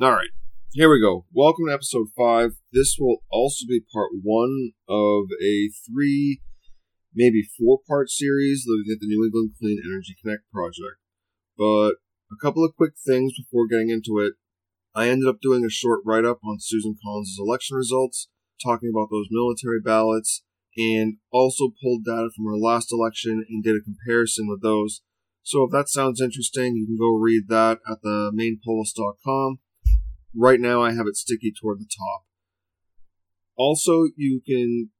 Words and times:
All 0.00 0.10
right, 0.10 0.30
here 0.72 0.90
we 0.90 1.02
go. 1.02 1.26
Welcome 1.32 1.66
to 1.68 1.74
episode 1.74 2.08
five. 2.16 2.52
This 2.72 2.96
will 2.98 3.18
also 3.30 3.66
be 3.68 3.84
part 3.92 4.08
one 4.22 4.72
of 4.88 5.26
a 5.40 5.68
three, 5.86 6.40
maybe 7.14 7.42
four 7.58 7.78
part 7.86 8.08
series 8.08 8.64
looking 8.66 8.90
at 8.90 9.00
the 9.00 9.06
New 9.06 9.22
England 9.22 9.50
Clean 9.60 9.78
Energy 9.84 10.16
Connect 10.20 10.50
project. 10.50 10.96
But 11.58 12.00
a 12.32 12.40
couple 12.40 12.64
of 12.64 12.74
quick 12.74 12.94
things 13.06 13.34
before 13.36 13.68
getting 13.68 13.90
into 13.90 14.18
it. 14.18 14.32
I 14.94 15.08
ended 15.08 15.28
up 15.28 15.42
doing 15.42 15.62
a 15.62 15.70
short 15.70 16.00
write 16.06 16.24
up 16.24 16.38
on 16.42 16.56
Susan 16.58 16.96
Collins' 17.04 17.36
election 17.38 17.76
results, 17.76 18.28
talking 18.64 18.90
about 18.90 19.08
those 19.10 19.28
military 19.30 19.80
ballots, 19.80 20.42
and 20.74 21.18
also 21.30 21.68
pulled 21.82 22.06
data 22.06 22.30
from 22.34 22.46
her 22.46 22.56
last 22.56 22.90
election 22.90 23.44
and 23.48 23.62
did 23.62 23.76
a 23.76 23.84
comparison 23.84 24.48
with 24.48 24.62
those. 24.62 25.02
So 25.42 25.64
if 25.64 25.70
that 25.72 25.90
sounds 25.90 26.20
interesting, 26.20 26.76
you 26.76 26.86
can 26.86 26.96
go 26.96 27.12
read 27.14 27.48
that 27.48 27.78
at 27.86 28.00
the 28.02 28.32
mainepolis.com. 28.34 29.58
Right 30.34 30.60
now, 30.60 30.82
I 30.82 30.92
have 30.92 31.06
it 31.06 31.16
sticky 31.16 31.52
toward 31.52 31.78
the 31.78 31.88
top. 31.98 32.24
Also, 33.56 34.08
you 34.16 34.40
can 34.46 34.90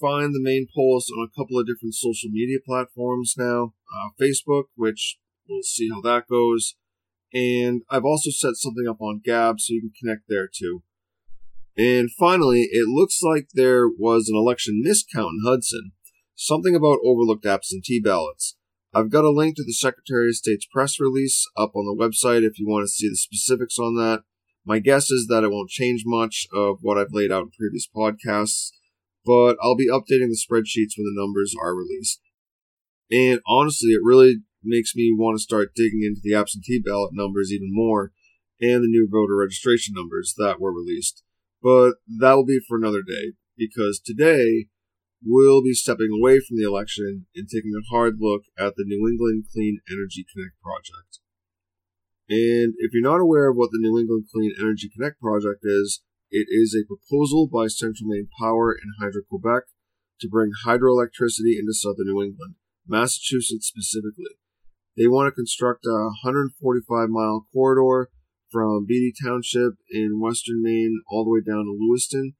find 0.00 0.34
the 0.34 0.42
Maine 0.42 0.66
Polis 0.74 1.08
on 1.10 1.26
a 1.26 1.40
couple 1.40 1.58
of 1.58 1.66
different 1.66 1.94
social 1.94 2.30
media 2.30 2.58
platforms 2.64 3.34
now. 3.38 3.74
Uh, 3.94 4.10
Facebook, 4.20 4.64
which 4.76 5.18
we'll 5.48 5.62
see 5.62 5.88
how 5.90 6.00
that 6.02 6.28
goes. 6.28 6.74
And 7.32 7.82
I've 7.90 8.04
also 8.04 8.30
set 8.30 8.54
something 8.56 8.86
up 8.88 9.00
on 9.00 9.22
Gab 9.24 9.58
so 9.58 9.72
you 9.72 9.80
can 9.80 9.92
connect 10.00 10.24
there 10.28 10.48
too. 10.52 10.82
And 11.76 12.10
finally, 12.12 12.68
it 12.70 12.86
looks 12.88 13.20
like 13.22 13.48
there 13.54 13.88
was 13.88 14.28
an 14.28 14.36
election 14.36 14.82
miscount 14.86 15.30
in 15.30 15.40
Hudson. 15.44 15.92
Something 16.36 16.76
about 16.76 16.98
overlooked 17.04 17.46
absentee 17.46 18.00
ballots. 18.00 18.56
I've 18.92 19.10
got 19.10 19.24
a 19.24 19.30
link 19.30 19.56
to 19.56 19.64
the 19.64 19.72
Secretary 19.72 20.28
of 20.28 20.36
State's 20.36 20.66
press 20.66 21.00
release 21.00 21.44
up 21.56 21.72
on 21.74 21.84
the 21.84 22.00
website 22.00 22.46
if 22.46 22.60
you 22.60 22.68
want 22.68 22.84
to 22.84 22.88
see 22.88 23.08
the 23.08 23.16
specifics 23.16 23.78
on 23.78 23.96
that. 23.96 24.22
My 24.66 24.78
guess 24.78 25.10
is 25.10 25.26
that 25.28 25.44
it 25.44 25.50
won't 25.50 25.68
change 25.68 26.04
much 26.06 26.46
of 26.52 26.78
what 26.80 26.96
I've 26.96 27.12
laid 27.12 27.30
out 27.30 27.42
in 27.42 27.50
previous 27.50 27.86
podcasts, 27.86 28.70
but 29.24 29.56
I'll 29.62 29.76
be 29.76 29.88
updating 29.88 30.28
the 30.28 30.40
spreadsheets 30.40 30.96
when 30.96 31.04
the 31.04 31.20
numbers 31.20 31.54
are 31.60 31.76
released. 31.76 32.20
And 33.10 33.40
honestly, 33.46 33.90
it 33.90 34.00
really 34.02 34.36
makes 34.62 34.94
me 34.96 35.14
want 35.14 35.36
to 35.36 35.42
start 35.42 35.74
digging 35.74 36.02
into 36.02 36.20
the 36.24 36.34
absentee 36.34 36.80
ballot 36.84 37.10
numbers 37.12 37.52
even 37.52 37.68
more 37.70 38.12
and 38.60 38.82
the 38.82 38.88
new 38.88 39.06
voter 39.10 39.36
registration 39.36 39.94
numbers 39.94 40.34
that 40.38 40.60
were 40.60 40.72
released. 40.72 41.22
But 41.62 41.94
that 42.20 42.32
will 42.32 42.46
be 42.46 42.60
for 42.66 42.78
another 42.78 43.02
day, 43.02 43.32
because 43.58 44.00
today 44.00 44.66
we'll 45.22 45.62
be 45.62 45.74
stepping 45.74 46.08
away 46.18 46.40
from 46.40 46.56
the 46.56 46.66
election 46.66 47.26
and 47.34 47.48
taking 47.48 47.72
a 47.74 47.94
hard 47.94 48.16
look 48.18 48.42
at 48.58 48.76
the 48.76 48.84
New 48.86 49.06
England 49.08 49.44
Clean 49.52 49.80
Energy 49.90 50.24
Connect 50.32 50.54
project. 50.62 51.20
And 52.28 52.74
if 52.78 52.92
you're 52.92 53.02
not 53.02 53.20
aware 53.20 53.50
of 53.50 53.56
what 53.56 53.70
the 53.70 53.80
New 53.80 53.98
England 53.98 54.26
Clean 54.32 54.54
Energy 54.58 54.88
Connect 54.88 55.20
project 55.20 55.60
is, 55.62 56.02
it 56.30 56.46
is 56.48 56.74
a 56.74 56.88
proposal 56.88 57.46
by 57.52 57.66
Central 57.66 58.08
Maine 58.08 58.28
Power 58.40 58.72
and 58.72 58.92
Hydro 58.98 59.22
Quebec 59.28 59.64
to 60.20 60.28
bring 60.28 60.52
hydroelectricity 60.64 61.58
into 61.58 61.74
southern 61.74 62.06
New 62.06 62.22
England, 62.22 62.54
Massachusetts 62.88 63.68
specifically. 63.68 64.40
They 64.96 65.06
want 65.06 65.28
to 65.28 65.36
construct 65.36 65.84
a 65.86 66.10
145 66.24 67.08
mile 67.10 67.46
corridor 67.52 68.10
from 68.50 68.86
Beattie 68.86 69.12
Township 69.22 69.74
in 69.90 70.20
western 70.20 70.62
Maine 70.62 71.02
all 71.10 71.24
the 71.24 71.30
way 71.30 71.40
down 71.44 71.64
to 71.64 71.76
Lewiston. 71.78 72.34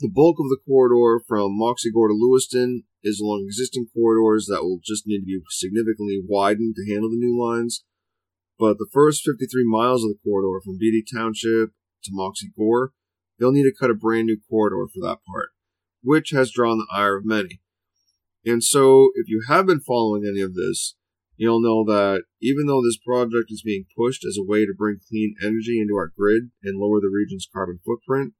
The 0.00 0.10
bulk 0.12 0.36
of 0.38 0.48
the 0.48 0.60
corridor 0.66 1.24
from 1.26 1.56
Moxie 1.58 1.90
Gore 1.90 2.08
to 2.08 2.14
Lewiston 2.14 2.84
is 3.02 3.20
along 3.20 3.44
existing 3.46 3.86
corridors 3.94 4.46
that 4.50 4.62
will 4.62 4.80
just 4.84 5.06
need 5.06 5.20
to 5.20 5.26
be 5.26 5.40
significantly 5.50 6.22
widened 6.26 6.76
to 6.76 6.92
handle 6.92 7.10
the 7.10 7.16
new 7.16 7.40
lines. 7.40 7.84
But 8.58 8.78
the 8.78 8.88
first 8.92 9.22
53 9.24 9.64
miles 9.66 10.04
of 10.04 10.10
the 10.10 10.18
corridor 10.22 10.60
from 10.64 10.78
Beattie 10.78 11.04
Township 11.12 11.70
to 12.04 12.10
Moxie 12.12 12.52
Gore, 12.56 12.92
they'll 13.38 13.52
need 13.52 13.64
to 13.64 13.74
cut 13.78 13.90
a 13.90 13.94
brand 13.94 14.26
new 14.26 14.38
corridor 14.48 14.86
for 14.92 15.00
that 15.00 15.18
part, 15.26 15.50
which 16.02 16.30
has 16.30 16.52
drawn 16.52 16.78
the 16.78 16.86
ire 16.92 17.16
of 17.16 17.24
many. 17.24 17.60
And 18.44 18.62
so, 18.62 19.10
if 19.14 19.28
you 19.28 19.42
have 19.48 19.66
been 19.66 19.80
following 19.80 20.22
any 20.24 20.42
of 20.42 20.54
this, 20.54 20.94
you'll 21.36 21.62
know 21.62 21.84
that 21.84 22.24
even 22.40 22.66
though 22.66 22.82
this 22.82 22.98
project 22.98 23.46
is 23.48 23.62
being 23.62 23.86
pushed 23.96 24.24
as 24.24 24.36
a 24.38 24.44
way 24.44 24.66
to 24.66 24.74
bring 24.76 25.00
clean 25.08 25.34
energy 25.42 25.80
into 25.80 25.94
our 25.96 26.12
grid 26.16 26.50
and 26.62 26.78
lower 26.78 27.00
the 27.00 27.10
region's 27.12 27.48
carbon 27.52 27.80
footprint, 27.84 28.34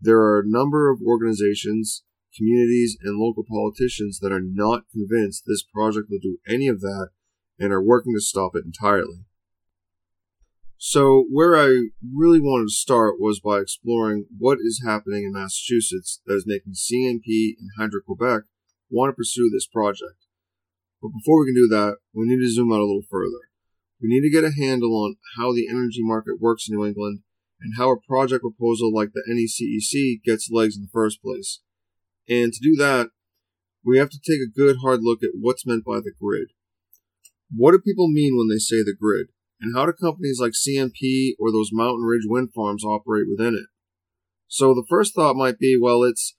there 0.00 0.18
are 0.18 0.40
a 0.40 0.48
number 0.48 0.90
of 0.90 1.00
organizations, 1.06 2.02
communities, 2.36 2.98
and 3.02 3.18
local 3.18 3.44
politicians 3.48 4.18
that 4.20 4.32
are 4.32 4.42
not 4.42 4.84
convinced 4.92 5.44
this 5.46 5.62
project 5.62 6.08
will 6.10 6.18
do 6.20 6.38
any 6.48 6.68
of 6.68 6.80
that 6.80 7.08
and 7.58 7.72
are 7.72 7.82
working 7.82 8.14
to 8.14 8.20
stop 8.20 8.52
it 8.54 8.64
entirely. 8.64 9.24
So, 10.82 11.26
where 11.30 11.58
I 11.58 11.90
really 12.10 12.40
wanted 12.40 12.68
to 12.68 12.72
start 12.72 13.20
was 13.20 13.38
by 13.38 13.58
exploring 13.58 14.24
what 14.38 14.56
is 14.62 14.82
happening 14.82 15.24
in 15.24 15.32
Massachusetts 15.32 16.22
that 16.24 16.36
is 16.36 16.46
making 16.46 16.72
CMP 16.72 17.52
and 17.60 17.68
Hydro 17.76 18.00
Quebec 18.06 18.44
want 18.88 19.10
to 19.10 19.14
pursue 19.14 19.50
this 19.50 19.66
project. 19.66 20.24
But 21.02 21.10
before 21.10 21.38
we 21.38 21.48
can 21.48 21.54
do 21.54 21.68
that, 21.68 21.98
we 22.14 22.26
need 22.26 22.40
to 22.40 22.50
zoom 22.50 22.72
out 22.72 22.80
a 22.80 22.88
little 22.88 23.04
further. 23.10 23.50
We 24.00 24.08
need 24.08 24.22
to 24.22 24.30
get 24.30 24.42
a 24.42 24.56
handle 24.58 24.96
on 24.96 25.16
how 25.36 25.52
the 25.52 25.68
energy 25.68 26.00
market 26.00 26.40
works 26.40 26.66
in 26.66 26.74
New 26.74 26.86
England 26.86 27.20
and 27.60 27.74
how 27.76 27.92
a 27.92 28.00
project 28.00 28.40
proposal 28.40 28.90
like 28.90 29.10
the 29.12 29.22
NECEC 29.28 30.22
gets 30.24 30.48
legs 30.50 30.76
in 30.76 30.82
the 30.84 30.88
first 30.90 31.20
place. 31.22 31.60
And 32.26 32.54
to 32.54 32.58
do 32.58 32.74
that, 32.76 33.10
we 33.84 33.98
have 33.98 34.08
to 34.08 34.18
take 34.18 34.40
a 34.40 34.50
good 34.50 34.78
hard 34.80 35.00
look 35.02 35.22
at 35.22 35.36
what's 35.38 35.66
meant 35.66 35.84
by 35.84 35.98
the 35.98 36.12
grid. 36.18 36.52
What 37.54 37.72
do 37.72 37.80
people 37.80 38.08
mean 38.08 38.34
when 38.34 38.48
they 38.48 38.58
say 38.58 38.76
the 38.82 38.96
grid? 38.98 39.26
And 39.60 39.76
how 39.76 39.86
do 39.86 39.92
companies 39.92 40.38
like 40.40 40.52
CMP 40.52 41.32
or 41.38 41.52
those 41.52 41.70
Mountain 41.72 42.04
Ridge 42.04 42.24
wind 42.24 42.50
farms 42.54 42.84
operate 42.84 43.26
within 43.28 43.54
it? 43.54 43.66
So 44.48 44.74
the 44.74 44.86
first 44.88 45.14
thought 45.14 45.36
might 45.36 45.58
be, 45.58 45.78
well, 45.80 46.02
it's 46.02 46.36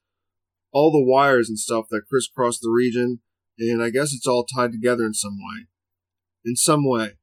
all 0.74 0.92
the 0.92 1.04
wires 1.04 1.50
and 1.50 1.60
stuff 1.60 1.86
that 1.90 2.08
crisscross 2.10 2.60
the 2.60 2.70
region, 2.70 3.20
and 3.60 3.82
I 3.82 3.90
guess 3.90 4.14
it's 4.14 4.28
all 4.28 4.46
tied 4.46 4.72
together 4.72 5.06
in 5.06 5.14
some 5.14 5.38
way. 5.38 5.68
In 6.44 6.56
some 6.56 6.88
way. 6.88 7.14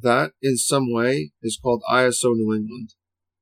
That, 0.00 0.32
in 0.40 0.56
some 0.56 0.92
way, 0.92 1.32
is 1.42 1.58
called 1.62 1.82
ISO 1.90 2.34
New 2.34 2.54
England. 2.54 2.94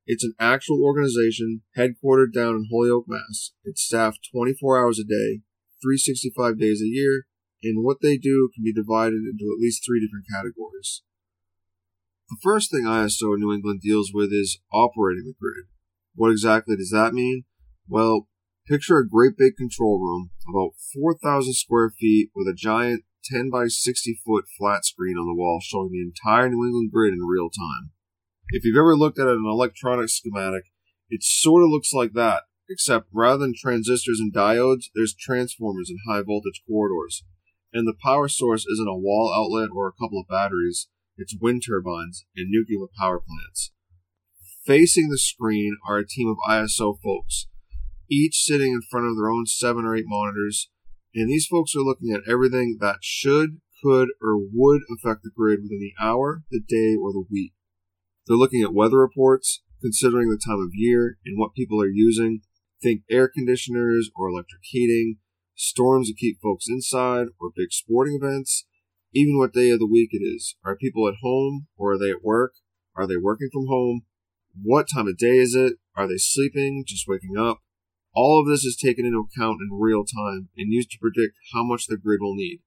It's 0.07 0.25
an 0.25 0.35
actual 0.41 0.83
organization 0.83 1.63
headquartered 1.77 2.33
down 2.35 2.57
in 2.57 2.69
Holyoke, 2.71 3.05
Mass. 3.07 3.53
It's 3.65 3.83
staffed 3.83 4.29
24 4.33 4.79
hours 4.79 4.99
a 4.99 5.05
day, 5.05 5.43
365 5.83 6.59
days 6.59 6.81
a 6.83 6.87
year, 6.87 7.27
and 7.63 7.85
what 7.85 7.99
they 8.01 8.17
do 8.17 8.51
can 8.55 8.65
be 8.65 8.73
divided 8.73 9.23
into 9.31 9.53
at 9.55 9.61
least 9.61 9.83
three 9.87 10.01
different 10.01 10.27
categories. 10.29 11.03
The 12.31 12.37
first 12.43 12.71
thing 12.71 12.85
ISO 12.85 13.39
New 13.39 13.55
England 13.55 13.81
deals 13.81 14.11
with 14.13 14.31
is 14.33 14.61
operating 14.71 15.25
the 15.25 15.35
grid. 15.41 15.65
What 16.15 16.31
exactly 16.31 16.77
does 16.77 16.91
that 16.91 17.15
mean? 17.15 17.45
Well, 17.89 18.29
picture 18.67 18.99
a 18.99 19.09
great 19.09 19.33
big 19.39 19.57
control 19.57 19.99
room, 19.99 20.31
about 20.47 20.73
4,000 20.93 21.55
square 21.55 21.91
feet, 21.99 22.31
with 22.35 22.47
a 22.47 22.55
giant 22.55 23.05
10 23.25 23.49
by 23.49 23.69
60 23.69 24.21
foot 24.27 24.45
flat 24.59 24.85
screen 24.85 25.17
on 25.17 25.27
the 25.27 25.35
wall 25.35 25.59
showing 25.63 25.91
the 25.91 26.03
entire 26.03 26.51
New 26.51 26.67
England 26.67 26.91
grid 26.93 27.15
in 27.15 27.21
real 27.21 27.49
time. 27.49 27.93
If 28.51 28.63
you've 28.65 28.77
ever 28.77 28.95
looked 28.95 29.19
at 29.19 29.27
an 29.27 29.45
electronic 29.47 30.11
schematic, 30.11 30.65
it 31.09 31.23
sort 31.23 31.63
of 31.63 31.71
looks 31.71 31.95
like 31.95 32.13
that, 32.13 32.43
except 32.69 33.09
rather 33.13 33.39
than 33.39 33.55
transistors 33.57 34.21
and 34.21 34.35
diodes, 34.35 34.91
there's 34.95 35.15
transformers 35.15 35.89
and 35.89 35.99
high 36.07 36.23
voltage 36.23 36.63
corridors. 36.69 37.25
And 37.73 37.89
the 37.89 37.97
power 38.03 38.29
source 38.29 38.67
isn't 38.67 38.89
a 38.89 38.97
wall 38.97 39.33
outlet 39.35 39.71
or 39.75 39.89
a 39.89 39.93
couple 39.93 40.21
of 40.21 40.29
batteries, 40.29 40.89
its 41.19 41.37
wind 41.39 41.63
turbines, 41.67 42.25
and 42.37 42.49
nuclear 42.49 42.87
power 42.99 43.21
plants. 43.21 43.73
Facing 44.65 45.09
the 45.09 45.19
screen 45.19 45.77
are 45.87 45.99
a 45.99 46.07
team 46.07 46.29
of 46.29 46.37
ISO 46.49 46.99
folks, 47.03 47.47
each 48.11 48.37
sitting 48.37 48.73
in 48.73 48.83
front 48.83 49.07
of 49.07 49.17
their 49.17 49.31
own 49.31 49.47
seven 49.47 49.85
or 49.85 49.97
eight 49.97 50.05
monitors, 50.07 50.71
and 51.15 51.29
these 51.29 51.47
folks 51.47 51.75
are 51.75 51.81
looking 51.81 52.13
at 52.13 52.29
everything 52.31 52.79
that 52.81 52.99
should, 53.01 53.61
could, 53.83 54.09
or 54.23 54.39
would 54.53 54.83
affect 54.93 55.23
the 55.23 55.31
grid 55.35 55.61
within 55.63 55.81
the 55.81 55.95
hour, 56.01 56.43
the 56.51 56.61
day, 56.61 56.97
or 57.01 57.13
the 57.13 57.25
week. 57.31 57.53
They're 58.27 58.37
looking 58.37 58.63
at 58.63 58.75
weather 58.75 58.99
reports, 58.99 59.63
considering 59.81 60.29
the 60.29 60.41
time 60.45 60.61
of 60.61 60.71
year 60.75 61.19
and 61.25 61.39
what 61.39 61.55
people 61.55 61.81
are 61.81 61.89
using. 61.89 62.43
Think 62.83 63.03
air 63.11 63.29
conditioners 63.29 64.11
or 64.15 64.29
electric 64.29 64.63
heating, 64.65 65.17
storms 65.55 66.09
that 66.09 66.17
keep 66.19 66.41
folks 66.41 66.67
inside, 66.69 67.29
or 67.41 67.51
big 67.55 67.73
sporting 67.73 68.19
events, 68.21 68.67
even 69.15 69.39
what 69.39 69.53
day 69.53 69.71
of 69.71 69.79
the 69.79 69.87
week 69.87 70.11
it 70.13 70.23
is. 70.23 70.57
Are 70.65 70.77
people 70.77 71.09
at 71.09 71.21
home 71.23 71.67
or 71.77 71.93
are 71.93 71.99
they 71.99 72.11
at 72.11 72.23
work? 72.23 72.55
Are 72.95 73.07
they 73.07 73.17
working 73.17 73.49
from 73.53 73.67
home? 73.67 74.03
What 74.61 74.87
time 74.93 75.09
of 75.09 75.17
day 75.17 75.39
is 75.39 75.55
it? 75.55 75.75
Are 75.97 76.09
they 76.09 76.19
sleeping, 76.19 76.85
just 76.87 77.07
waking 77.09 77.37
up? 77.39 77.61
All 78.15 78.41
of 78.41 78.49
this 78.49 78.65
is 78.65 78.77
taken 78.77 79.07
into 79.07 79.21
account 79.21 79.61
in 79.61 79.79
real 79.79 80.05
time 80.05 80.49
and 80.57 80.73
used 80.73 80.91
to 80.91 80.99
predict 80.99 81.37
how 81.53 81.63
much 81.63 81.87
the 81.87 81.97
grid 81.97 82.21
will 82.21 82.35
need. 82.35 82.61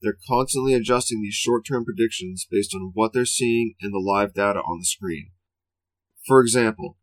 They're 0.00 0.18
constantly 0.28 0.74
adjusting 0.74 1.22
these 1.22 1.34
short 1.34 1.64
term 1.66 1.84
predictions 1.84 2.46
based 2.50 2.74
on 2.74 2.90
what 2.94 3.12
they're 3.12 3.24
seeing 3.24 3.74
in 3.80 3.92
the 3.92 3.98
live 3.98 4.34
data 4.34 4.60
on 4.60 4.78
the 4.78 4.84
screen. 4.84 5.30
For 6.26 6.40
example, 6.40 6.98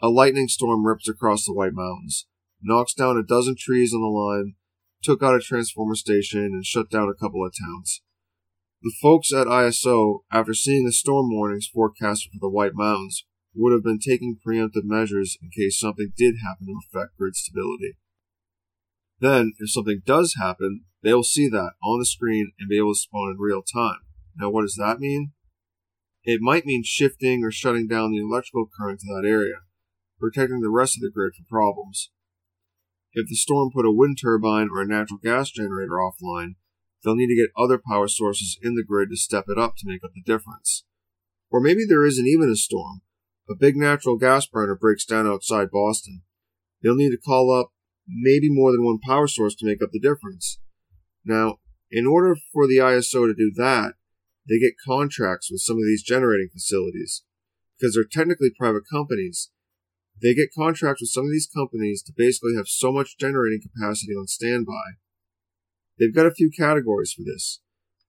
a 0.00 0.08
lightning 0.08 0.48
storm 0.48 0.86
rips 0.86 1.08
across 1.08 1.44
the 1.44 1.54
White 1.54 1.72
Mountains, 1.72 2.26
knocks 2.62 2.94
down 2.94 3.16
a 3.16 3.22
dozen 3.22 3.56
trees 3.58 3.92
on 3.94 4.00
the 4.00 4.06
line, 4.06 4.54
took 5.02 5.22
out 5.22 5.36
a 5.36 5.40
transformer 5.40 5.94
station, 5.94 6.46
and 6.46 6.64
shut 6.64 6.90
down 6.90 7.08
a 7.08 7.14
couple 7.14 7.44
of 7.44 7.52
towns. 7.58 8.02
The 8.86 8.94
folks 9.02 9.32
at 9.32 9.48
ISO, 9.48 10.20
after 10.30 10.54
seeing 10.54 10.84
the 10.84 10.92
storm 10.92 11.32
warnings 11.32 11.66
forecast 11.66 12.28
for 12.30 12.38
the 12.40 12.48
White 12.48 12.76
Mountains, 12.76 13.24
would 13.52 13.72
have 13.72 13.82
been 13.82 13.98
taking 13.98 14.38
preemptive 14.38 14.84
measures 14.84 15.36
in 15.42 15.50
case 15.50 15.80
something 15.80 16.12
did 16.16 16.36
happen 16.46 16.68
to 16.68 16.78
affect 16.78 17.16
grid 17.18 17.34
stability. 17.34 17.96
Then, 19.18 19.54
if 19.58 19.72
something 19.72 20.02
does 20.06 20.36
happen, 20.38 20.84
they 21.02 21.12
will 21.12 21.24
see 21.24 21.48
that 21.48 21.72
on 21.82 21.98
the 21.98 22.06
screen 22.06 22.52
and 22.60 22.68
be 22.68 22.76
able 22.76 22.90
to 22.90 22.90
respond 22.90 23.32
in 23.32 23.40
real 23.40 23.60
time. 23.60 24.02
Now, 24.36 24.50
what 24.50 24.62
does 24.62 24.76
that 24.76 25.00
mean? 25.00 25.32
It 26.22 26.40
might 26.40 26.64
mean 26.64 26.84
shifting 26.84 27.42
or 27.42 27.50
shutting 27.50 27.88
down 27.88 28.12
the 28.12 28.22
electrical 28.22 28.68
current 28.78 29.00
to 29.00 29.06
that 29.06 29.28
area, 29.28 29.62
protecting 30.20 30.60
the 30.60 30.70
rest 30.70 30.96
of 30.96 31.00
the 31.00 31.10
grid 31.10 31.32
from 31.34 31.46
problems. 31.46 32.12
If 33.14 33.28
the 33.28 33.34
storm 33.34 33.70
put 33.74 33.84
a 33.84 33.90
wind 33.90 34.18
turbine 34.22 34.68
or 34.72 34.80
a 34.80 34.86
natural 34.86 35.18
gas 35.20 35.50
generator 35.50 35.98
offline, 35.98 36.54
they'll 37.02 37.16
need 37.16 37.28
to 37.28 37.36
get 37.36 37.50
other 37.56 37.78
power 37.78 38.08
sources 38.08 38.58
in 38.62 38.74
the 38.74 38.84
grid 38.84 39.10
to 39.10 39.16
step 39.16 39.44
it 39.48 39.58
up 39.58 39.76
to 39.76 39.86
make 39.86 40.04
up 40.04 40.12
the 40.14 40.22
difference. 40.22 40.84
Or 41.50 41.60
maybe 41.60 41.84
there 41.86 42.04
isn't 42.04 42.26
even 42.26 42.50
a 42.50 42.56
storm. 42.56 43.02
A 43.48 43.54
big 43.54 43.76
natural 43.76 44.16
gas 44.16 44.46
burner 44.46 44.74
breaks 44.74 45.04
down 45.04 45.26
outside 45.26 45.70
Boston. 45.70 46.22
They'll 46.82 46.96
need 46.96 47.10
to 47.10 47.18
call 47.18 47.52
up 47.52 47.70
maybe 48.08 48.48
more 48.50 48.72
than 48.72 48.84
one 48.84 48.98
power 48.98 49.28
source 49.28 49.54
to 49.56 49.66
make 49.66 49.82
up 49.82 49.90
the 49.92 50.00
difference. 50.00 50.58
Now, 51.24 51.58
in 51.90 52.06
order 52.06 52.36
for 52.52 52.66
the 52.66 52.78
ISO 52.78 53.26
to 53.26 53.34
do 53.34 53.52
that, 53.56 53.94
they 54.48 54.58
get 54.58 54.74
contracts 54.84 55.50
with 55.50 55.60
some 55.60 55.76
of 55.76 55.84
these 55.84 56.02
generating 56.02 56.48
facilities 56.52 57.22
because 57.78 57.94
they're 57.94 58.04
technically 58.04 58.50
private 58.56 58.84
companies. 58.90 59.50
They 60.22 60.34
get 60.34 60.54
contracts 60.56 61.02
with 61.02 61.10
some 61.10 61.24
of 61.24 61.30
these 61.30 61.48
companies 61.52 62.02
to 62.04 62.12
basically 62.16 62.54
have 62.56 62.68
so 62.68 62.90
much 62.90 63.18
generating 63.18 63.60
capacity 63.60 64.12
on 64.12 64.26
standby. 64.26 64.96
They've 65.98 66.14
got 66.14 66.26
a 66.26 66.34
few 66.34 66.50
categories 66.50 67.12
for 67.12 67.22
this. 67.22 67.60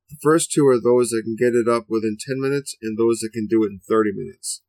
The 0.09 0.17
first 0.21 0.51
two 0.51 0.67
are 0.67 0.79
those 0.79 1.09
that 1.09 1.23
can 1.23 1.35
get 1.35 1.53
it 1.53 1.67
up 1.67 1.85
within 1.89 2.17
10 2.19 2.39
minutes 2.39 2.75
and 2.81 2.97
those 2.97 3.19
that 3.19 3.33
can 3.33 3.47
do 3.47 3.63
it 3.63 3.71
in 3.71 3.79
30 3.87 4.11
minutes. 4.13 4.61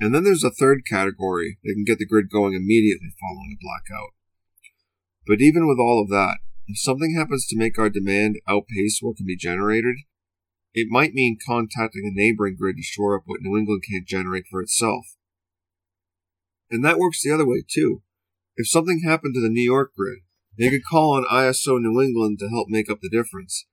And 0.00 0.14
then 0.14 0.24
there's 0.24 0.44
a 0.44 0.50
third 0.50 0.82
category 0.88 1.58
that 1.62 1.74
can 1.74 1.84
get 1.84 1.98
the 1.98 2.06
grid 2.06 2.30
going 2.30 2.54
immediately 2.54 3.14
following 3.20 3.56
a 3.56 3.62
blackout. 3.62 4.12
But 5.26 5.40
even 5.40 5.68
with 5.68 5.78
all 5.78 6.02
of 6.02 6.10
that, 6.10 6.38
if 6.66 6.78
something 6.78 7.14
happens 7.14 7.46
to 7.46 7.58
make 7.58 7.78
our 7.78 7.90
demand 7.90 8.36
outpace 8.48 8.98
what 9.00 9.16
can 9.16 9.26
be 9.26 9.36
generated, 9.36 9.96
it 10.72 10.88
might 10.90 11.14
mean 11.14 11.38
contacting 11.46 12.02
a 12.04 12.18
neighboring 12.18 12.56
grid 12.58 12.76
to 12.76 12.82
shore 12.82 13.16
up 13.16 13.22
what 13.26 13.40
New 13.42 13.56
England 13.56 13.82
can't 13.88 14.08
generate 14.08 14.44
for 14.50 14.60
itself. 14.60 15.06
And 16.70 16.84
that 16.84 16.98
works 16.98 17.22
the 17.22 17.32
other 17.32 17.46
way 17.46 17.62
too. 17.66 18.02
If 18.56 18.68
something 18.68 19.02
happened 19.04 19.34
to 19.34 19.40
the 19.40 19.52
New 19.52 19.62
York 19.62 19.92
grid, 19.96 20.20
they 20.58 20.70
could 20.70 20.84
call 20.88 21.16
on 21.16 21.24
ISO 21.24 21.80
New 21.80 22.00
England 22.00 22.38
to 22.40 22.48
help 22.48 22.68
make 22.68 22.90
up 22.90 22.98
the 23.00 23.10
difference. 23.10 23.66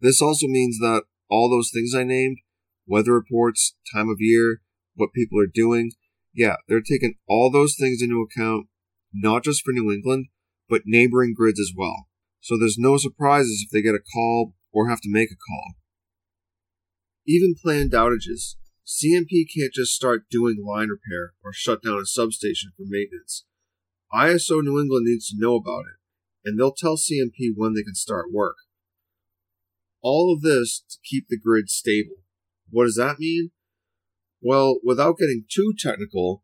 This 0.00 0.22
also 0.22 0.46
means 0.46 0.78
that 0.78 1.04
all 1.28 1.50
those 1.50 1.70
things 1.72 1.94
I 1.94 2.04
named, 2.04 2.38
weather 2.86 3.12
reports, 3.12 3.76
time 3.94 4.08
of 4.08 4.16
year, 4.18 4.62
what 4.94 5.12
people 5.12 5.38
are 5.40 5.50
doing, 5.52 5.92
yeah, 6.34 6.56
they're 6.68 6.80
taking 6.80 7.14
all 7.28 7.50
those 7.50 7.76
things 7.78 8.00
into 8.02 8.24
account, 8.24 8.66
not 9.12 9.44
just 9.44 9.62
for 9.64 9.72
New 9.72 9.90
England, 9.90 10.26
but 10.68 10.82
neighboring 10.84 11.34
grids 11.36 11.60
as 11.60 11.72
well. 11.76 12.06
So 12.40 12.56
there's 12.58 12.78
no 12.78 12.96
surprises 12.96 13.64
if 13.64 13.70
they 13.70 13.82
get 13.82 13.94
a 13.94 14.00
call 14.00 14.54
or 14.72 14.88
have 14.88 15.00
to 15.02 15.12
make 15.12 15.30
a 15.30 15.34
call. 15.34 15.74
Even 17.26 17.54
planned 17.60 17.92
outages. 17.92 18.56
CMP 18.86 19.44
can't 19.54 19.72
just 19.72 19.92
start 19.92 20.28
doing 20.30 20.64
line 20.64 20.88
repair 20.88 21.34
or 21.44 21.52
shut 21.52 21.82
down 21.82 22.00
a 22.00 22.06
substation 22.06 22.72
for 22.76 22.84
maintenance. 22.86 23.44
ISO 24.12 24.62
New 24.62 24.80
England 24.80 25.06
needs 25.06 25.28
to 25.28 25.36
know 25.38 25.54
about 25.54 25.84
it, 25.86 25.99
and 26.44 26.58
they'll 26.58 26.74
tell 26.74 26.96
CMP 26.96 27.52
when 27.54 27.74
they 27.74 27.82
can 27.82 27.94
start 27.94 28.32
work. 28.32 28.56
All 30.02 30.32
of 30.34 30.42
this 30.42 30.82
to 30.90 30.98
keep 31.04 31.26
the 31.28 31.38
grid 31.38 31.68
stable. 31.68 32.16
What 32.70 32.84
does 32.84 32.96
that 32.96 33.18
mean? 33.18 33.50
Well, 34.40 34.80
without 34.82 35.18
getting 35.18 35.44
too 35.50 35.74
technical, 35.78 36.42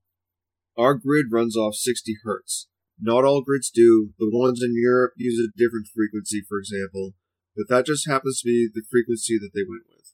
our 0.76 0.94
grid 0.94 1.26
runs 1.32 1.56
off 1.56 1.74
60 1.74 2.16
hertz. 2.24 2.68
Not 3.00 3.24
all 3.24 3.42
grids 3.42 3.70
do. 3.70 4.12
The 4.18 4.30
ones 4.30 4.62
in 4.62 4.74
Europe 4.74 5.12
use 5.16 5.38
a 5.38 5.56
different 5.56 5.88
frequency, 5.94 6.42
for 6.46 6.58
example, 6.58 7.14
but 7.56 7.68
that 7.68 7.86
just 7.86 8.08
happens 8.08 8.40
to 8.40 8.46
be 8.46 8.68
the 8.72 8.84
frequency 8.90 9.38
that 9.38 9.50
they 9.54 9.64
went 9.66 9.84
with, 9.88 10.12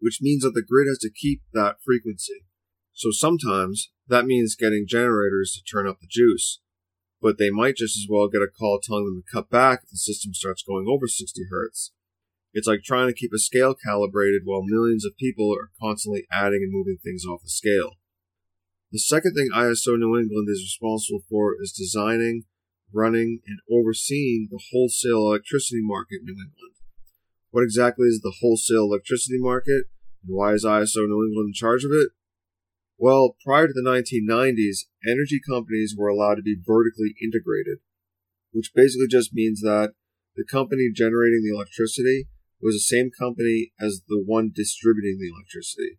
which 0.00 0.18
means 0.20 0.42
that 0.42 0.54
the 0.54 0.64
grid 0.66 0.86
has 0.88 0.98
to 0.98 1.10
keep 1.10 1.42
that 1.52 1.76
frequency. 1.84 2.46
So 2.92 3.10
sometimes 3.10 3.90
that 4.06 4.26
means 4.26 4.56
getting 4.56 4.86
generators 4.88 5.52
to 5.52 5.62
turn 5.62 5.88
up 5.88 5.98
the 6.00 6.08
juice, 6.08 6.60
but 7.24 7.38
they 7.38 7.48
might 7.48 7.74
just 7.74 7.96
as 7.96 8.06
well 8.06 8.28
get 8.28 8.42
a 8.42 8.46
call 8.46 8.78
telling 8.78 9.06
them 9.06 9.22
to 9.24 9.32
cut 9.32 9.48
back 9.48 9.80
if 9.82 9.88
the 9.88 9.96
system 9.96 10.34
starts 10.34 10.62
going 10.62 10.84
over 10.86 11.08
60 11.08 11.40
hertz. 11.50 11.90
It's 12.52 12.68
like 12.68 12.82
trying 12.82 13.08
to 13.08 13.14
keep 13.14 13.32
a 13.32 13.38
scale 13.38 13.74
calibrated 13.74 14.42
while 14.44 14.62
millions 14.62 15.06
of 15.06 15.16
people 15.16 15.50
are 15.50 15.72
constantly 15.80 16.26
adding 16.30 16.60
and 16.62 16.70
moving 16.70 16.98
things 17.02 17.24
off 17.24 17.40
the 17.42 17.48
scale. 17.48 17.92
The 18.92 18.98
second 18.98 19.32
thing 19.32 19.48
ISO 19.54 19.98
New 19.98 20.18
England 20.18 20.48
is 20.50 20.68
responsible 20.68 21.24
for 21.30 21.56
is 21.62 21.72
designing, 21.72 22.44
running, 22.92 23.40
and 23.46 23.58
overseeing 23.72 24.48
the 24.50 24.60
wholesale 24.70 25.32
electricity 25.32 25.80
market 25.80 26.20
in 26.20 26.26
New 26.26 26.32
England. 26.32 26.76
What 27.52 27.64
exactly 27.64 28.06
is 28.06 28.20
the 28.20 28.36
wholesale 28.42 28.84
electricity 28.84 29.38
market, 29.38 29.88
and 30.22 30.36
why 30.36 30.52
is 30.52 30.66
ISO 30.66 31.08
New 31.08 31.24
England 31.24 31.48
in 31.48 31.54
charge 31.54 31.84
of 31.84 31.90
it? 31.90 32.10
Well, 32.98 33.36
prior 33.44 33.66
to 33.66 33.72
the 33.72 33.82
1990s, 33.82 34.86
energy 35.04 35.40
companies 35.46 35.94
were 35.96 36.08
allowed 36.08 36.36
to 36.36 36.42
be 36.42 36.56
vertically 36.56 37.14
integrated, 37.20 37.78
which 38.52 38.72
basically 38.74 39.08
just 39.08 39.34
means 39.34 39.60
that 39.60 39.94
the 40.36 40.44
company 40.44 40.90
generating 40.94 41.42
the 41.42 41.54
electricity 41.54 42.28
was 42.60 42.74
the 42.74 42.96
same 42.96 43.10
company 43.10 43.72
as 43.80 44.02
the 44.08 44.22
one 44.24 44.50
distributing 44.54 45.18
the 45.18 45.28
electricity. 45.28 45.98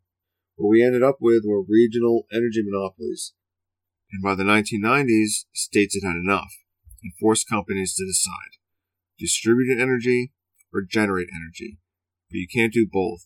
What 0.56 0.70
we 0.70 0.84
ended 0.84 1.04
up 1.04 1.18
with 1.20 1.44
were 1.46 1.62
regional 1.62 2.28
energy 2.32 2.64
monopolies. 2.64 3.34
And 4.12 4.24
by 4.24 4.36
the 4.36 4.44
1990s, 4.44 5.46
states 5.54 5.96
had 5.96 6.08
had 6.08 6.16
enough 6.16 6.54
and 7.04 7.14
forced 7.20 7.50
companies 7.50 7.94
to 7.96 8.06
decide 8.06 8.58
distribute 9.20 9.80
energy 9.80 10.32
or 10.74 10.82
generate 10.82 11.28
energy. 11.34 11.78
But 12.30 12.38
you 12.38 12.48
can't 12.52 12.74
do 12.74 12.88
both. 12.90 13.26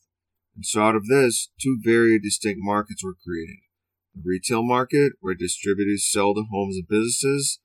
And 0.59 0.65
so 0.65 0.81
out 0.81 0.95
of 0.97 1.07
this, 1.07 1.51
two 1.57 1.79
very 1.81 2.19
distinct 2.19 2.59
markets 2.61 3.01
were 3.01 3.15
created. 3.15 3.59
The 4.13 4.23
retail 4.25 4.61
market, 4.61 5.13
where 5.21 5.33
distributors 5.33 6.11
sell 6.11 6.33
to 6.33 6.43
homes 6.51 6.75
and 6.75 6.85
businesses, 6.85 7.61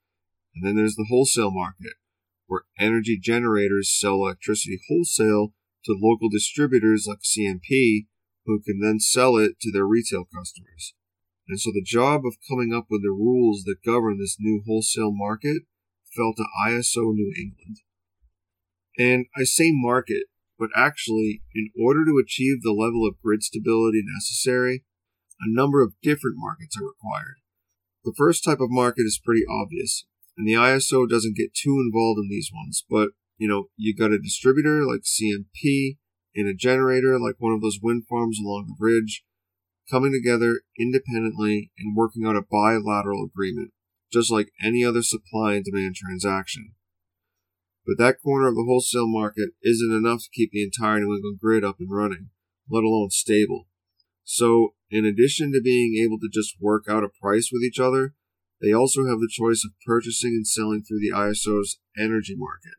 and 0.55 0.65
then 0.65 0.77
there's 0.77 0.95
the 0.95 1.09
wholesale 1.11 1.51
market, 1.51 1.95
where 2.47 2.67
energy 2.79 3.19
generators 3.21 3.93
sell 3.93 4.23
electricity 4.23 4.79
wholesale 4.89 5.55
to 5.87 5.99
local 6.01 6.29
distributors 6.29 7.07
like 7.09 7.19
CMP 7.23 8.07
who 8.47 8.63
can 8.63 8.79
then 8.79 9.01
sell 9.01 9.39
it 9.39 9.59
to 9.63 9.73
their 9.73 9.87
retail 9.87 10.25
customers. 10.33 10.95
And 11.49 11.59
so 11.59 11.73
the 11.73 11.83
job 11.85 12.21
of 12.25 12.37
coming 12.49 12.73
up 12.73 12.87
with 12.89 13.03
the 13.03 13.11
rules 13.11 13.65
that 13.65 13.83
govern 13.85 14.21
this 14.21 14.37
new 14.39 14.63
wholesale 14.65 15.11
market 15.13 15.63
fell 16.15 16.33
to 16.37 16.47
ISO 16.69 17.13
New 17.13 17.35
England. 17.37 17.79
And 18.97 19.27
I 19.37 19.43
say 19.43 19.73
market, 19.73 20.27
but 20.59 20.71
actually, 20.77 21.43
in 21.55 21.71
order 21.81 22.05
to 22.05 22.23
achieve 22.23 22.63
the 22.63 22.73
level 22.73 23.07
of 23.07 23.21
grid 23.23 23.43
stability 23.43 24.03
necessary, 24.05 24.85
a 25.41 25.51
number 25.51 25.83
of 25.83 25.95
different 26.03 26.37
markets 26.37 26.77
are 26.77 26.87
required. 26.87 27.37
The 28.05 28.15
first 28.17 28.45
type 28.45 28.61
of 28.61 28.71
market 28.71 29.03
is 29.03 29.21
pretty 29.23 29.45
obvious, 29.49 30.07
and 30.37 30.47
the 30.47 30.55
ISO 30.55 31.09
doesn't 31.09 31.37
get 31.37 31.55
too 31.55 31.83
involved 31.85 32.19
in 32.19 32.29
these 32.29 32.51
ones, 32.53 32.85
but 32.89 33.11
you 33.39 33.49
know, 33.49 33.69
you 33.77 33.95
got 33.95 34.13
a 34.13 34.19
distributor 34.19 34.85
like 34.85 35.03
CMP 35.03 35.99
and 36.35 36.49
a 36.49 36.55
generator 36.55 37.19
like 37.19 37.37
one 37.39 37.53
of 37.53 37.61
those 37.61 37.81
wind 37.83 38.05
farms 38.09 38.39
along 38.39 38.67
the 38.67 38.77
ridge 38.79 39.25
coming 39.91 40.13
together 40.13 40.63
independently 40.79 41.71
and 41.79 41.97
working 41.97 42.25
out 42.25 42.37
a 42.37 42.43
bilateral 42.43 43.25
agreement, 43.25 43.73
just 44.13 44.31
like 44.31 44.51
any 44.63 44.85
other 44.85 45.03
supply 45.03 45.55
and 45.55 45.65
demand 45.65 45.95
transaction. 45.95 46.73
But 47.87 47.99
that 47.99 48.23
corner 48.23 48.49
of 48.49 48.55
the 48.55 48.65
wholesale 48.67 49.07
market 49.07 49.51
isn't 49.63 49.95
enough 49.95 50.23
to 50.23 50.31
keep 50.33 50.51
the 50.53 50.65
entire 50.65 51.01
New 51.01 51.15
England 51.15 51.39
grid 51.41 51.65
up 51.65 51.77
and 51.79 51.91
running, 51.91 52.31
let 52.71 52.85
alone 52.85 53.11
stable. 53.11 53.67
So, 54.25 54.75
in 54.91 55.05
addition 55.05 55.53
to 55.53 55.61
being 55.61 56.03
able 56.03 56.19
to 56.21 56.31
just 56.33 56.57
work 56.61 56.85
out 56.89 57.05
a 57.05 57.09
price 57.09 57.51
with 57.53 57.63
each 57.63 57.79
other, 57.79 58.15
they 58.61 58.73
also 58.73 59.07
have 59.07 59.19
the 59.19 59.31
choice 59.31 59.65
of 59.65 59.73
purchasing 59.87 60.31
and 60.31 60.47
selling 60.47 60.83
through 60.83 61.01
the 61.01 61.15
ISO's 61.15 61.79
energy 61.99 62.35
market. 62.35 62.75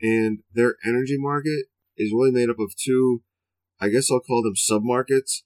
And 0.00 0.40
their 0.52 0.76
energy 0.84 1.16
market 1.18 1.66
is 1.98 2.12
really 2.12 2.30
made 2.30 2.48
up 2.48 2.58
of 2.58 2.74
two, 2.74 3.22
I 3.80 3.88
guess 3.88 4.10
I'll 4.10 4.20
call 4.20 4.42
them 4.42 4.54
submarkets. 4.54 5.42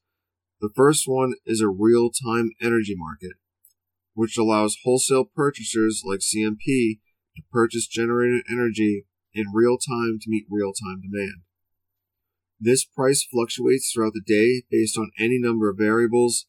The 0.60 0.70
first 0.74 1.04
one 1.06 1.34
is 1.44 1.60
a 1.60 1.68
real 1.68 2.10
time 2.10 2.52
energy 2.62 2.94
market, 2.96 3.32
which 4.14 4.38
allows 4.38 4.78
wholesale 4.84 5.24
purchasers 5.24 6.02
like 6.04 6.20
CMP 6.20 7.00
to 7.36 7.42
purchase 7.52 7.86
generated 7.86 8.42
energy 8.50 9.06
in 9.32 9.52
real 9.52 9.78
time 9.78 10.18
to 10.20 10.30
meet 10.30 10.46
real 10.50 10.72
time 10.72 11.00
demand. 11.00 11.42
This 12.58 12.84
price 12.84 13.22
fluctuates 13.22 13.92
throughout 13.92 14.14
the 14.14 14.22
day 14.24 14.62
based 14.70 14.96
on 14.96 15.10
any 15.18 15.38
number 15.38 15.68
of 15.68 15.76
variables, 15.78 16.46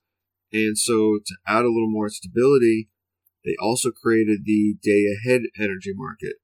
and 0.54 0.78
so 0.78 1.20
to 1.26 1.36
add 1.46 1.66
a 1.66 1.74
little 1.74 1.92
more 1.92 2.10
stability, 2.10 2.90
they 3.44 3.56
also 3.62 3.92
created 3.92 4.46
the 4.46 4.76
day 4.82 5.06
ahead 5.06 5.42
energy 5.60 5.92
market, 5.94 6.36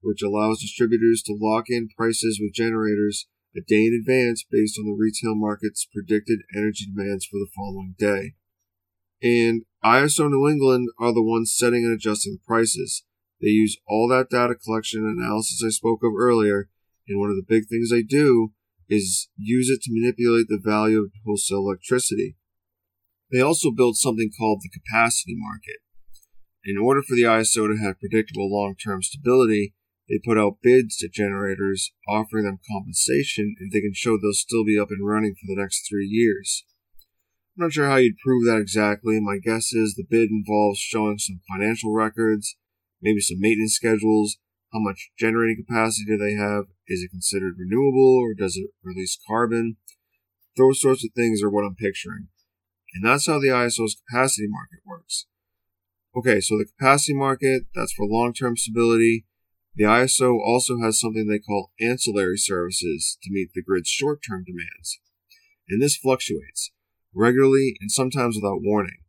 which 0.00 0.22
allows 0.22 0.60
distributors 0.60 1.22
to 1.22 1.36
lock 1.38 1.66
in 1.68 1.88
prices 1.96 2.40
with 2.40 2.54
generators 2.54 3.26
a 3.56 3.60
day 3.60 3.86
in 3.86 3.94
advance 3.98 4.44
based 4.50 4.78
on 4.78 4.84
the 4.84 4.96
retail 4.98 5.34
market's 5.34 5.86
predicted 5.92 6.40
energy 6.54 6.86
demands 6.86 7.24
for 7.24 7.38
the 7.38 7.48
following 7.54 7.94
day. 7.98 8.34
And 9.22 9.62
ISO 9.84 10.28
New 10.28 10.48
England 10.48 10.88
are 10.98 11.14
the 11.14 11.22
ones 11.22 11.54
setting 11.56 11.84
and 11.84 11.94
adjusting 11.94 12.34
the 12.34 12.46
prices. 12.46 13.04
They 13.40 13.48
use 13.48 13.76
all 13.86 14.08
that 14.08 14.30
data 14.30 14.54
collection 14.54 15.00
and 15.00 15.18
analysis 15.18 15.62
I 15.64 15.70
spoke 15.70 16.00
of 16.02 16.12
earlier, 16.18 16.68
and 17.08 17.20
one 17.20 17.30
of 17.30 17.36
the 17.36 17.46
big 17.46 17.64
things 17.68 17.90
they 17.90 18.02
do 18.02 18.52
is 18.88 19.28
use 19.36 19.68
it 19.68 19.82
to 19.82 19.92
manipulate 19.92 20.46
the 20.48 20.60
value 20.62 21.00
of 21.00 21.10
wholesale 21.24 21.58
electricity. 21.58 22.36
They 23.30 23.40
also 23.40 23.70
build 23.70 23.96
something 23.96 24.30
called 24.38 24.60
the 24.62 24.70
capacity 24.70 25.34
market. 25.36 25.80
In 26.64 26.78
order 26.78 27.02
for 27.02 27.14
the 27.14 27.22
ISO 27.22 27.68
to 27.68 27.82
have 27.82 28.00
predictable 28.00 28.50
long-term 28.50 29.02
stability, 29.02 29.74
they 30.08 30.20
put 30.22 30.38
out 30.38 30.58
bids 30.62 30.96
to 30.98 31.08
generators, 31.08 31.92
offering 32.08 32.44
them 32.44 32.58
compensation 32.70 33.56
if 33.58 33.72
they 33.72 33.80
can 33.80 33.94
show 33.94 34.16
they'll 34.16 34.32
still 34.32 34.64
be 34.64 34.78
up 34.78 34.88
and 34.90 35.06
running 35.06 35.34
for 35.34 35.46
the 35.46 35.60
next 35.60 35.88
three 35.88 36.06
years. 36.06 36.64
I'm 37.56 37.64
not 37.64 37.72
sure 37.72 37.88
how 37.88 37.96
you'd 37.96 38.18
prove 38.18 38.44
that 38.46 38.60
exactly. 38.60 39.20
My 39.20 39.38
guess 39.38 39.72
is 39.72 39.94
the 39.94 40.06
bid 40.08 40.30
involves 40.30 40.78
showing 40.78 41.18
some 41.18 41.40
financial 41.48 41.92
records, 41.92 42.56
maybe 43.04 43.20
some 43.20 43.38
maintenance 43.38 43.74
schedules, 43.74 44.38
how 44.72 44.80
much 44.80 45.10
generating 45.16 45.62
capacity 45.64 46.04
do 46.06 46.16
they 46.16 46.34
have, 46.34 46.64
is 46.88 47.02
it 47.02 47.10
considered 47.10 47.54
renewable 47.58 48.18
or 48.18 48.34
does 48.34 48.56
it 48.56 48.70
release 48.82 49.18
carbon? 49.28 49.76
Those 50.56 50.80
sorts 50.80 51.04
of 51.04 51.10
things 51.14 51.42
are 51.42 51.50
what 51.50 51.64
I'm 51.64 51.76
picturing. 51.76 52.28
And 52.94 53.04
that's 53.04 53.26
how 53.26 53.38
the 53.38 53.48
ISO's 53.48 53.96
capacity 54.08 54.48
market 54.48 54.80
works. 54.86 55.26
Okay, 56.16 56.40
so 56.40 56.56
the 56.56 56.66
capacity 56.66 57.14
market, 57.14 57.64
that's 57.74 57.92
for 57.92 58.06
long-term 58.06 58.56
stability. 58.56 59.26
The 59.76 59.84
ISO 59.84 60.38
also 60.38 60.80
has 60.80 60.98
something 60.98 61.26
they 61.26 61.40
call 61.40 61.72
ancillary 61.80 62.38
services 62.38 63.18
to 63.22 63.32
meet 63.32 63.50
the 63.52 63.62
grid's 63.62 63.88
short-term 63.88 64.44
demands. 64.44 65.00
And 65.68 65.82
this 65.82 65.96
fluctuates 65.96 66.70
regularly 67.14 67.76
and 67.80 67.90
sometimes 67.90 68.36
without 68.40 68.62
warning. 68.62 69.03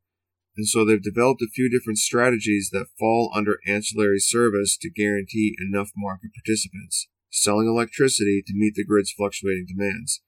And 0.58 0.68
so 0.68 0.86
they've 0.86 1.02
developed 1.02 1.42
a 1.42 1.52
few 1.54 1.70
different 1.70 1.98
strategies 1.98 2.70
that 2.72 2.88
fall 2.98 3.32
under 3.36 3.60
ancillary 3.68 4.20
service 4.20 4.78
to 4.78 4.90
guarantee 4.90 5.56
enough 5.60 5.92
market 5.96 6.32
participants 6.34 7.08
selling 7.36 7.68
electricity 7.68 8.42
to 8.46 8.54
meet 8.56 8.76
the 8.76 8.86
grid's 8.86 9.12
fluctuating 9.12 9.68
demands. 9.68 10.22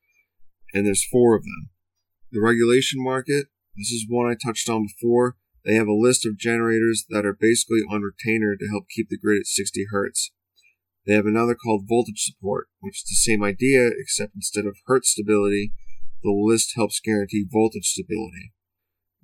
And 0.74 0.86
there's 0.86 1.08
four 1.10 1.36
of 1.36 1.44
them. 1.44 1.70
The 2.32 2.42
regulation 2.42 3.02
market, 3.02 3.48
this 3.78 3.92
is 3.92 4.06
one 4.08 4.30
I 4.30 4.36
touched 4.36 4.70
on 4.70 4.88
before. 4.88 5.38
They 5.66 5.76
have 5.76 5.88
a 5.88 5.94
list 5.94 6.26
of 6.26 6.38
generators 6.38 7.06
that 7.10 7.26
are 7.26 7.38
basically 7.40 7.82
on 7.90 8.02
retainer 8.02 8.56
to 8.58 8.68
help 8.68 8.86
keep 8.90 9.10
the 9.10 9.18
grid 9.18 9.40
at 9.40 9.48
60 9.48 9.86
hertz. 9.92 10.32
They 11.06 11.14
have 11.14 11.26
another 11.26 11.56
called 11.56 11.88
voltage 11.88 12.24
support, 12.24 12.68
which 12.82 12.98
is 12.98 13.08
the 13.08 13.16
same 13.16 13.42
idea, 13.42 13.90
except 13.98 14.36
instead 14.36 14.66
of 14.66 14.76
hertz 14.86 15.12
stability, 15.12 15.72
the 16.22 16.32
list 16.32 16.74
helps 16.76 17.00
guarantee 17.00 17.46
voltage 17.50 17.88
stability. 17.88 18.52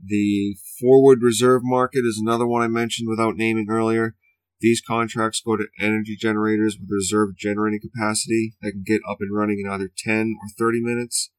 The 0.05 0.57
forward 0.79 1.19
reserve 1.21 1.61
market 1.63 2.03
is 2.05 2.19
another 2.21 2.45
one 2.45 2.61
I 2.61 2.67
mentioned 2.67 3.07
without 3.07 3.37
naming 3.37 3.67
earlier. 3.69 4.15
These 4.59 4.81
contracts 4.81 5.41
go 5.45 5.55
to 5.55 5.67
energy 5.79 6.17
generators 6.19 6.77
with 6.79 6.89
reserve 6.89 7.37
generating 7.37 7.79
capacity 7.79 8.55
that 8.61 8.71
can 8.71 8.83
get 8.85 9.01
up 9.09 9.17
and 9.19 9.33
running 9.33 9.61
in 9.63 9.69
either 9.69 9.89
10 9.97 10.35
or 10.41 10.49
30 10.57 10.81
minutes. 10.81 11.31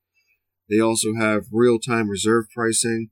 They 0.68 0.80
also 0.80 1.14
have 1.14 1.44
real 1.52 1.78
time 1.78 2.08
reserve 2.08 2.44
pricing. 2.54 3.10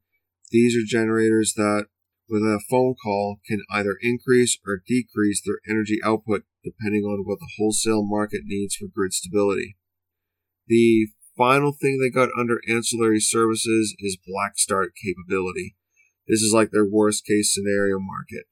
These 0.51 0.77
are 0.77 0.87
generators 0.87 1.55
that, 1.57 1.87
with 2.29 2.43
a 2.43 2.63
phone 2.71 2.95
call, 3.03 3.41
can 3.47 3.63
either 3.71 3.97
increase 4.01 4.59
or 4.67 4.83
decrease 4.87 5.43
their 5.45 5.61
energy 5.69 5.99
output 6.05 6.45
depending 6.65 7.05
on 7.05 7.25
what 7.25 7.41
the 7.41 7.51
wholesale 7.59 8.05
market 8.05 8.43
needs 8.45 8.77
for 8.77 8.87
grid 8.95 9.13
stability. 9.13 9.77
The 10.67 11.09
final 11.43 11.73
thing 11.73 11.99
they 11.99 12.11
got 12.11 12.29
under 12.39 12.61
ancillary 12.69 13.19
services 13.19 13.97
is 13.99 14.19
black 14.25 14.59
start 14.59 14.93
capability. 14.95 15.75
This 16.29 16.41
is 16.41 16.53
like 16.55 16.71
their 16.71 16.87
worst 16.87 17.27
case 17.27 17.53
scenario 17.53 17.99
market. 17.99 18.45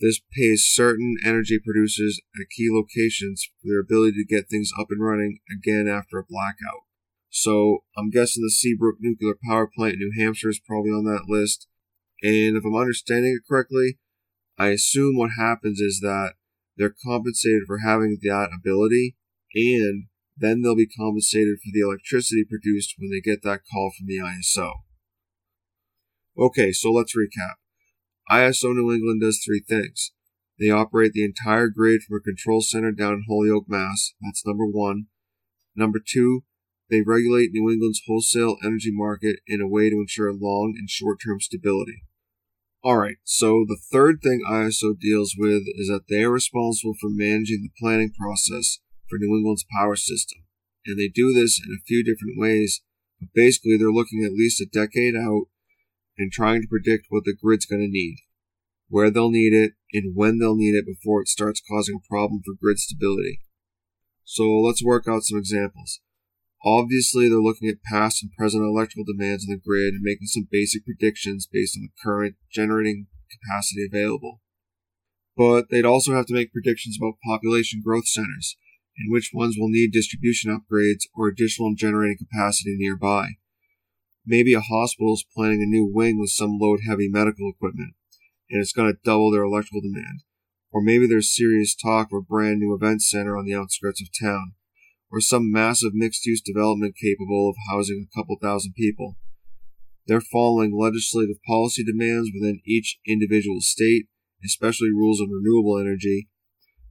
This 0.00 0.20
pays 0.34 0.64
certain 0.66 1.16
energy 1.22 1.58
producers 1.62 2.18
at 2.34 2.48
key 2.48 2.68
locations 2.72 3.44
for 3.44 3.68
their 3.68 3.80
ability 3.80 4.16
to 4.16 4.34
get 4.34 4.48
things 4.48 4.70
up 4.80 4.86
and 4.88 5.04
running 5.04 5.40
again 5.52 5.86
after 5.86 6.18
a 6.18 6.24
blackout. 6.24 6.88
So 7.28 7.80
I'm 7.96 8.08
guessing 8.08 8.42
the 8.42 8.50
Seabrook 8.50 8.96
nuclear 9.00 9.34
power 9.46 9.68
plant 9.68 9.94
in 9.94 9.98
New 10.00 10.12
Hampshire 10.18 10.48
is 10.48 10.60
probably 10.66 10.90
on 10.90 11.04
that 11.04 11.28
list. 11.28 11.68
And 12.22 12.56
if 12.56 12.64
I'm 12.64 12.74
understanding 12.74 13.36
it 13.36 13.46
correctly, 13.46 13.98
I 14.58 14.68
assume 14.68 15.16
what 15.16 15.32
happens 15.38 15.80
is 15.80 16.00
that 16.00 16.32
they're 16.76 16.94
compensated 17.04 17.64
for 17.66 17.80
having 17.84 18.18
that 18.22 18.48
ability 18.56 19.16
and 19.54 20.06
then 20.40 20.62
they'll 20.62 20.76
be 20.76 20.86
compensated 20.88 21.58
for 21.58 21.70
the 21.72 21.80
electricity 21.80 22.44
produced 22.48 22.94
when 22.98 23.10
they 23.10 23.20
get 23.20 23.42
that 23.42 23.60
call 23.70 23.92
from 23.96 24.06
the 24.06 24.18
ISO. 24.18 24.72
Okay, 26.38 26.72
so 26.72 26.90
let's 26.90 27.14
recap. 27.14 27.56
ISO 28.30 28.74
New 28.74 28.92
England 28.92 29.20
does 29.20 29.42
three 29.44 29.62
things. 29.66 30.12
They 30.58 30.70
operate 30.70 31.12
the 31.12 31.24
entire 31.24 31.68
grid 31.68 32.02
from 32.02 32.18
a 32.18 32.20
control 32.20 32.60
center 32.60 32.92
down 32.92 33.14
in 33.14 33.24
Holyoke, 33.28 33.68
Mass. 33.68 34.14
That's 34.20 34.46
number 34.46 34.66
one. 34.66 35.06
Number 35.76 35.98
two, 36.04 36.44
they 36.90 37.02
regulate 37.02 37.50
New 37.52 37.70
England's 37.70 38.02
wholesale 38.06 38.56
energy 38.64 38.90
market 38.92 39.40
in 39.46 39.60
a 39.60 39.68
way 39.68 39.90
to 39.90 39.96
ensure 39.96 40.32
long 40.32 40.74
and 40.76 40.90
short 40.90 41.18
term 41.24 41.40
stability. 41.40 42.02
Alright, 42.84 43.16
so 43.24 43.64
the 43.66 43.78
third 43.92 44.20
thing 44.22 44.40
ISO 44.48 44.98
deals 44.98 45.34
with 45.36 45.62
is 45.76 45.88
that 45.88 46.04
they 46.08 46.22
are 46.22 46.30
responsible 46.30 46.94
for 46.98 47.10
managing 47.10 47.62
the 47.62 47.70
planning 47.78 48.10
process 48.18 48.80
for 49.10 49.18
New 49.18 49.36
England's 49.36 49.66
power 49.76 49.96
system. 49.96 50.44
And 50.86 50.98
they 50.98 51.08
do 51.08 51.32
this 51.34 51.60
in 51.62 51.72
a 51.74 51.84
few 51.86 52.02
different 52.02 52.38
ways, 52.38 52.80
but 53.18 53.28
basically 53.34 53.76
they're 53.76 53.92
looking 53.92 54.24
at 54.24 54.32
least 54.32 54.60
a 54.60 54.66
decade 54.66 55.14
out 55.14 55.46
and 56.16 56.32
trying 56.32 56.62
to 56.62 56.68
predict 56.68 57.06
what 57.08 57.24
the 57.24 57.36
grid's 57.36 57.66
going 57.66 57.82
to 57.82 57.88
need, 57.88 58.16
where 58.88 59.10
they'll 59.10 59.30
need 59.30 59.52
it, 59.52 59.72
and 59.92 60.14
when 60.14 60.38
they'll 60.38 60.56
need 60.56 60.74
it 60.74 60.86
before 60.86 61.20
it 61.20 61.28
starts 61.28 61.60
causing 61.68 61.96
a 61.96 62.08
problem 62.08 62.40
for 62.44 62.54
grid 62.60 62.78
stability. 62.78 63.40
So 64.24 64.44
let's 64.60 64.84
work 64.84 65.04
out 65.08 65.24
some 65.24 65.38
examples. 65.38 66.00
Obviously, 66.64 67.28
they're 67.28 67.38
looking 67.38 67.68
at 67.68 67.82
past 67.82 68.22
and 68.22 68.32
present 68.32 68.62
electrical 68.62 69.04
demands 69.04 69.46
on 69.48 69.54
the 69.54 69.60
grid 69.60 69.94
and 69.94 70.02
making 70.02 70.26
some 70.26 70.46
basic 70.50 70.84
predictions 70.84 71.48
based 71.50 71.76
on 71.76 71.82
the 71.82 72.02
current 72.02 72.36
generating 72.52 73.06
capacity 73.30 73.84
available. 73.84 74.40
But 75.36 75.70
they'd 75.70 75.86
also 75.86 76.14
have 76.14 76.26
to 76.26 76.34
make 76.34 76.52
predictions 76.52 76.98
about 77.00 77.14
population 77.24 77.80
growth 77.82 78.06
centers 78.06 78.56
and 78.96 79.12
which 79.12 79.30
ones 79.32 79.56
will 79.58 79.68
need 79.68 79.92
distribution 79.92 80.50
upgrades 80.50 81.04
or 81.14 81.28
additional 81.28 81.74
generating 81.74 82.18
capacity 82.18 82.76
nearby. 82.76 83.36
Maybe 84.26 84.54
a 84.54 84.60
hospital 84.60 85.14
is 85.14 85.24
planning 85.34 85.62
a 85.62 85.66
new 85.66 85.90
wing 85.90 86.18
with 86.18 86.30
some 86.30 86.58
load 86.60 86.80
heavy 86.86 87.08
medical 87.08 87.50
equipment, 87.50 87.94
and 88.50 88.60
it's 88.60 88.72
going 88.72 88.92
to 88.92 88.98
double 89.04 89.30
their 89.30 89.42
electrical 89.42 89.80
demand. 89.80 90.22
Or 90.72 90.82
maybe 90.82 91.06
there's 91.06 91.34
serious 91.34 91.74
talk 91.74 92.08
of 92.12 92.18
a 92.18 92.22
brand 92.22 92.60
new 92.60 92.74
event 92.74 93.02
center 93.02 93.36
on 93.36 93.44
the 93.44 93.54
outskirts 93.54 94.00
of 94.00 94.08
town, 94.20 94.52
or 95.10 95.20
some 95.20 95.50
massive 95.50 95.94
mixed 95.94 96.26
use 96.26 96.40
development 96.40 96.94
capable 97.00 97.50
of 97.50 97.56
housing 97.70 98.06
a 98.06 98.16
couple 98.16 98.36
thousand 98.40 98.74
people. 98.76 99.16
They're 100.06 100.20
following 100.20 100.76
legislative 100.76 101.42
policy 101.46 101.84
demands 101.84 102.30
within 102.34 102.60
each 102.66 102.98
individual 103.06 103.60
state, 103.60 104.06
especially 104.44 104.90
rules 104.90 105.20
on 105.20 105.30
renewable 105.30 105.78
energy. 105.78 106.28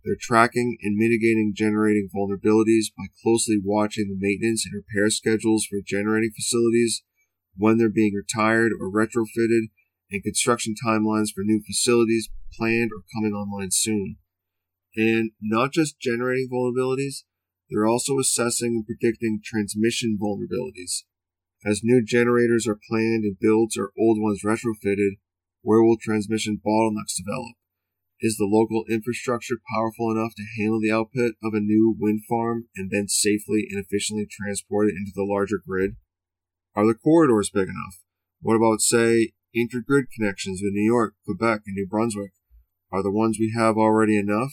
They're 0.03 0.15
tracking 0.19 0.77
and 0.81 0.95
mitigating 0.95 1.53
generating 1.55 2.09
vulnerabilities 2.15 2.87
by 2.97 3.05
closely 3.21 3.59
watching 3.63 4.07
the 4.07 4.17
maintenance 4.17 4.65
and 4.65 4.73
repair 4.73 5.09
schedules 5.09 5.65
for 5.65 5.79
generating 5.85 6.31
facilities 6.31 7.03
when 7.57 7.77
they're 7.77 7.89
being 7.89 8.13
retired 8.13 8.71
or 8.79 8.89
retrofitted, 8.89 9.67
and 10.11 10.23
construction 10.23 10.73
timelines 10.73 11.29
for 11.33 11.43
new 11.43 11.61
facilities 11.65 12.29
planned 12.57 12.91
or 12.95 13.03
coming 13.13 13.33
online 13.33 13.69
soon. 13.71 14.17
And 14.95 15.31
not 15.41 15.71
just 15.71 15.99
generating 15.99 16.49
vulnerabilities, 16.51 17.23
they're 17.69 17.85
also 17.85 18.17
assessing 18.17 18.69
and 18.69 18.85
predicting 18.85 19.41
transmission 19.43 20.17
vulnerabilities. 20.19 21.03
As 21.65 21.81
new 21.83 22.03
generators 22.03 22.67
are 22.67 22.79
planned 22.89 23.23
and 23.23 23.37
built 23.39 23.73
or 23.77 23.91
old 23.99 24.19
ones 24.19 24.41
retrofitted, 24.43 25.17
where 25.61 25.83
will 25.83 25.97
transmission 26.01 26.59
bottlenecks 26.65 27.17
develop? 27.17 27.58
Is 28.21 28.35
the 28.35 28.49
local 28.51 28.83
infrastructure 28.89 29.55
powerful 29.73 30.11
enough 30.11 30.33
to 30.35 30.43
handle 30.57 30.81
the 30.81 30.91
output 30.91 31.35
of 31.41 31.53
a 31.53 31.61
new 31.61 31.95
wind 31.97 32.23
farm 32.27 32.67
and 32.75 32.91
then 32.91 33.07
safely 33.07 33.65
and 33.69 33.79
efficiently 33.79 34.27
transport 34.29 34.89
it 34.89 34.95
into 34.97 35.13
the 35.15 35.23
larger 35.23 35.61
grid? 35.65 35.95
Are 36.75 36.85
the 36.85 36.95
corridors 36.95 37.49
big 37.49 37.69
enough? 37.69 38.03
What 38.41 38.55
about, 38.55 38.81
say, 38.81 39.31
intergrid 39.55 40.11
connections 40.13 40.59
with 40.61 40.73
New 40.73 40.83
York, 40.83 41.15
Quebec, 41.23 41.61
and 41.65 41.75
New 41.75 41.87
Brunswick? 41.87 42.31
Are 42.91 43.01
the 43.01 43.11
ones 43.11 43.37
we 43.39 43.53
have 43.55 43.77
already 43.77 44.17
enough? 44.17 44.51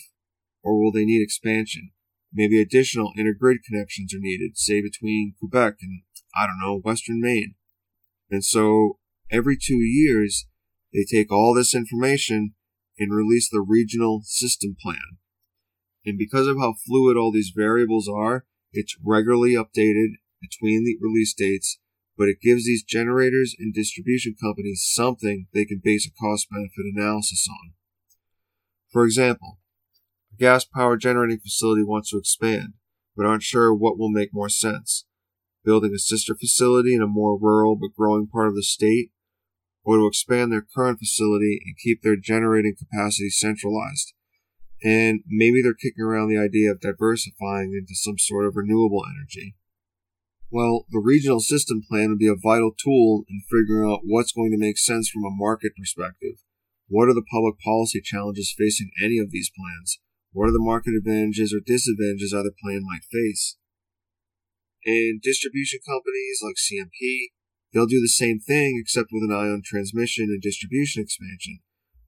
Or 0.63 0.81
will 0.81 0.93
they 0.93 1.05
need 1.05 1.23
expansion? 1.23 1.91
Maybe 2.33 2.61
additional 2.61 3.13
intergrid 3.19 3.65
connections 3.67 4.15
are 4.15 4.21
needed, 4.21 4.57
say 4.57 4.81
between 4.81 5.35
Quebec 5.41 5.75
and, 5.81 6.03
I 6.37 6.47
don't 6.47 6.61
know, 6.61 6.79
Western 6.79 7.21
Maine. 7.21 7.55
And 8.31 8.45
so, 8.45 8.99
every 9.31 9.57
two 9.57 9.79
years, 9.79 10.47
they 10.93 11.05
take 11.05 11.33
all 11.33 11.53
this 11.55 11.75
information 11.75 12.55
and 12.99 13.15
release 13.15 13.49
the 13.51 13.65
regional 13.67 14.23
system 14.25 14.77
plan. 14.81 15.19
And 16.05 16.19
because 16.19 16.47
of 16.47 16.59
how 16.59 16.75
fluid 16.87 17.17
all 17.17 17.33
these 17.33 17.53
variables 17.55 18.09
are, 18.09 18.47
it's 18.73 18.97
regularly 19.05 19.55
updated 19.55 20.15
between 20.41 20.85
the 20.85 20.97
release 21.01 21.35
dates 21.35 21.79
but 22.17 22.29
it 22.29 22.41
gives 22.41 22.65
these 22.65 22.83
generators 22.83 23.55
and 23.59 23.75
distribution 23.75 24.35
companies 24.41 24.89
something 24.91 25.47
they 25.53 25.65
can 25.65 25.81
base 25.83 26.07
a 26.07 26.21
cost 26.21 26.49
benefit 26.51 26.87
analysis 26.95 27.47
on. 27.51 27.73
For 28.91 29.05
example, 29.05 29.59
a 30.33 30.37
gas 30.37 30.65
power 30.65 30.97
generating 30.97 31.39
facility 31.39 31.83
wants 31.85 32.11
to 32.11 32.19
expand, 32.19 32.75
but 33.17 33.27
aren't 33.27 33.43
sure 33.43 33.75
what 33.75 33.99
will 33.99 34.11
make 34.11 34.33
more 34.33 34.49
sense 34.49 35.05
building 35.65 35.93
a 35.93 35.99
sister 35.99 36.33
facility 36.37 36.95
in 36.95 37.03
a 37.03 37.09
more 37.09 37.37
rural 37.37 37.75
but 37.75 37.93
growing 37.97 38.29
part 38.29 38.47
of 38.47 38.55
the 38.55 38.63
state, 38.63 39.11
or 39.87 39.99
to 39.99 40.07
expand 40.07 40.51
their 40.51 40.67
current 40.75 40.99
facility 40.99 41.63
and 41.65 41.79
keep 41.79 42.03
their 42.03 42.17
generating 42.17 42.75
capacity 42.75 43.31
centralized. 43.31 44.13
And 44.83 45.21
maybe 45.29 45.63
they're 45.63 45.79
kicking 45.79 46.05
around 46.05 46.29
the 46.29 46.43
idea 46.43 46.73
of 46.73 46.81
diversifying 46.81 47.73
into 47.73 47.95
some 47.95 48.19
sort 48.19 48.47
of 48.47 48.57
renewable 48.57 49.05
energy. 49.07 49.55
Well, 50.51 50.87
the 50.91 50.99
regional 50.99 51.39
system 51.39 51.83
plan 51.89 52.11
would 52.11 52.19
be 52.19 52.27
a 52.27 52.35
vital 52.35 52.73
tool 52.77 53.23
in 53.31 53.43
figuring 53.49 53.89
out 53.89 54.01
what's 54.05 54.33
going 54.33 54.51
to 54.51 54.59
make 54.59 54.77
sense 54.77 55.09
from 55.09 55.25
a 55.25 55.31
market 55.31 55.73
perspective. 55.79 56.43
What 56.89 57.09
are 57.09 57.15
the 57.15 57.27
public 57.33 57.55
policy 57.63 58.01
challenges 58.03 58.55
facing 58.57 58.91
any 59.03 59.19
of 59.19 59.31
these 59.31 59.51
plans? 59.55 60.01
What 60.33 60.49
are 60.49 60.53
the 60.53 60.59
market 60.59 60.95
advantages 60.99 61.55
or 61.55 61.63
disadvantages 61.65 62.35
either 62.35 62.51
plan 62.63 62.83
might 62.83 63.07
face? 63.07 63.57
And 64.85 65.23
distribution 65.23 65.81
companies 65.87 66.43
like 66.43 66.59
CMP, 66.59 67.35
they'll 67.77 67.85
do 67.85 68.01
the 68.01 68.09
same 68.09 68.41
thing 68.41 68.81
except 68.81 69.11
with 69.13 69.23
an 69.23 69.37
eye 69.37 69.53
on 69.53 69.61
transmission 69.63 70.33
and 70.33 70.41
distribution 70.41 71.03
expansion. 71.03 71.61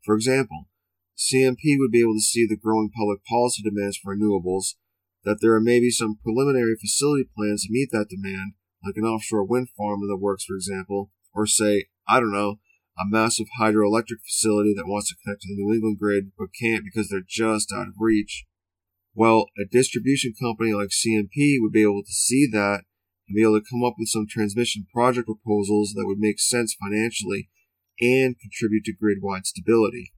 For 0.03 0.15
example, 0.15 0.69
CMP 1.15 1.77
would 1.77 1.93
be 1.93 2.01
able 2.01 2.15
to 2.15 2.25
see 2.25 2.47
the 2.47 2.57
growing 2.57 2.89
public 2.89 3.23
policy 3.27 3.63
demands 3.63 3.99
for 3.99 4.17
renewables, 4.17 4.77
that 5.25 5.39
there 5.43 5.53
are 5.53 5.61
maybe 5.61 5.91
some 5.91 6.17
preliminary 6.23 6.75
facility 6.81 7.29
plans 7.37 7.65
to 7.65 7.73
meet 7.73 7.91
that 7.93 8.09
demand, 8.09 8.55
like 8.83 8.95
an 8.97 9.05
offshore 9.05 9.45
wind 9.45 9.69
farm 9.77 10.01
in 10.01 10.09
the 10.09 10.17
works, 10.17 10.45
for 10.45 10.55
example, 10.55 11.11
or 11.35 11.47
say, 11.47 11.87
I 12.09 12.19
don't 12.19 12.33
know, 12.33 12.61
a 12.99 13.05
massive 13.05 13.49
hydroelectric 13.61 14.25
facility 14.25 14.73
that 14.75 14.89
wants 14.89 15.11
to 15.11 15.17
connect 15.23 15.43
to 15.43 15.49
the 15.49 15.63
New 15.63 15.75
England 15.75 15.99
grid 15.99 16.33
but 16.39 16.49
can't 16.59 16.83
because 16.83 17.11
they're 17.11 17.21
just 17.29 17.73
out 17.73 17.89
of 17.89 17.95
reach. 17.99 18.47
Well, 19.15 19.47
a 19.61 19.69
distribution 19.69 20.33
company 20.41 20.73
like 20.73 20.89
CMP 20.89 21.57
would 21.61 21.73
be 21.73 21.83
able 21.83 22.03
to 22.05 22.13
see 22.13 22.49
that 22.53 22.85
and 23.29 23.37
be 23.37 23.43
able 23.43 23.61
to 23.61 23.67
come 23.71 23.85
up 23.85 23.95
with 23.99 24.09
some 24.09 24.27
transmission 24.29 24.87
project 24.93 25.27
proposals 25.27 25.93
that 25.95 26.07
would 26.07 26.19
make 26.19 26.41
sense 26.41 26.75
financially 26.75 27.49
and 28.01 28.37
contribute 28.41 28.85
to 28.85 28.93
grid 28.93 29.19
wide 29.21 29.47
stability. 29.47 30.13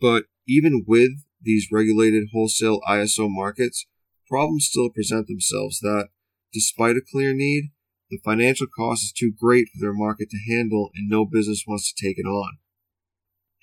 But 0.00 0.24
even 0.46 0.84
with 0.86 1.10
these 1.40 1.68
regulated 1.72 2.28
wholesale 2.32 2.80
ISO 2.88 3.28
markets, 3.28 3.86
problems 4.28 4.66
still 4.66 4.90
present 4.90 5.26
themselves 5.26 5.78
that, 5.80 6.08
despite 6.52 6.96
a 6.96 7.02
clear 7.12 7.32
need, 7.34 7.70
the 8.10 8.18
financial 8.24 8.66
cost 8.66 9.04
is 9.04 9.12
too 9.12 9.32
great 9.38 9.68
for 9.68 9.80
their 9.80 9.94
market 9.94 10.30
to 10.30 10.54
handle 10.54 10.90
and 10.94 11.08
no 11.08 11.24
business 11.24 11.64
wants 11.66 11.92
to 11.92 12.06
take 12.06 12.18
it 12.18 12.26
on. 12.26 12.58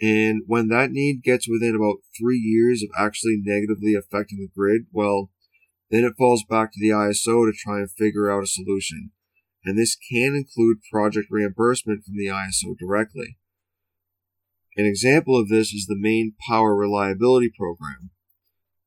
And 0.02 0.44
when 0.48 0.68
that 0.70 0.92
need 0.92 1.24
gets 1.24 1.48
within 1.48 1.76
about 1.76 2.04
three 2.18 2.38
years 2.38 2.84
of 2.84 2.90
actually 2.98 3.38
negatively 3.42 3.94
affecting 3.94 4.40
the 4.40 4.50
grid, 4.54 4.88
well, 4.92 5.30
then 5.94 6.04
it 6.04 6.18
falls 6.18 6.44
back 6.44 6.72
to 6.74 6.80
the 6.80 6.90
ISO 6.90 7.46
to 7.46 7.54
try 7.56 7.78
and 7.78 7.92
figure 7.92 8.32
out 8.32 8.44
a 8.44 8.48
solution. 8.48 9.12
And 9.64 9.78
this 9.78 9.96
can 9.96 10.36
include 10.36 10.78
project 10.92 11.28
reimbursement 11.30 12.04
from 12.04 12.18
the 12.18 12.28
ISO 12.28 12.76
directly. 12.78 13.38
An 14.76 14.86
example 14.86 15.40
of 15.40 15.50
this 15.50 15.72
is 15.72 15.86
the 15.86 15.96
Maine 15.96 16.34
Power 16.50 16.76
Reliability 16.76 17.52
Program. 17.56 18.10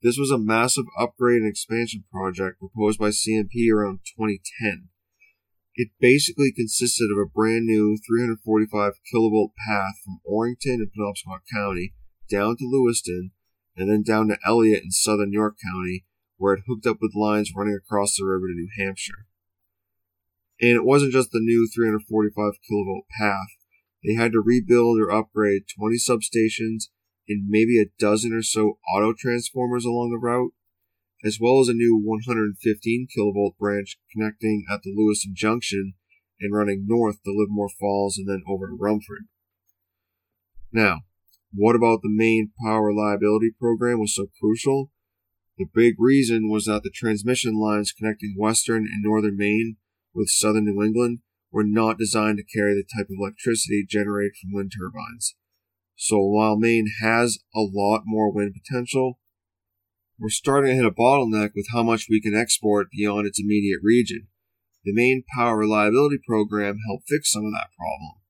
This 0.02 0.18
was 0.18 0.32
a 0.32 0.38
massive 0.38 0.86
upgrade 0.98 1.42
and 1.42 1.48
expansion 1.48 2.04
project 2.12 2.58
proposed 2.58 2.98
by 2.98 3.10
CMP 3.10 3.72
around 3.72 4.00
2010. 4.18 4.88
It 5.76 5.90
basically 6.00 6.52
consisted 6.52 7.10
of 7.12 7.18
a 7.18 7.30
brand 7.30 7.66
new 7.66 7.96
345 8.04 8.94
kilovolt 9.14 9.50
path 9.68 9.94
from 10.04 10.20
Orrington 10.26 10.80
in 10.80 10.90
Penobscot 10.90 11.42
County 11.52 11.94
down 12.28 12.56
to 12.56 12.64
Lewiston 12.64 13.30
and 13.76 13.90
then 13.90 14.02
down 14.02 14.28
to 14.28 14.38
Eliot 14.44 14.82
in 14.82 14.90
southern 14.90 15.32
York 15.32 15.56
County, 15.62 16.04
where 16.36 16.54
it 16.54 16.64
hooked 16.66 16.86
up 16.86 16.98
with 17.00 17.14
lines 17.14 17.52
running 17.54 17.74
across 17.74 18.16
the 18.16 18.24
river 18.24 18.48
to 18.48 18.54
New 18.54 18.68
Hampshire. 18.78 19.26
And 20.60 20.70
it 20.70 20.84
wasn't 20.84 21.12
just 21.12 21.30
the 21.32 21.40
new 21.40 21.68
345 21.74 22.34
kilovolt 22.64 23.08
path. 23.18 23.48
They 24.04 24.14
had 24.14 24.32
to 24.32 24.40
rebuild 24.40 24.98
or 25.00 25.10
upgrade 25.10 25.64
20 25.78 25.96
substations 25.96 26.88
and 27.28 27.48
maybe 27.48 27.80
a 27.80 27.90
dozen 27.98 28.32
or 28.32 28.42
so 28.42 28.78
auto 28.88 29.12
transformers 29.18 29.84
along 29.84 30.10
the 30.10 30.24
route, 30.24 30.52
as 31.24 31.38
well 31.40 31.60
as 31.60 31.68
a 31.68 31.74
new 31.74 32.00
115 32.02 33.08
kilovolt 33.16 33.56
branch 33.58 33.98
connecting 34.12 34.64
at 34.70 34.82
the 34.82 34.94
Lewiston 34.96 35.34
Junction 35.34 35.94
and 36.40 36.54
running 36.54 36.84
north 36.86 37.22
to 37.24 37.32
Livermore 37.32 37.70
Falls 37.80 38.16
and 38.16 38.28
then 38.28 38.42
over 38.48 38.66
to 38.66 38.76
Rumford. 38.78 39.26
Now, 40.72 41.00
what 41.52 41.76
about 41.76 42.02
the 42.02 42.12
Maine 42.12 42.50
power 42.62 42.86
reliability 42.86 43.50
program 43.58 43.98
was 44.00 44.14
so 44.14 44.26
crucial? 44.40 44.90
The 45.58 45.66
big 45.72 45.94
reason 45.98 46.50
was 46.50 46.66
that 46.66 46.82
the 46.82 46.90
transmission 46.90 47.58
lines 47.58 47.92
connecting 47.92 48.34
western 48.38 48.84
and 48.84 49.02
northern 49.02 49.36
Maine 49.36 49.76
with 50.14 50.28
southern 50.28 50.66
New 50.66 50.82
England 50.82 51.20
were 51.50 51.64
not 51.64 51.98
designed 51.98 52.38
to 52.38 52.44
carry 52.44 52.74
the 52.74 52.84
type 52.84 53.06
of 53.06 53.16
electricity 53.18 53.84
generated 53.88 54.32
from 54.40 54.52
wind 54.52 54.72
turbines. 54.76 55.34
So 55.94 56.20
while 56.20 56.58
Maine 56.58 56.92
has 57.00 57.38
a 57.54 57.60
lot 57.60 58.02
more 58.04 58.30
wind 58.30 58.54
potential, 58.54 59.18
we're 60.18 60.28
starting 60.28 60.70
to 60.70 60.76
hit 60.76 60.84
a 60.84 60.90
bottleneck 60.90 61.52
with 61.54 61.68
how 61.72 61.82
much 61.82 62.06
we 62.08 62.20
can 62.20 62.34
export 62.34 62.90
beyond 62.90 63.26
its 63.26 63.40
immediate 63.40 63.80
region. 63.82 64.28
The 64.84 64.92
Maine 64.92 65.24
power 65.36 65.56
reliability 65.56 66.18
program 66.26 66.78
helped 66.86 67.08
fix 67.08 67.32
some 67.32 67.46
of 67.46 67.52
that 67.52 67.70
problem. 67.76 68.20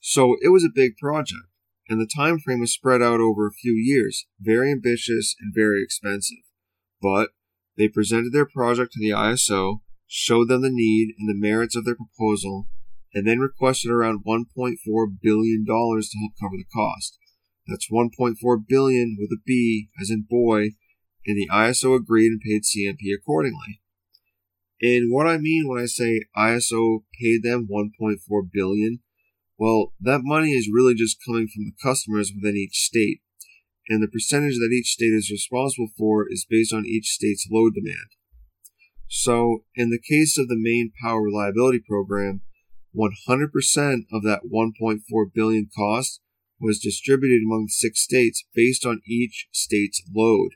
So 0.00 0.36
it 0.40 0.50
was 0.50 0.64
a 0.64 0.72
big 0.72 0.96
project, 0.96 1.48
and 1.88 2.00
the 2.00 2.06
time 2.06 2.38
frame 2.38 2.60
was 2.60 2.72
spread 2.72 3.00
out 3.00 3.20
over 3.20 3.46
a 3.46 3.52
few 3.52 3.72
years, 3.72 4.26
very 4.40 4.70
ambitious 4.70 5.34
and 5.40 5.54
very 5.54 5.82
expensive. 5.82 6.38
But 7.00 7.30
they 7.76 7.88
presented 7.88 8.32
their 8.32 8.46
project 8.46 8.92
to 8.92 9.00
the 9.00 9.14
ISO, 9.14 9.80
showed 10.06 10.48
them 10.48 10.62
the 10.62 10.70
need 10.70 11.14
and 11.18 11.28
the 11.28 11.38
merits 11.38 11.76
of 11.76 11.84
their 11.84 11.96
proposal, 11.96 12.66
and 13.14 13.26
then 13.26 13.38
requested 13.38 13.90
around 13.90 14.24
$1.4 14.26 14.76
billion 15.22 15.64
to 15.64 15.72
help 15.72 16.32
cover 16.40 16.56
the 16.56 16.64
cost. 16.72 17.18
That's 17.66 17.90
1.4 17.90 18.34
billion 18.66 19.16
with 19.18 19.30
a 19.30 19.40
B 19.44 19.88
as 20.00 20.10
in 20.10 20.26
boy, 20.28 20.70
and 21.26 21.36
the 21.36 21.48
ISO 21.52 21.96
agreed 21.96 22.32
and 22.32 22.40
paid 22.40 22.62
CMP 22.62 23.14
accordingly. 23.14 23.80
And 24.80 25.12
what 25.12 25.26
I 25.26 25.38
mean 25.38 25.68
when 25.68 25.80
I 25.80 25.86
say 25.86 26.22
ISO 26.36 27.00
paid 27.20 27.42
them 27.42 27.68
1.4 27.70 28.18
billion, 28.52 29.00
well, 29.58 29.92
that 30.00 30.20
money 30.22 30.52
is 30.52 30.70
really 30.72 30.94
just 30.94 31.18
coming 31.26 31.48
from 31.48 31.64
the 31.64 31.76
customers 31.82 32.32
within 32.34 32.56
each 32.56 32.76
state, 32.76 33.20
and 33.88 34.02
the 34.02 34.08
percentage 34.08 34.54
that 34.54 34.72
each 34.72 34.92
state 34.92 35.12
is 35.12 35.30
responsible 35.30 35.88
for 35.96 36.26
is 36.30 36.46
based 36.48 36.72
on 36.72 36.86
each 36.86 37.08
state's 37.08 37.48
load 37.50 37.74
demand. 37.74 38.10
So, 39.08 39.64
in 39.74 39.90
the 39.90 40.00
case 40.00 40.38
of 40.38 40.48
the 40.48 40.58
Maine 40.58 40.92
power 41.02 41.22
reliability 41.22 41.80
program, 41.80 42.42
100% 42.96 43.50
of 44.12 44.22
that 44.22 44.42
1.4 44.52 45.00
billion 45.34 45.68
cost 45.74 46.20
was 46.60 46.78
distributed 46.78 47.42
among 47.42 47.66
the 47.66 47.72
six 47.72 48.00
states 48.00 48.44
based 48.54 48.84
on 48.84 49.00
each 49.06 49.48
state's 49.52 50.02
load. 50.14 50.52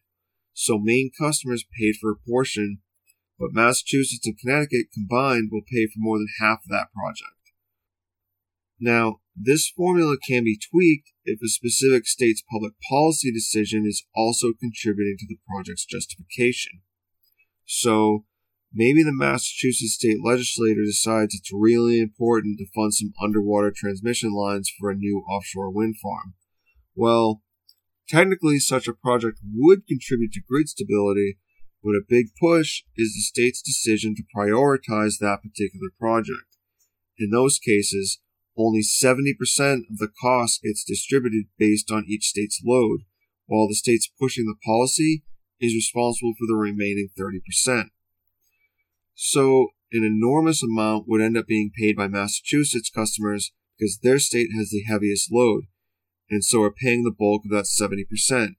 So 0.52 0.78
Maine 0.78 1.10
customers 1.18 1.64
paid 1.78 1.94
for 2.00 2.10
a 2.10 2.28
portion, 2.28 2.78
but 3.38 3.52
Massachusetts 3.52 4.26
and 4.26 4.38
Connecticut 4.38 4.86
combined 4.92 5.50
will 5.50 5.62
pay 5.62 5.86
for 5.86 5.98
more 5.98 6.18
than 6.18 6.28
half 6.40 6.58
of 6.64 6.70
that 6.70 6.92
project. 6.92 7.41
Now, 8.84 9.20
this 9.36 9.68
formula 9.68 10.16
can 10.18 10.42
be 10.42 10.58
tweaked 10.58 11.12
if 11.24 11.38
a 11.40 11.46
specific 11.46 12.04
state's 12.04 12.42
public 12.50 12.72
policy 12.90 13.30
decision 13.30 13.86
is 13.86 14.04
also 14.12 14.48
contributing 14.58 15.14
to 15.20 15.26
the 15.28 15.38
project's 15.48 15.86
justification. 15.86 16.80
So, 17.64 18.24
maybe 18.74 19.04
the 19.04 19.14
Massachusetts 19.14 19.94
state 19.94 20.18
legislature 20.24 20.82
decides 20.84 21.32
it's 21.32 21.52
really 21.52 22.00
important 22.00 22.58
to 22.58 22.66
fund 22.74 22.92
some 22.92 23.12
underwater 23.22 23.72
transmission 23.74 24.32
lines 24.32 24.68
for 24.80 24.90
a 24.90 24.96
new 24.96 25.22
offshore 25.30 25.70
wind 25.70 25.94
farm. 26.02 26.34
Well, 26.96 27.42
technically, 28.08 28.58
such 28.58 28.88
a 28.88 28.92
project 28.92 29.38
would 29.54 29.86
contribute 29.86 30.32
to 30.32 30.42
grid 30.42 30.68
stability, 30.68 31.38
but 31.84 31.90
a 31.90 32.02
big 32.08 32.30
push 32.34 32.82
is 32.96 33.14
the 33.14 33.20
state's 33.20 33.62
decision 33.62 34.16
to 34.16 34.24
prioritize 34.36 35.18
that 35.20 35.38
particular 35.40 35.90
project. 36.00 36.56
In 37.16 37.30
those 37.30 37.60
cases, 37.60 38.18
only 38.56 38.80
70% 38.80 39.32
of 39.90 39.98
the 39.98 40.10
cost 40.20 40.62
gets 40.62 40.84
distributed 40.84 41.46
based 41.58 41.90
on 41.90 42.04
each 42.08 42.24
state's 42.24 42.60
load, 42.64 43.00
while 43.46 43.68
the 43.68 43.74
state's 43.74 44.10
pushing 44.20 44.46
the 44.46 44.56
policy 44.64 45.24
is 45.60 45.74
responsible 45.74 46.34
for 46.38 46.46
the 46.46 46.56
remaining 46.56 47.08
30%. 47.18 47.90
So 49.14 49.68
an 49.92 50.04
enormous 50.04 50.62
amount 50.62 51.04
would 51.08 51.20
end 51.20 51.36
up 51.36 51.46
being 51.46 51.70
paid 51.76 51.96
by 51.96 52.08
Massachusetts 52.08 52.90
customers 52.90 53.52
because 53.78 53.98
their 54.02 54.18
state 54.18 54.48
has 54.56 54.70
the 54.70 54.82
heaviest 54.82 55.30
load, 55.32 55.64
and 56.30 56.44
so 56.44 56.62
are 56.62 56.72
paying 56.72 57.04
the 57.04 57.14
bulk 57.16 57.42
of 57.44 57.50
that 57.50 57.66
70%. 57.66 58.54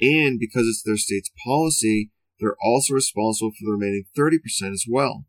And 0.00 0.38
because 0.38 0.66
it's 0.66 0.82
their 0.84 0.96
state's 0.96 1.30
policy, 1.44 2.10
they're 2.40 2.56
also 2.62 2.94
responsible 2.94 3.50
for 3.50 3.64
the 3.64 3.72
remaining 3.72 4.04
30% 4.16 4.72
as 4.72 4.84
well. 4.88 5.24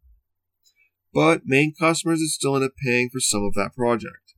But 1.13 1.41
Maine 1.45 1.73
customers 1.77 2.19
would 2.19 2.29
still 2.29 2.55
end 2.55 2.65
up 2.65 2.71
paying 2.83 3.09
for 3.09 3.19
some 3.19 3.43
of 3.43 3.53
that 3.55 3.75
project. 3.75 4.33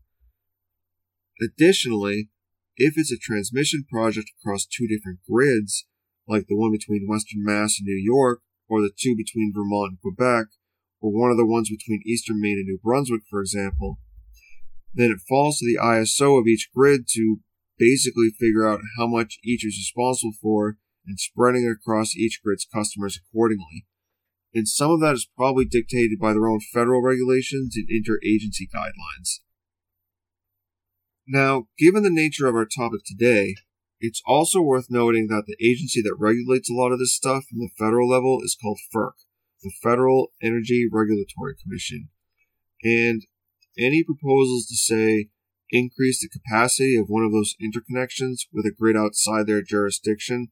Additionally, 1.42 2.30
if 2.78 2.94
it's 2.98 3.12
a 3.12 3.18
transmission 3.18 3.86
project 3.92 4.32
across 4.40 4.66
two 4.66 4.88
different 4.88 5.20
grids, 5.30 5.86
like 6.28 6.46
the 6.48 6.56
one 6.56 6.72
between 6.72 7.08
Western 7.08 7.44
Mass 7.44 7.78
and 7.80 7.86
New 7.86 8.02
York, 8.02 8.42
or 8.70 8.82
the 8.82 8.92
two 8.98 9.16
between 9.16 9.52
Vermont 9.54 9.92
and 9.92 10.02
Quebec, 10.02 10.48
or 11.02 11.12
one 11.12 11.32
of 11.32 11.38
the 11.38 11.46
ones 11.46 11.70
between 11.70 12.02
Eastern 12.06 12.40
Maine 12.40 12.60
and 12.60 12.66
New 12.66 12.80
Brunswick, 12.82 13.24
for 13.30 13.42
example, 13.42 14.00
then 14.94 15.12
it 15.12 15.20
falls 15.28 15.58
to 15.60 15.66
the 15.66 15.80
ISO 15.82 16.40
of 16.40 16.48
each 16.48 16.70
grid 16.74 17.08
to 17.14 17.40
basically 17.78 18.30
figure 18.40 18.68
out 18.68 18.82
how 18.98 19.08
much 19.08 19.40
each 19.44 19.66
is 19.66 19.78
responsible 19.78 20.34
for 20.42 20.78
and 21.06 21.20
spreading 21.20 21.66
it 21.66 21.72
across 21.72 22.16
each 22.16 22.40
grid's 22.44 22.68
customers 22.72 23.18
accordingly. 23.18 23.86
And 24.54 24.68
some 24.68 24.92
of 24.92 25.00
that 25.02 25.14
is 25.14 25.30
probably 25.38 25.66
dictated 25.66 26.20
by 26.20 26.34
their 26.34 26.48
own 26.48 26.60
federal 26.74 27.02
regulations 27.02 27.76
and 27.76 27.88
interagency 27.88 28.68
guidelines. 28.74 29.40
Now, 31.28 31.68
given 31.78 32.04
the 32.04 32.10
nature 32.10 32.48
of 32.48 32.56
our 32.56 32.66
topic 32.66 33.02
today, 33.06 33.56
it's 34.02 34.22
also 34.26 34.62
worth 34.62 34.88
noting 34.90 35.28
that 35.28 35.44
the 35.46 35.56
agency 35.66 36.02
that 36.02 36.18
regulates 36.20 36.70
a 36.70 36.74
lot 36.74 36.92
of 36.92 37.00
this 37.00 37.16
stuff 37.16 37.46
from 37.50 37.60
the 37.60 37.70
federal 37.78 38.10
level 38.10 38.40
is 38.44 38.58
called 38.60 38.80
FERC, 38.94 39.14
the 39.64 39.72
Federal 39.82 40.32
Energy 40.42 40.90
Regulatory 40.92 41.56
Commission. 41.62 42.10
And 42.84 43.22
any 43.78 44.04
proposals 44.04 44.66
to 44.68 44.76
say 44.76 45.30
increase 45.70 46.20
the 46.20 46.28
capacity 46.28 46.98
of 46.98 47.08
one 47.08 47.24
of 47.24 47.32
those 47.32 47.56
interconnections 47.62 48.48
with 48.52 48.66
a 48.66 48.72
grid 48.72 48.98
outside 48.98 49.48
their 49.48 49.62
jurisdiction, 49.62 50.48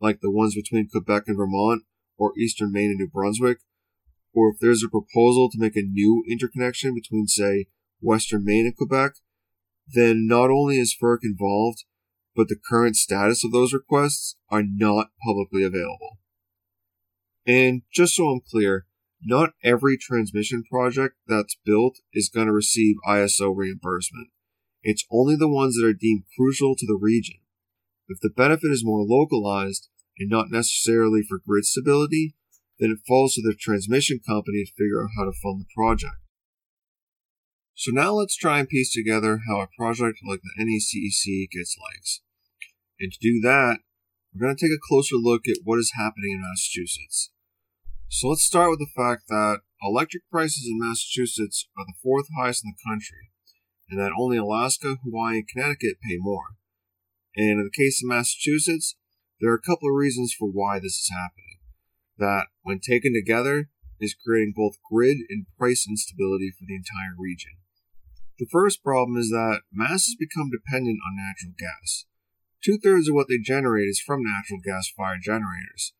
like 0.00 0.20
the 0.20 0.30
ones 0.30 0.54
between 0.54 0.88
Quebec 0.88 1.24
and 1.26 1.36
Vermont, 1.36 1.82
or 2.16 2.32
eastern 2.38 2.72
Maine 2.72 2.90
and 2.90 2.98
New 2.98 3.08
Brunswick, 3.08 3.58
or 4.32 4.50
if 4.50 4.56
there's 4.60 4.82
a 4.82 4.88
proposal 4.88 5.50
to 5.50 5.58
make 5.58 5.76
a 5.76 5.82
new 5.82 6.24
interconnection 6.28 6.94
between, 6.94 7.26
say, 7.26 7.66
western 8.00 8.44
Maine 8.44 8.66
and 8.66 8.76
Quebec, 8.76 9.12
then 9.86 10.26
not 10.26 10.50
only 10.50 10.78
is 10.78 10.96
FERC 11.00 11.18
involved, 11.22 11.84
but 12.34 12.48
the 12.48 12.56
current 12.68 12.96
status 12.96 13.44
of 13.44 13.52
those 13.52 13.72
requests 13.72 14.36
are 14.50 14.64
not 14.66 15.08
publicly 15.24 15.62
available. 15.62 16.18
And 17.46 17.82
just 17.92 18.14
so 18.14 18.28
I'm 18.28 18.40
clear, 18.40 18.86
not 19.22 19.50
every 19.62 19.96
transmission 19.96 20.64
project 20.70 21.16
that's 21.26 21.56
built 21.64 21.98
is 22.12 22.28
going 22.28 22.46
to 22.46 22.52
receive 22.52 22.96
ISO 23.08 23.54
reimbursement. 23.54 24.28
It's 24.82 25.06
only 25.10 25.36
the 25.36 25.48
ones 25.48 25.76
that 25.76 25.86
are 25.86 25.94
deemed 25.94 26.24
crucial 26.36 26.74
to 26.76 26.86
the 26.86 26.98
region. 27.00 27.36
If 28.08 28.20
the 28.20 28.30
benefit 28.30 28.70
is 28.70 28.84
more 28.84 29.02
localized 29.02 29.88
and 30.18 30.30
not 30.30 30.50
necessarily 30.50 31.22
for 31.22 31.40
grid 31.46 31.64
stability, 31.64 32.34
then 32.78 32.90
it 32.90 33.06
falls 33.06 33.34
to 33.34 33.42
the 33.42 33.54
transmission 33.58 34.20
company 34.26 34.64
to 34.64 34.72
figure 34.72 35.02
out 35.02 35.10
how 35.16 35.24
to 35.24 35.32
fund 35.42 35.60
the 35.60 35.74
project. 35.74 36.16
So 37.74 37.90
now 37.90 38.12
let's 38.12 38.36
try 38.36 38.60
and 38.60 38.68
piece 38.68 38.92
together 38.92 39.40
how 39.48 39.60
a 39.60 39.68
project 39.76 40.18
like 40.26 40.40
the 40.42 40.64
NECEC 40.64 41.50
gets 41.50 41.76
legs. 41.78 42.22
And 43.00 43.12
to 43.12 43.18
do 43.20 43.40
that, 43.40 43.78
we're 44.32 44.46
going 44.46 44.56
to 44.56 44.64
take 44.64 44.74
a 44.74 44.88
closer 44.88 45.16
look 45.16 45.42
at 45.48 45.62
what 45.64 45.78
is 45.78 45.92
happening 45.96 46.32
in 46.32 46.42
Massachusetts. 46.42 47.30
So 48.08 48.28
let's 48.28 48.44
start 48.44 48.70
with 48.70 48.78
the 48.78 48.94
fact 48.94 49.24
that 49.28 49.60
electric 49.82 50.22
prices 50.30 50.68
in 50.70 50.78
Massachusetts 50.78 51.68
are 51.76 51.84
the 51.84 51.98
fourth 52.02 52.26
highest 52.38 52.64
in 52.64 52.70
the 52.70 52.90
country, 52.90 53.30
and 53.90 53.98
that 53.98 54.12
only 54.16 54.36
Alaska, 54.36 54.96
Hawaii, 55.02 55.38
and 55.38 55.48
Connecticut 55.48 55.96
pay 56.02 56.16
more. 56.18 56.56
And 57.36 57.58
in 57.58 57.64
the 57.64 57.76
case 57.76 58.00
of 58.02 58.08
Massachusetts, 58.08 58.96
there 59.40 59.50
are 59.50 59.60
a 59.60 59.68
couple 59.68 59.88
of 59.88 59.98
reasons 59.98 60.34
for 60.36 60.48
why 60.48 60.78
this 60.78 60.94
is 60.94 61.10
happening. 61.12 61.58
That, 62.18 62.46
when 62.62 62.78
taken 62.78 63.12
together, 63.12 63.70
is 64.00 64.14
creating 64.14 64.54
both 64.56 64.78
grid 64.90 65.18
and 65.28 65.46
price 65.58 65.86
instability 65.88 66.52
for 66.52 66.64
the 66.66 66.76
entire 66.76 67.14
region. 67.18 67.58
The 68.38 68.46
first 68.50 68.82
problem 68.82 69.16
is 69.16 69.30
that 69.30 69.62
masses 69.72 70.16
become 70.18 70.50
dependent 70.50 70.98
on 71.06 71.16
natural 71.16 71.54
gas. 71.58 72.06
Two 72.62 72.78
thirds 72.78 73.08
of 73.08 73.14
what 73.14 73.28
they 73.28 73.38
generate 73.38 73.88
is 73.88 74.00
from 74.00 74.24
natural 74.24 74.58
gas 74.64 74.90
fired 74.96 75.20
generators, 75.22 75.92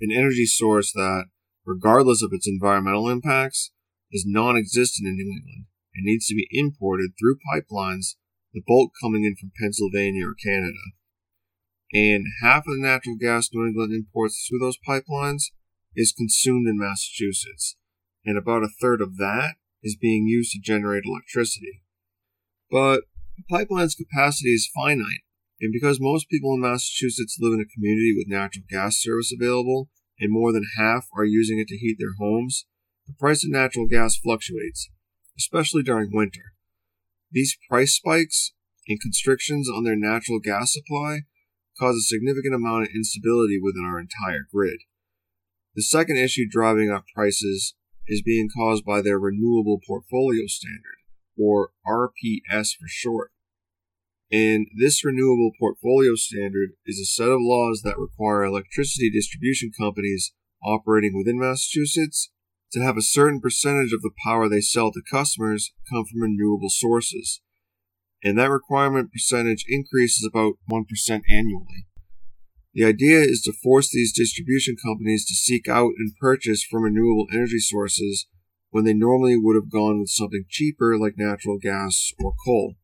an 0.00 0.10
energy 0.10 0.46
source 0.46 0.92
that, 0.92 1.26
regardless 1.64 2.22
of 2.22 2.30
its 2.32 2.48
environmental 2.48 3.08
impacts, 3.08 3.70
is 4.10 4.24
non 4.26 4.56
existent 4.56 5.06
in 5.06 5.16
New 5.16 5.30
England 5.30 5.66
and 5.94 6.04
needs 6.04 6.26
to 6.26 6.34
be 6.34 6.48
imported 6.50 7.10
through 7.18 7.38
pipelines, 7.44 8.16
the 8.54 8.62
bulk 8.66 8.92
coming 9.02 9.24
in 9.24 9.36
from 9.36 9.52
Pennsylvania 9.60 10.26
or 10.26 10.34
Canada. 10.34 10.96
And 11.92 12.26
half 12.42 12.66
of 12.66 12.74
the 12.76 12.82
natural 12.82 13.16
gas 13.18 13.48
New 13.52 13.66
England 13.66 13.92
imports 13.94 14.46
through 14.46 14.58
those 14.58 14.78
pipelines 14.86 15.44
is 15.96 16.12
consumed 16.12 16.68
in 16.68 16.78
Massachusetts, 16.78 17.76
and 18.24 18.36
about 18.36 18.62
a 18.62 18.68
third 18.80 19.00
of 19.00 19.16
that 19.16 19.54
is 19.82 19.96
being 19.96 20.26
used 20.26 20.52
to 20.52 20.60
generate 20.60 21.04
electricity. 21.06 21.82
But 22.70 23.04
the 23.36 23.44
pipeline's 23.48 23.94
capacity 23.94 24.50
is 24.50 24.70
finite, 24.74 25.22
and 25.60 25.72
because 25.72 25.98
most 26.00 26.28
people 26.28 26.52
in 26.54 26.60
Massachusetts 26.60 27.38
live 27.40 27.54
in 27.54 27.60
a 27.60 27.74
community 27.74 28.12
with 28.14 28.28
natural 28.28 28.64
gas 28.68 29.00
service 29.00 29.32
available, 29.32 29.88
and 30.20 30.32
more 30.32 30.52
than 30.52 30.66
half 30.76 31.06
are 31.16 31.24
using 31.24 31.58
it 31.58 31.68
to 31.68 31.78
heat 31.78 31.96
their 31.98 32.14
homes, 32.18 32.66
the 33.06 33.14
price 33.18 33.42
of 33.44 33.50
natural 33.50 33.86
gas 33.86 34.16
fluctuates, 34.16 34.90
especially 35.38 35.82
during 35.82 36.10
winter. 36.12 36.52
These 37.30 37.56
price 37.68 37.94
spikes 37.94 38.52
and 38.86 39.00
constrictions 39.00 39.68
on 39.70 39.84
their 39.84 39.96
natural 39.96 40.40
gas 40.40 40.74
supply 40.74 41.20
cause 41.78 41.96
a 41.96 42.00
significant 42.00 42.54
amount 42.54 42.84
of 42.84 42.94
instability 42.94 43.58
within 43.60 43.84
our 43.84 44.00
entire 44.00 44.46
grid. 44.52 44.80
The 45.74 45.82
second 45.82 46.16
issue 46.16 46.44
driving 46.50 46.90
up 46.90 47.04
prices 47.14 47.74
is 48.06 48.22
being 48.22 48.48
caused 48.56 48.84
by 48.84 49.02
their 49.02 49.18
Renewable 49.18 49.80
Portfolio 49.86 50.46
Standard, 50.46 50.98
or 51.38 51.70
RPS 51.86 52.76
for 52.76 52.88
short. 52.88 53.30
And 54.30 54.66
this 54.76 55.04
Renewable 55.04 55.52
Portfolio 55.58 56.14
Standard 56.14 56.70
is 56.84 56.98
a 56.98 57.04
set 57.04 57.30
of 57.30 57.40
laws 57.40 57.82
that 57.84 57.98
require 57.98 58.44
electricity 58.44 59.10
distribution 59.10 59.70
companies 59.78 60.32
operating 60.62 61.16
within 61.16 61.38
Massachusetts 61.38 62.30
to 62.72 62.80
have 62.80 62.96
a 62.96 63.02
certain 63.02 63.40
percentage 63.40 63.92
of 63.92 64.02
the 64.02 64.10
power 64.24 64.48
they 64.48 64.60
sell 64.60 64.92
to 64.92 65.00
customers 65.10 65.72
come 65.90 66.04
from 66.04 66.20
renewable 66.20 66.68
sources. 66.68 67.40
And 68.22 68.38
that 68.38 68.50
requirement 68.50 69.12
percentage 69.12 69.64
increases 69.68 70.28
about 70.28 70.54
1% 70.70 70.84
annually. 71.30 71.86
The 72.74 72.84
idea 72.84 73.20
is 73.20 73.42
to 73.42 73.52
force 73.52 73.90
these 73.90 74.12
distribution 74.12 74.76
companies 74.84 75.24
to 75.26 75.34
seek 75.34 75.68
out 75.68 75.92
and 75.98 76.12
purchase 76.20 76.64
from 76.64 76.82
renewable 76.82 77.26
energy 77.32 77.58
sources 77.58 78.26
when 78.70 78.84
they 78.84 78.94
normally 78.94 79.36
would 79.36 79.56
have 79.56 79.70
gone 79.70 80.00
with 80.00 80.10
something 80.10 80.44
cheaper 80.48 80.98
like 80.98 81.14
natural 81.16 81.58
gas 81.58 82.12
or 82.22 82.34
coal. 82.44 82.74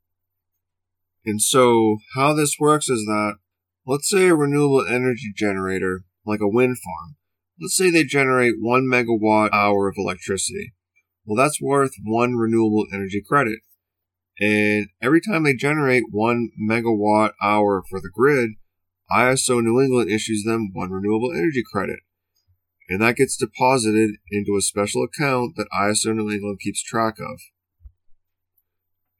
And 1.24 1.40
so, 1.40 1.98
how 2.14 2.32
this 2.32 2.56
works 2.58 2.88
is 2.88 3.04
that, 3.06 3.34
let's 3.86 4.08
say 4.08 4.28
a 4.28 4.34
renewable 4.34 4.84
energy 4.86 5.32
generator, 5.34 6.04
like 6.26 6.40
a 6.40 6.48
wind 6.48 6.76
farm, 6.78 7.16
let's 7.60 7.76
say 7.76 7.90
they 7.90 8.04
generate 8.04 8.54
one 8.60 8.84
megawatt 8.84 9.52
hour 9.52 9.88
of 9.88 9.94
electricity. 9.96 10.74
Well, 11.24 11.42
that's 11.42 11.60
worth 11.60 11.92
one 12.02 12.34
renewable 12.34 12.86
energy 12.92 13.22
credit. 13.26 13.60
And 14.40 14.88
every 15.00 15.20
time 15.20 15.44
they 15.44 15.54
generate 15.54 16.04
one 16.10 16.50
megawatt 16.60 17.32
hour 17.42 17.82
for 17.88 18.00
the 18.00 18.10
grid, 18.12 18.50
ISO 19.12 19.62
New 19.62 19.80
England 19.80 20.10
issues 20.10 20.44
them 20.44 20.70
one 20.72 20.90
renewable 20.90 21.32
energy 21.32 21.62
credit. 21.70 22.00
And 22.88 23.00
that 23.00 23.16
gets 23.16 23.36
deposited 23.36 24.16
into 24.30 24.56
a 24.56 24.62
special 24.62 25.04
account 25.04 25.56
that 25.56 25.68
ISO 25.72 26.14
New 26.14 26.30
England 26.30 26.58
keeps 26.60 26.82
track 26.82 27.18
of. 27.18 27.40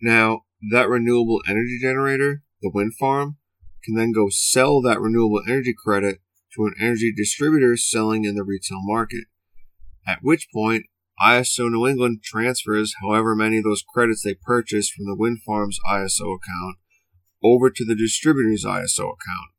Now, 0.03 0.43
that 0.71 0.89
renewable 0.89 1.41
energy 1.49 1.79
generator, 1.81 2.43
the 2.61 2.71
wind 2.71 2.95
farm, 2.99 3.37
can 3.85 3.95
then 3.95 4.13
go 4.13 4.29
sell 4.31 4.81
that 4.83 5.01
renewable 5.01 5.43
energy 5.47 5.75
credit 5.77 6.21
to 6.57 6.65
an 6.65 6.75
energy 6.81 7.13
distributor 7.15 7.77
selling 7.77 8.25
in 8.25 8.35
the 8.35 8.45
retail 8.45 8.81
market. 8.83 9.25
At 10.07 10.19
which 10.23 10.49
point, 10.53 10.87
ISO 11.21 11.71
New 11.71 11.87
England 11.87 12.21
transfers 12.25 12.95
however 13.01 13.37
many 13.37 13.59
of 13.59 13.65
those 13.65 13.85
credits 13.95 14.23
they 14.23 14.35
purchased 14.35 14.93
from 14.93 15.07
the 15.07 15.17
wind 15.17 15.39
farm's 15.47 15.79
ISO 15.89 16.37
account 16.37 16.77
over 17.43 17.71
to 17.71 17.85
the 17.85 17.95
distributor's 17.95 18.65
ISO 18.65 19.13
account. 19.13 19.51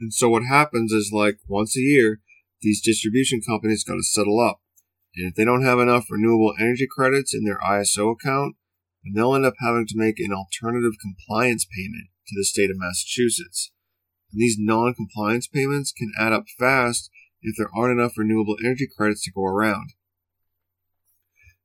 And 0.00 0.12
so 0.12 0.28
what 0.28 0.44
happens 0.44 0.92
is 0.92 1.12
like 1.12 1.38
once 1.48 1.76
a 1.76 1.80
year, 1.80 2.20
these 2.60 2.82
distribution 2.82 3.40
companies 3.46 3.84
got 3.84 3.94
to 3.94 4.02
settle 4.02 4.40
up. 4.40 4.60
And 5.14 5.28
if 5.28 5.34
they 5.34 5.44
don't 5.44 5.64
have 5.64 5.78
enough 5.78 6.06
renewable 6.10 6.54
energy 6.58 6.88
credits 6.90 7.34
in 7.34 7.44
their 7.44 7.58
ISO 7.58 8.12
account, 8.12 8.56
then 9.04 9.12
they'll 9.14 9.34
end 9.34 9.44
up 9.44 9.54
having 9.60 9.86
to 9.86 9.94
make 9.96 10.18
an 10.18 10.32
alternative 10.32 10.92
compliance 11.00 11.66
payment 11.66 12.08
to 12.28 12.34
the 12.36 12.44
state 12.44 12.70
of 12.70 12.78
Massachusetts. 12.78 13.70
And 14.32 14.40
these 14.40 14.56
non 14.58 14.94
compliance 14.94 15.46
payments 15.46 15.92
can 15.92 16.12
add 16.18 16.32
up 16.32 16.44
fast 16.58 17.10
if 17.42 17.56
there 17.58 17.68
aren't 17.76 17.98
enough 17.98 18.16
renewable 18.16 18.56
energy 18.64 18.88
credits 18.96 19.24
to 19.24 19.32
go 19.32 19.44
around. 19.44 19.90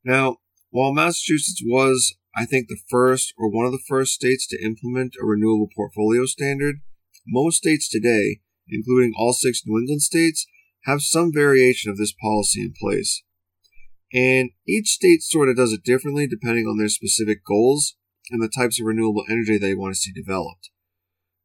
Now, 0.07 0.37
while 0.69 0.93
Massachusetts 0.93 1.61
was, 1.65 2.15
I 2.33 2.45
think, 2.45 2.69
the 2.69 2.79
first 2.89 3.33
or 3.37 3.51
one 3.51 3.65
of 3.65 3.73
the 3.73 3.83
first 3.89 4.13
states 4.13 4.47
to 4.47 4.63
implement 4.63 5.17
a 5.21 5.25
renewable 5.25 5.67
portfolio 5.75 6.25
standard, 6.25 6.77
most 7.27 7.57
states 7.57 7.89
today, 7.89 8.39
including 8.69 9.11
all 9.17 9.33
six 9.33 9.63
New 9.65 9.77
England 9.77 10.01
states, 10.01 10.47
have 10.85 11.01
some 11.01 11.33
variation 11.33 11.91
of 11.91 11.97
this 11.97 12.13
policy 12.13 12.61
in 12.61 12.73
place. 12.79 13.21
And 14.13 14.51
each 14.65 14.87
state 14.87 15.23
sort 15.23 15.49
of 15.49 15.57
does 15.57 15.73
it 15.73 15.83
differently 15.83 16.25
depending 16.25 16.67
on 16.67 16.77
their 16.77 16.87
specific 16.87 17.39
goals 17.45 17.97
and 18.31 18.41
the 18.41 18.47
types 18.47 18.79
of 18.79 18.85
renewable 18.85 19.25
energy 19.29 19.57
they 19.57 19.75
want 19.75 19.95
to 19.95 19.99
see 19.99 20.13
developed. 20.13 20.69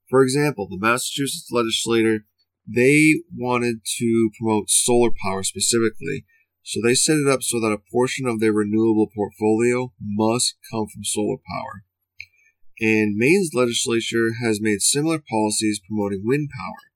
For 0.08 0.22
example, 0.22 0.68
the 0.68 0.78
Massachusetts 0.78 1.48
legislature, 1.50 2.26
they 2.64 3.22
wanted 3.36 3.80
to 3.98 4.30
promote 4.38 4.70
solar 4.70 5.10
power 5.20 5.42
specifically, 5.42 6.26
so 6.62 6.80
they 6.82 6.94
set 6.94 7.16
it 7.16 7.28
up 7.28 7.42
so 7.42 7.60
that 7.60 7.74
a 7.74 7.90
portion 7.90 8.26
of 8.26 8.40
their 8.40 8.52
renewable 8.52 9.08
portfolio 9.14 9.92
must 10.00 10.54
come 10.70 10.86
from 10.86 11.04
solar 11.04 11.38
power. 11.38 11.84
And 12.80 13.16
Maine's 13.16 13.52
legislature 13.54 14.30
has 14.42 14.60
made 14.60 14.80
similar 14.80 15.18
policies 15.18 15.80
promoting 15.86 16.22
wind 16.24 16.50
power. 16.56 16.92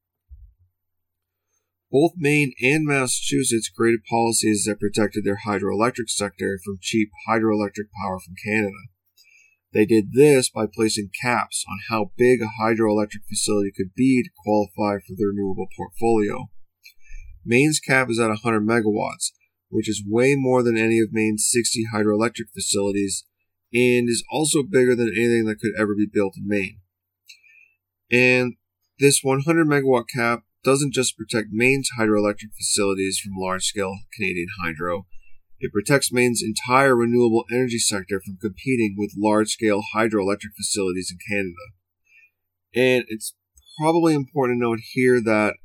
Both 1.91 2.13
Maine 2.17 2.53
and 2.61 2.85
Massachusetts 2.85 3.71
created 3.71 4.01
policies 4.11 4.65
that 4.67 4.81
protected 4.81 5.25
their 5.25 5.41
hydroelectric 5.47 6.09
sector 6.09 6.59
from 6.65 6.79
cheap 6.81 7.11
hydroelectric 7.29 7.89
power 8.03 8.19
from 8.19 8.35
Canada. 8.45 8.91
They 9.73 9.87
did 9.87 10.13
this 10.13 10.49
by 10.51 10.67
placing 10.73 11.11
caps 11.23 11.65
on 11.69 11.79
how 11.89 12.11
big 12.17 12.41
a 12.41 12.63
hydroelectric 12.63 13.29
facility 13.29 13.71
could 13.77 13.95
be 13.95 14.23
to 14.23 14.31
qualify 14.43 14.99
for 14.99 15.15
the 15.17 15.27
renewable 15.27 15.69
portfolio. 15.77 16.49
Maine's 17.45 17.79
cap 17.79 18.11
is 18.11 18.19
at 18.19 18.29
100 18.29 18.67
megawatts, 18.67 19.31
which 19.77 19.91
is 19.91 20.03
way 20.07 20.35
more 20.35 20.63
than 20.63 20.79
any 20.79 21.01
of 21.01 21.13
Maine's 21.13 21.51
60 21.51 21.85
hydroelectric 21.95 22.49
facilities 22.55 23.27
and 23.75 24.09
is 24.09 24.25
also 24.33 24.63
bigger 24.63 24.97
than 24.97 25.13
anything 25.15 25.45
that 25.45 25.59
could 25.61 25.73
ever 25.79 25.95
be 25.95 26.09
built 26.11 26.35
in 26.39 26.49
Maine. 26.49 26.79
And 28.11 28.55
this 28.99 29.21
100 29.23 29.67
megawatt 29.67 30.05
cap 30.09 30.45
doesn't 30.65 30.95
just 30.95 31.19
protect 31.19 31.49
Maine's 31.53 31.91
hydroelectric 31.99 32.55
facilities 32.57 33.19
from 33.19 33.35
large 33.37 33.65
scale 33.65 33.99
Canadian 34.17 34.49
hydro, 34.63 35.07
it 35.59 35.73
protects 35.73 36.11
Maine's 36.11 36.43
entire 36.43 36.97
renewable 36.97 37.45
energy 37.53 37.79
sector 37.79 38.21
from 38.25 38.39
competing 38.41 38.95
with 38.97 39.13
large 39.15 39.49
scale 39.49 39.83
hydroelectric 39.95 40.55
facilities 40.57 41.13
in 41.13 41.19
Canada. 41.29 41.67
And 42.75 43.05
it's 43.09 43.35
probably 43.79 44.15
important 44.15 44.59
to 44.59 44.65
note 44.65 44.79
here 44.93 45.21
that 45.23 45.57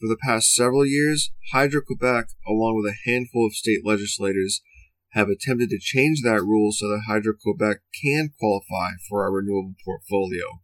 for 0.00 0.08
the 0.08 0.18
past 0.22 0.54
several 0.54 0.86
years, 0.86 1.30
Hydro 1.52 1.82
Quebec, 1.86 2.26
along 2.48 2.76
with 2.76 2.92
a 2.92 3.10
handful 3.10 3.46
of 3.46 3.54
state 3.54 3.84
legislators, 3.84 4.62
have 5.10 5.28
attempted 5.28 5.70
to 5.70 5.78
change 5.78 6.22
that 6.22 6.42
rule 6.42 6.72
so 6.72 6.88
that 6.88 7.02
Hydro 7.06 7.34
Quebec 7.40 7.78
can 8.02 8.30
qualify 8.38 8.92
for 9.08 9.24
our 9.24 9.32
renewable 9.32 9.74
portfolio 9.84 10.60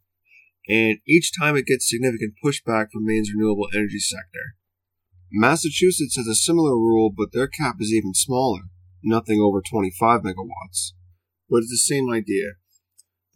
and 0.67 0.99
each 1.07 1.31
time 1.37 1.55
it 1.55 1.65
gets 1.65 1.89
significant 1.89 2.33
pushback 2.43 2.87
from 2.91 3.05
Maine's 3.05 3.31
renewable 3.33 3.69
energy 3.73 3.99
sector. 3.99 4.55
Massachusetts 5.31 6.15
has 6.17 6.27
a 6.27 6.35
similar 6.35 6.75
rule, 6.75 7.11
but 7.15 7.31
their 7.31 7.47
cap 7.47 7.77
is 7.79 7.93
even 7.93 8.13
smaller, 8.13 8.63
nothing 9.03 9.39
over 9.39 9.61
25 9.61 10.21
megawatts. 10.21 10.93
But 11.49 11.59
it's 11.59 11.69
the 11.69 11.77
same 11.77 12.09
idea. 12.11 12.53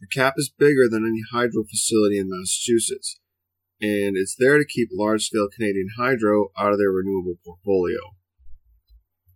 The 0.00 0.06
cap 0.06 0.34
is 0.36 0.52
bigger 0.56 0.88
than 0.90 1.06
any 1.06 1.22
hydro 1.32 1.64
facility 1.64 2.18
in 2.18 2.28
Massachusetts, 2.28 3.18
and 3.82 4.16
it's 4.16 4.36
there 4.38 4.58
to 4.58 4.64
keep 4.64 4.88
large 4.92 5.24
scale 5.24 5.48
Canadian 5.52 5.88
hydro 5.98 6.50
out 6.56 6.72
of 6.72 6.78
their 6.78 6.92
renewable 6.92 7.34
portfolio. 7.44 7.98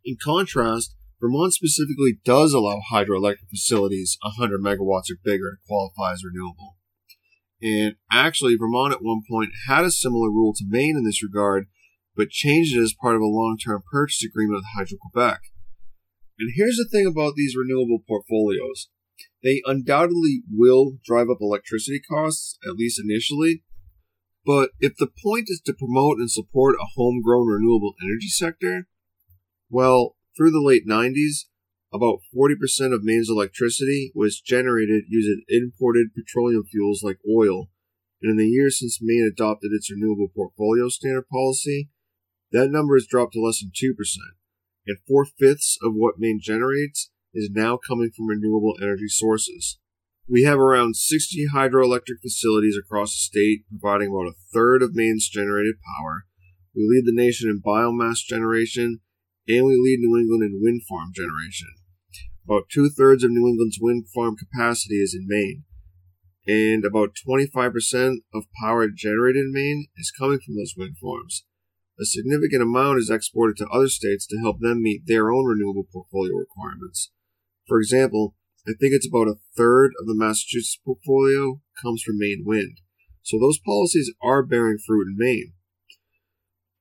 In 0.05 0.17
contrast, 0.23 0.95
Vermont 1.21 1.53
specifically 1.53 2.19
does 2.25 2.53
allow 2.53 2.81
hydroelectric 2.93 3.51
facilities 3.51 4.17
100 4.23 4.63
megawatts 4.63 5.11
or 5.11 5.19
bigger 5.25 5.51
to 5.51 5.67
qualify 5.67 6.13
as 6.13 6.23
renewable. 6.25 6.77
And 7.61 7.97
actually, 8.13 8.57
Vermont 8.57 8.93
at 8.93 9.03
one 9.03 9.23
point 9.29 9.51
had 9.67 9.85
a 9.85 9.91
similar 9.91 10.31
rule 10.31 10.53
to 10.55 10.65
Maine 10.69 10.97
in 10.97 11.05
this 11.05 11.23
regard, 11.23 11.67
but 12.15 12.31
changed 12.31 12.77
it 12.77 12.81
as 12.81 12.95
part 12.95 13.17
of 13.17 13.23
a 13.23 13.27
long 13.27 13.57
term 13.59 13.83
purchase 13.91 14.23
agreement 14.23 14.59
with 14.59 14.77
Hydro 14.77 14.99
Quebec. 15.01 15.41
And 16.39 16.53
here's 16.55 16.77
the 16.77 16.89
thing 16.89 17.07
about 17.07 17.35
these 17.35 17.57
renewable 17.57 17.99
portfolios 18.07 18.91
they 19.43 19.63
undoubtedly 19.65 20.43
will 20.51 20.99
drive 21.05 21.29
up 21.31 21.39
electricity 21.41 22.01
costs, 22.01 22.59
at 22.67 22.75
least 22.75 23.01
initially. 23.03 23.63
But 24.47 24.71
if 24.79 24.97
the 24.97 25.09
point 25.09 25.49
is 25.49 25.61
to 25.67 25.75
promote 25.75 26.19
and 26.19 26.31
support 26.31 26.77
a 26.77 26.87
homegrown 26.95 27.49
renewable 27.49 27.95
energy 28.01 28.29
sector, 28.29 28.87
well, 29.69 30.15
through 30.37 30.53
the 30.53 30.63
late 30.65 30.87
90s, 30.87 31.47
about 31.93 32.21
40% 32.35 32.95
of 32.95 33.03
Maine's 33.03 33.29
electricity 33.29 34.13
was 34.15 34.41
generated 34.41 35.05
using 35.09 35.43
imported 35.49 36.15
petroleum 36.15 36.63
fuels 36.63 37.03
like 37.03 37.19
oil, 37.29 37.71
and 38.23 38.31
in 38.31 38.37
the 38.37 38.49
years 38.49 38.79
since 38.79 39.01
Maine 39.03 39.29
adopted 39.29 39.73
its 39.73 39.91
renewable 39.91 40.29
portfolio 40.35 40.89
standard 40.89 41.29
policy, 41.29 41.89
that 42.53 42.71
number 42.71 42.95
has 42.95 43.07
dropped 43.07 43.33
to 43.33 43.41
less 43.41 43.61
than 43.61 43.71
2%, 43.71 43.95
and 44.87 44.99
four 45.09 45.25
fifths 45.25 45.77
of 45.83 45.93
what 45.95 46.19
Maine 46.19 46.39
generates 46.41 47.11
is 47.35 47.51
now 47.51 47.77
coming 47.77 48.11
from 48.15 48.29
renewable 48.29 48.77
energy 48.81 49.09
sources. 49.09 49.79
We 50.29 50.43
have 50.43 50.59
around 50.59 50.97
60 50.97 51.47
hydroelectric 51.55 52.19
facilities 52.21 52.77
across 52.77 53.13
the 53.13 53.19
state, 53.19 53.63
providing 53.71 54.09
about 54.09 54.33
a 54.33 54.41
third 54.53 54.83
of 54.83 54.91
Maine's 54.93 55.29
generated 55.29 55.77
power. 55.99 56.27
We 56.75 56.83
lead 56.83 57.07
the 57.07 57.15
nation 57.15 57.49
in 57.49 57.63
biomass 57.63 58.27
generation, 58.27 59.01
and 59.47 59.67
we 59.67 59.77
lead 59.79 60.01
New 60.01 60.19
England 60.19 60.43
in 60.43 60.61
wind 60.61 60.83
farm 60.89 61.13
generation. 61.15 61.69
About 62.45 62.69
two 62.69 62.91
thirds 62.91 63.23
of 63.23 63.31
New 63.31 63.47
England's 63.47 63.79
wind 63.81 64.07
farm 64.13 64.35
capacity 64.37 64.97
is 64.97 65.15
in 65.15 65.27
Maine, 65.29 65.63
and 66.47 66.85
about 66.85 67.15
25% 67.27 68.17
of 68.35 68.45
power 68.61 68.89
generated 68.89 69.47
in 69.47 69.53
Maine 69.53 69.87
is 69.97 70.11
coming 70.11 70.41
from 70.45 70.57
those 70.57 70.75
wind 70.77 70.97
farms. 71.01 71.45
A 72.01 72.05
significant 72.05 72.63
amount 72.63 72.99
is 72.99 73.11
exported 73.11 73.57
to 73.59 73.69
other 73.69 73.89
states 73.89 74.27
to 74.27 74.41
help 74.41 74.59
them 74.59 74.83
meet 74.83 75.03
their 75.07 75.31
own 75.31 75.47
renewable 75.47 75.87
portfolio 75.91 76.35
requirements. 76.35 77.13
For 77.69 77.79
example, 77.79 78.35
I 78.69 78.73
think 78.73 78.93
it's 78.93 79.07
about 79.07 79.29
a 79.29 79.39
third 79.57 79.93
of 80.01 80.07
the 80.07 80.15
Massachusetts 80.17 80.79
portfolio 80.85 81.61
comes 81.81 82.03
from 82.03 82.19
Maine 82.19 82.43
wind. 82.45 82.79
So 83.23 83.39
those 83.39 83.59
policies 83.59 84.13
are 84.23 84.43
bearing 84.43 84.79
fruit 84.85 85.07
in 85.07 85.17
Maine. 85.17 85.53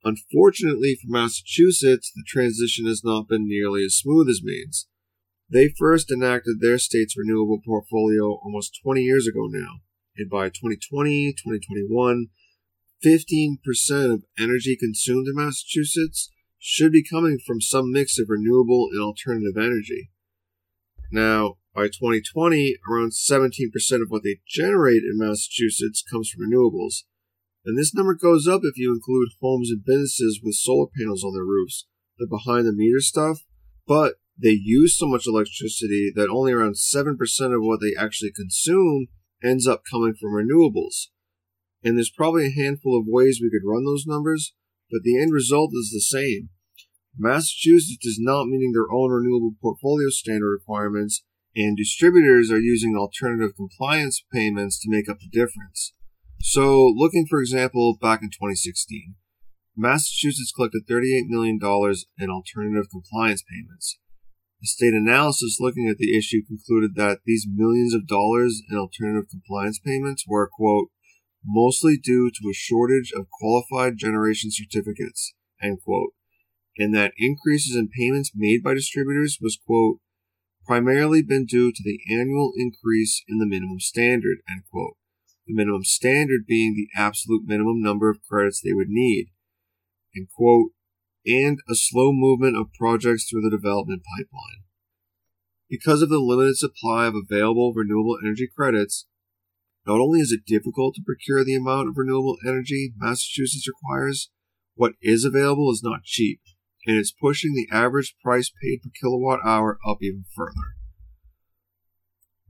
Unfortunately 0.03 0.95
for 0.95 1.11
Massachusetts, 1.11 2.11
the 2.15 2.23
transition 2.27 2.85
has 2.85 3.03
not 3.03 3.27
been 3.27 3.47
nearly 3.47 3.83
as 3.83 3.95
smooth 3.95 4.29
as 4.29 4.41
Maine's. 4.43 4.87
They 5.51 5.73
first 5.77 6.11
enacted 6.11 6.59
their 6.59 6.77
state's 6.79 7.17
renewable 7.17 7.61
portfolio 7.63 8.39
almost 8.43 8.79
20 8.83 9.01
years 9.01 9.27
ago 9.27 9.47
now, 9.47 9.81
and 10.17 10.29
by 10.29 10.49
2020, 10.49 11.33
2021, 11.33 12.27
15% 13.03 14.13
of 14.13 14.23
energy 14.39 14.75
consumed 14.79 15.27
in 15.27 15.35
Massachusetts 15.35 16.31
should 16.57 16.91
be 16.91 17.03
coming 17.07 17.37
from 17.45 17.61
some 17.61 17.91
mix 17.91 18.17
of 18.17 18.25
renewable 18.29 18.89
and 18.91 19.01
alternative 19.01 19.55
energy. 19.55 20.09
Now, 21.11 21.57
by 21.75 21.87
2020, 21.87 22.77
around 22.89 23.11
17% 23.11 24.01
of 24.01 24.07
what 24.07 24.23
they 24.23 24.39
generate 24.47 25.03
in 25.03 25.17
Massachusetts 25.17 26.01
comes 26.09 26.29
from 26.29 26.49
renewables, 26.49 27.03
and 27.65 27.77
this 27.77 27.93
number 27.93 28.13
goes 28.13 28.47
up 28.47 28.61
if 28.63 28.77
you 28.77 28.93
include 28.93 29.29
homes 29.41 29.69
and 29.69 29.83
businesses 29.83 30.39
with 30.41 30.55
solar 30.55 30.87
panels 30.97 31.23
on 31.23 31.33
their 31.33 31.43
roofs, 31.43 31.85
the 32.17 32.27
behind 32.27 32.65
the 32.65 32.71
meter 32.71 33.01
stuff, 33.01 33.39
but 33.85 34.13
they 34.41 34.57
use 34.61 34.97
so 34.97 35.07
much 35.07 35.25
electricity 35.27 36.11
that 36.15 36.29
only 36.29 36.53
around 36.53 36.75
7% 36.75 37.15
of 37.55 37.61
what 37.61 37.79
they 37.81 37.93
actually 37.99 38.31
consume 38.31 39.07
ends 39.43 39.67
up 39.67 39.81
coming 39.89 40.13
from 40.13 40.31
renewables. 40.31 41.07
And 41.83 41.97
there's 41.97 42.11
probably 42.11 42.47
a 42.47 42.63
handful 42.63 42.97
of 42.97 43.05
ways 43.07 43.39
we 43.41 43.49
could 43.49 43.67
run 43.67 43.83
those 43.83 44.05
numbers, 44.05 44.53
but 44.91 45.01
the 45.03 45.19
end 45.19 45.33
result 45.33 45.71
is 45.73 45.91
the 45.91 46.01
same. 46.01 46.49
Massachusetts 47.17 48.05
is 48.05 48.17
not 48.19 48.47
meeting 48.47 48.73
their 48.73 48.91
own 48.91 49.09
renewable 49.09 49.55
portfolio 49.61 50.09
standard 50.09 50.51
requirements, 50.51 51.23
and 51.55 51.77
distributors 51.77 52.51
are 52.51 52.59
using 52.59 52.95
alternative 52.95 53.55
compliance 53.55 54.23
payments 54.33 54.79
to 54.79 54.89
make 54.89 55.09
up 55.09 55.19
the 55.19 55.29
difference. 55.29 55.93
So, 56.41 56.93
looking 56.95 57.25
for 57.29 57.39
example, 57.39 57.97
back 57.99 58.21
in 58.21 58.29
2016, 58.29 59.15
Massachusetts 59.75 60.53
collected 60.55 60.83
$38 60.87 61.27
million 61.27 61.59
in 62.19 62.29
alternative 62.29 62.89
compliance 62.91 63.43
payments. 63.49 63.97
A 64.63 64.67
state 64.67 64.93
analysis 64.93 65.57
looking 65.59 65.87
at 65.89 65.97
the 65.97 66.17
issue 66.17 66.41
concluded 66.45 66.95
that 66.95 67.19
these 67.25 67.47
millions 67.49 67.93
of 67.93 68.07
dollars 68.07 68.61
in 68.69 68.77
alternative 68.77 69.29
compliance 69.29 69.79
payments 69.79 70.25
were, 70.27 70.49
quote, 70.51 70.89
mostly 71.45 71.97
due 71.97 72.31
to 72.31 72.49
a 72.49 72.53
shortage 72.53 73.11
of 73.15 73.27
qualified 73.31 73.97
generation 73.97 74.49
certificates, 74.51 75.33
end 75.61 75.79
quote, 75.83 76.13
and 76.77 76.95
that 76.95 77.13
increases 77.17 77.75
in 77.75 77.89
payments 77.89 78.31
made 78.33 78.63
by 78.63 78.73
distributors 78.73 79.37
was, 79.41 79.57
quote, 79.65 79.99
primarily 80.65 81.21
been 81.21 81.45
due 81.45 81.71
to 81.71 81.83
the 81.83 81.99
annual 82.09 82.51
increase 82.57 83.23
in 83.27 83.37
the 83.37 83.45
minimum 83.45 83.79
standard, 83.79 84.37
end 84.49 84.63
quote 84.71 84.95
the 85.47 85.53
minimum 85.53 85.83
standard 85.83 86.45
being 86.47 86.73
the 86.75 86.89
absolute 86.99 87.43
minimum 87.45 87.81
number 87.81 88.09
of 88.09 88.21
credits 88.27 88.61
they 88.61 88.73
would 88.73 88.89
need, 88.89 89.27
and 90.15 90.27
quote, 90.35 90.71
and 91.25 91.59
a 91.69 91.75
slow 91.75 92.11
movement 92.11 92.57
of 92.57 92.73
projects 92.73 93.27
through 93.29 93.41
the 93.41 93.55
development 93.55 94.01
pipeline. 94.15 94.63
Because 95.69 96.01
of 96.01 96.09
the 96.09 96.19
limited 96.19 96.57
supply 96.57 97.07
of 97.07 97.15
available 97.15 97.73
renewable 97.73 98.17
energy 98.21 98.47
credits, 98.53 99.07
not 99.85 99.99
only 99.99 100.19
is 100.19 100.31
it 100.31 100.45
difficult 100.45 100.95
to 100.95 101.03
procure 101.03 101.43
the 101.43 101.55
amount 101.55 101.89
of 101.89 101.97
renewable 101.97 102.37
energy 102.45 102.93
Massachusetts 102.97 103.67
requires, 103.67 104.29
what 104.75 104.93
is 105.01 105.25
available 105.25 105.71
is 105.71 105.81
not 105.83 106.03
cheap, 106.03 106.41
and 106.85 106.97
it's 106.97 107.11
pushing 107.11 107.53
the 107.53 107.67
average 107.71 108.15
price 108.23 108.51
paid 108.61 108.81
per 108.81 108.89
kilowatt 108.99 109.39
hour 109.45 109.77
up 109.87 109.97
even 110.01 110.25
further. 110.35 110.75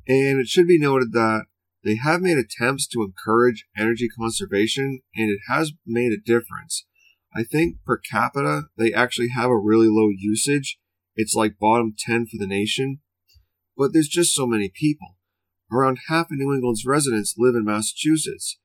And 0.08 0.40
it 0.40 0.48
should 0.48 0.68
be 0.68 0.78
noted 0.78 1.14
that 1.14 1.46
they 1.84 1.96
have 1.96 2.22
made 2.22 2.38
attempts 2.38 2.88
to 2.88 3.04
encourage 3.04 3.66
energy 3.78 4.08
conservation, 4.10 5.02
and 5.16 5.30
it 5.30 5.40
has 5.48 5.74
made 5.86 6.12
a 6.12 6.22
difference. 6.24 6.86
I 7.36 7.44
think 7.44 7.78
per 7.86 7.98
capita, 7.98 8.64
they 8.78 8.94
actually 8.94 9.30
have 9.30 9.50
a 9.50 9.58
really 9.58 9.88
low 9.88 10.10
usage. 10.10 10.80
It's 11.16 11.36
like 11.36 11.60
bottom 11.60 11.94
10 11.98 12.28
for 12.28 12.38
the 12.40 12.48
nation. 12.48 13.02
But 13.78 13.94
there's 13.94 14.08
just 14.08 14.34
so 14.34 14.48
many 14.48 14.72
people. 14.74 15.18
Around 15.72 16.00
half 16.08 16.28
of 16.32 16.38
New 16.38 16.54
England's 16.54 16.86
residents 16.86 17.36
live 17.38 17.56
in 17.56 17.66
Massachusetts. 17.66 18.58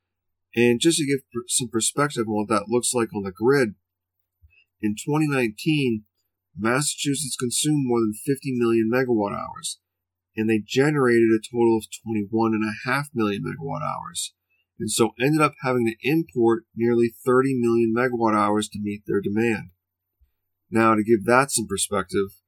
And 0.54 0.80
just 0.80 0.98
to 0.98 1.06
give 1.06 1.20
some 1.48 1.68
perspective 1.68 2.26
on 2.28 2.34
what 2.34 2.48
that 2.48 2.68
looks 2.68 2.92
like 2.94 3.08
on 3.14 3.22
the 3.22 3.32
grid, 3.32 3.74
in 4.82 4.94
2019, 4.94 6.04
Massachusetts 6.56 7.36
consumed 7.38 7.84
more 7.86 8.00
than 8.00 8.12
50 8.12 8.52
million 8.56 8.90
megawatt 8.92 9.32
hours, 9.32 9.78
and 10.36 10.48
they 10.48 10.62
generated 10.64 11.28
a 11.30 11.40
total 11.40 11.76
of 11.76 11.84
21.5 12.06 13.04
million 13.14 13.42
megawatt 13.42 13.82
hours, 13.82 14.34
and 14.78 14.90
so 14.90 15.10
ended 15.20 15.40
up 15.40 15.54
having 15.62 15.86
to 15.86 16.08
import 16.08 16.64
nearly 16.74 17.12
30 17.24 17.54
million 17.58 17.94
megawatt 17.96 18.34
hours 18.34 18.68
to 18.68 18.80
meet 18.80 19.02
their 19.06 19.20
demand. 19.20 19.70
Now, 20.70 20.94
to 20.94 21.02
give 21.02 21.24
that 21.24 21.50
some 21.50 21.66
perspective, 21.66 22.40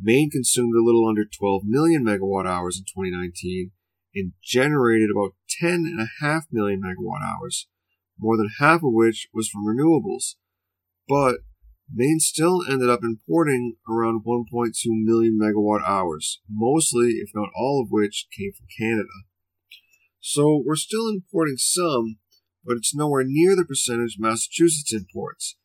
Maine 0.00 0.30
consumed 0.30 0.74
a 0.74 0.84
little 0.84 1.08
under 1.08 1.24
12 1.24 1.62
million 1.64 2.04
megawatt 2.04 2.46
hours 2.46 2.78
in 2.78 2.84
2019 2.84 3.70
and 4.14 4.32
generated 4.42 5.10
about 5.10 5.34
10.5 5.62 6.42
million 6.50 6.82
megawatt 6.82 7.22
hours, 7.22 7.68
more 8.18 8.36
than 8.36 8.50
half 8.58 8.82
of 8.82 8.92
which 8.92 9.28
was 9.32 9.48
from 9.48 9.66
renewables. 9.66 10.36
But 11.08 11.40
Maine 11.92 12.18
still 12.18 12.62
ended 12.68 12.90
up 12.90 13.02
importing 13.02 13.76
around 13.88 14.24
1.2 14.24 14.72
million 14.86 15.38
megawatt 15.40 15.82
hours, 15.86 16.40
mostly, 16.48 17.18
if 17.22 17.30
not 17.34 17.50
all 17.56 17.80
of 17.82 17.90
which, 17.90 18.26
came 18.36 18.52
from 18.52 18.66
Canada. 18.76 19.08
So 20.20 20.62
we're 20.64 20.76
still 20.76 21.08
importing 21.08 21.56
some, 21.56 22.18
but 22.64 22.76
it's 22.76 22.94
nowhere 22.94 23.22
near 23.24 23.54
the 23.54 23.64
percentage 23.64 24.16
Massachusetts 24.18 24.92
imports. 24.92 25.56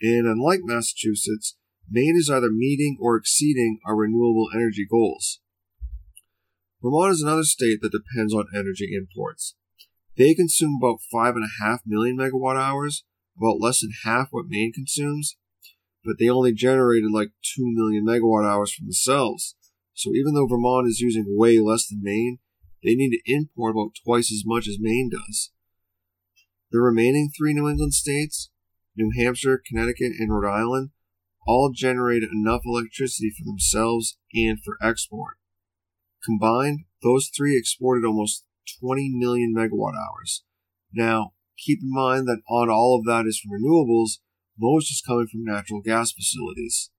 And 0.00 0.26
unlike 0.26 0.60
Massachusetts, 0.62 1.56
Maine 1.90 2.16
is 2.16 2.30
either 2.30 2.50
meeting 2.50 2.96
or 3.00 3.16
exceeding 3.16 3.78
our 3.86 3.96
renewable 3.96 4.48
energy 4.54 4.86
goals. 4.90 5.40
Vermont 6.82 7.12
is 7.12 7.22
another 7.22 7.44
state 7.44 7.80
that 7.82 7.92
depends 7.92 8.34
on 8.34 8.46
energy 8.54 8.88
imports. 8.96 9.54
They 10.16 10.34
consume 10.34 10.78
about 10.80 11.00
5.5 11.12 11.80
million 11.86 12.16
megawatt 12.16 12.56
hours, 12.56 13.04
about 13.36 13.60
less 13.60 13.80
than 13.80 13.92
half 14.04 14.28
what 14.30 14.46
Maine 14.48 14.72
consumes, 14.72 15.36
but 16.06 16.16
they 16.18 16.28
only 16.28 16.52
generated 16.52 17.10
like 17.12 17.30
2 17.56 17.62
million 17.66 18.06
megawatt 18.06 18.48
hours 18.48 18.72
from 18.72 18.86
themselves. 18.86 19.56
So 19.92 20.10
even 20.14 20.34
though 20.34 20.46
Vermont 20.46 20.86
is 20.86 21.00
using 21.00 21.24
way 21.26 21.58
less 21.58 21.88
than 21.88 22.02
Maine, 22.02 22.38
they 22.82 22.94
need 22.94 23.10
to 23.10 23.32
import 23.32 23.74
about 23.74 23.96
twice 24.04 24.30
as 24.30 24.44
much 24.46 24.68
as 24.68 24.78
Maine 24.78 25.10
does. 25.10 25.50
The 26.70 26.78
remaining 26.78 27.30
three 27.36 27.52
New 27.52 27.68
England 27.68 27.94
states, 27.94 28.50
New 28.96 29.10
Hampshire, 29.16 29.62
Connecticut, 29.66 30.12
and 30.18 30.32
Rhode 30.32 30.48
Island, 30.48 30.90
all 31.46 31.72
generated 31.74 32.28
enough 32.32 32.62
electricity 32.64 33.30
for 33.30 33.44
themselves 33.44 34.18
and 34.34 34.58
for 34.62 34.78
export. 34.82 35.38
Combined, 36.24 36.84
those 37.02 37.30
three 37.34 37.56
exported 37.56 38.04
almost 38.04 38.44
20 38.80 39.12
million 39.14 39.54
megawatt 39.56 39.94
hours. 39.94 40.44
Now, 40.92 41.32
keep 41.56 41.80
in 41.82 41.92
mind 41.92 42.26
that 42.26 42.42
not 42.50 42.68
all 42.68 42.98
of 42.98 43.06
that 43.06 43.26
is 43.26 43.38
from 43.40 43.52
renewables, 43.52 44.18
most 44.58 44.90
is 44.90 45.02
coming 45.06 45.26
from 45.26 45.44
natural 45.44 45.80
gas 45.80 46.12
facilities. 46.12 46.90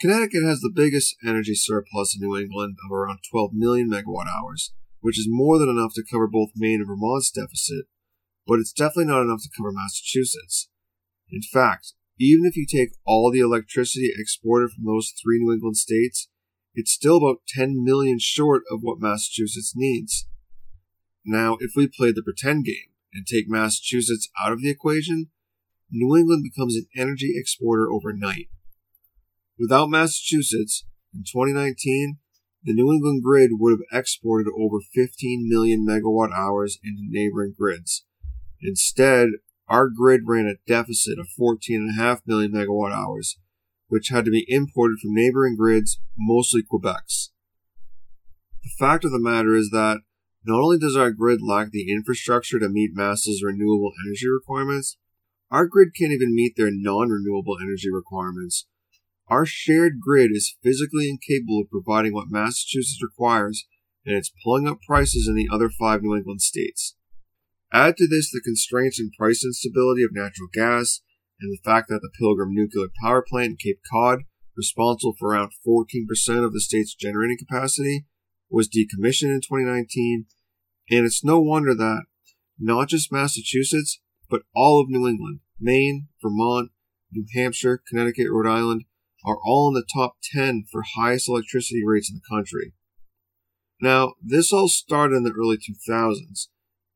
Connecticut 0.00 0.44
has 0.44 0.60
the 0.60 0.72
biggest 0.74 1.16
energy 1.26 1.54
surplus 1.54 2.14
in 2.14 2.26
New 2.26 2.36
England 2.36 2.76
of 2.84 2.92
around 2.94 3.20
12 3.30 3.52
million 3.54 3.90
megawatt 3.90 4.26
hours, 4.28 4.74
which 5.00 5.18
is 5.18 5.26
more 5.28 5.58
than 5.58 5.70
enough 5.70 5.94
to 5.94 6.04
cover 6.10 6.26
both 6.26 6.50
Maine 6.54 6.80
and 6.80 6.88
Vermont's 6.88 7.30
deficit, 7.30 7.86
but 8.46 8.58
it's 8.58 8.72
definitely 8.72 9.06
not 9.06 9.22
enough 9.22 9.42
to 9.42 9.50
cover 9.56 9.72
Massachusetts. 9.72 10.68
In 11.30 11.40
fact, 11.40 11.94
even 12.18 12.44
if 12.44 12.56
you 12.56 12.66
take 12.66 12.90
all 13.06 13.30
the 13.30 13.40
electricity 13.40 14.10
exported 14.14 14.70
from 14.70 14.84
those 14.84 15.12
three 15.22 15.38
New 15.38 15.52
England 15.52 15.76
states, 15.76 16.28
it's 16.74 16.92
still 16.92 17.16
about 17.16 17.40
10 17.48 17.82
million 17.82 18.18
short 18.18 18.62
of 18.70 18.80
what 18.82 19.00
Massachusetts 19.00 19.72
needs. 19.74 20.26
Now, 21.24 21.56
if 21.60 21.72
we 21.74 21.88
play 21.88 22.12
the 22.12 22.22
pretend 22.22 22.66
game 22.66 22.92
and 23.12 23.26
take 23.26 23.48
Massachusetts 23.48 24.28
out 24.40 24.52
of 24.52 24.60
the 24.60 24.70
equation, 24.70 25.30
New 25.90 26.16
England 26.16 26.42
becomes 26.44 26.76
an 26.76 26.86
energy 26.96 27.32
exporter 27.36 27.90
overnight. 27.90 28.48
Without 29.58 29.88
Massachusetts, 29.88 30.84
in 31.14 31.20
2019, 31.20 32.18
the 32.62 32.74
New 32.74 32.92
England 32.92 33.22
grid 33.22 33.52
would 33.54 33.78
have 33.78 34.00
exported 34.00 34.50
over 34.58 34.78
15 34.94 35.48
million 35.48 35.86
megawatt 35.86 36.32
hours 36.32 36.78
into 36.82 37.02
neighboring 37.08 37.54
grids. 37.56 38.04
Instead, 38.60 39.28
our 39.68 39.88
grid 39.88 40.22
ran 40.26 40.46
a 40.46 40.58
deficit 40.66 41.18
of 41.18 41.28
14.5 41.40 42.20
million 42.26 42.52
megawatt 42.52 42.92
hours, 42.92 43.38
which 43.88 44.08
had 44.08 44.24
to 44.24 44.30
be 44.30 44.44
imported 44.48 44.98
from 45.00 45.14
neighboring 45.14 45.56
grids, 45.56 46.00
mostly 46.18 46.62
Quebec's. 46.62 47.30
The 48.62 48.70
fact 48.78 49.04
of 49.04 49.12
the 49.12 49.20
matter 49.20 49.54
is 49.54 49.70
that 49.70 50.00
not 50.44 50.60
only 50.60 50.78
does 50.78 50.96
our 50.96 51.12
grid 51.12 51.40
lack 51.42 51.70
the 51.70 51.90
infrastructure 51.90 52.58
to 52.58 52.68
meet 52.68 52.90
Mass's 52.94 53.42
renewable 53.44 53.92
energy 54.04 54.28
requirements, 54.28 54.96
our 55.50 55.66
grid 55.66 55.90
can't 55.98 56.12
even 56.12 56.34
meet 56.34 56.54
their 56.56 56.70
non 56.70 57.08
renewable 57.08 57.56
energy 57.60 57.90
requirements. 57.90 58.66
Our 59.28 59.46
shared 59.46 60.00
grid 60.00 60.30
is 60.32 60.56
physically 60.62 61.08
incapable 61.10 61.60
of 61.60 61.70
providing 61.70 62.12
what 62.12 62.30
Massachusetts 62.30 63.02
requires, 63.02 63.66
and 64.04 64.16
it's 64.16 64.32
pulling 64.44 64.68
up 64.68 64.78
prices 64.86 65.26
in 65.28 65.34
the 65.34 65.48
other 65.52 65.68
five 65.68 66.02
New 66.02 66.16
England 66.16 66.42
states. 66.42 66.94
Add 67.72 67.96
to 67.96 68.06
this 68.06 68.30
the 68.30 68.40
constraints 68.40 69.00
and 69.00 69.12
price 69.12 69.44
instability 69.44 70.02
of 70.04 70.10
natural 70.12 70.48
gas, 70.52 71.00
and 71.40 71.52
the 71.52 71.62
fact 71.64 71.88
that 71.88 72.00
the 72.02 72.12
Pilgrim 72.18 72.54
nuclear 72.54 72.88
power 73.02 73.24
plant 73.26 73.50
in 73.50 73.56
Cape 73.56 73.80
Cod, 73.90 74.20
responsible 74.56 75.14
for 75.18 75.30
around 75.30 75.52
14% 75.66 76.44
of 76.44 76.52
the 76.52 76.60
state's 76.60 76.94
generating 76.94 77.36
capacity, 77.36 78.06
was 78.48 78.68
decommissioned 78.68 79.34
in 79.34 79.40
2019, 79.40 80.26
and 80.90 81.04
it's 81.04 81.24
no 81.24 81.40
wonder 81.40 81.74
that 81.74 82.04
not 82.58 82.88
just 82.88 83.12
Massachusetts, 83.12 84.00
but 84.28 84.42
all 84.54 84.80
of 84.80 84.88
New 84.88 85.06
England, 85.06 85.40
Maine, 85.60 86.08
Vermont, 86.22 86.70
New 87.12 87.26
Hampshire, 87.34 87.82
Connecticut, 87.88 88.28
Rhode 88.30 88.50
Island 88.50 88.84
are 89.24 89.38
all 89.44 89.68
in 89.68 89.74
the 89.74 89.86
top 89.92 90.16
10 90.32 90.64
for 90.70 90.82
highest 90.96 91.28
electricity 91.28 91.82
rates 91.84 92.10
in 92.10 92.16
the 92.16 92.36
country. 92.36 92.72
Now, 93.80 94.14
this 94.22 94.52
all 94.52 94.68
started 94.68 95.16
in 95.16 95.22
the 95.24 95.32
early 95.32 95.56
2000s, 95.56 96.48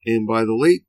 and 0.06 0.26
by 0.26 0.44
the 0.44 0.56
late 0.56 0.82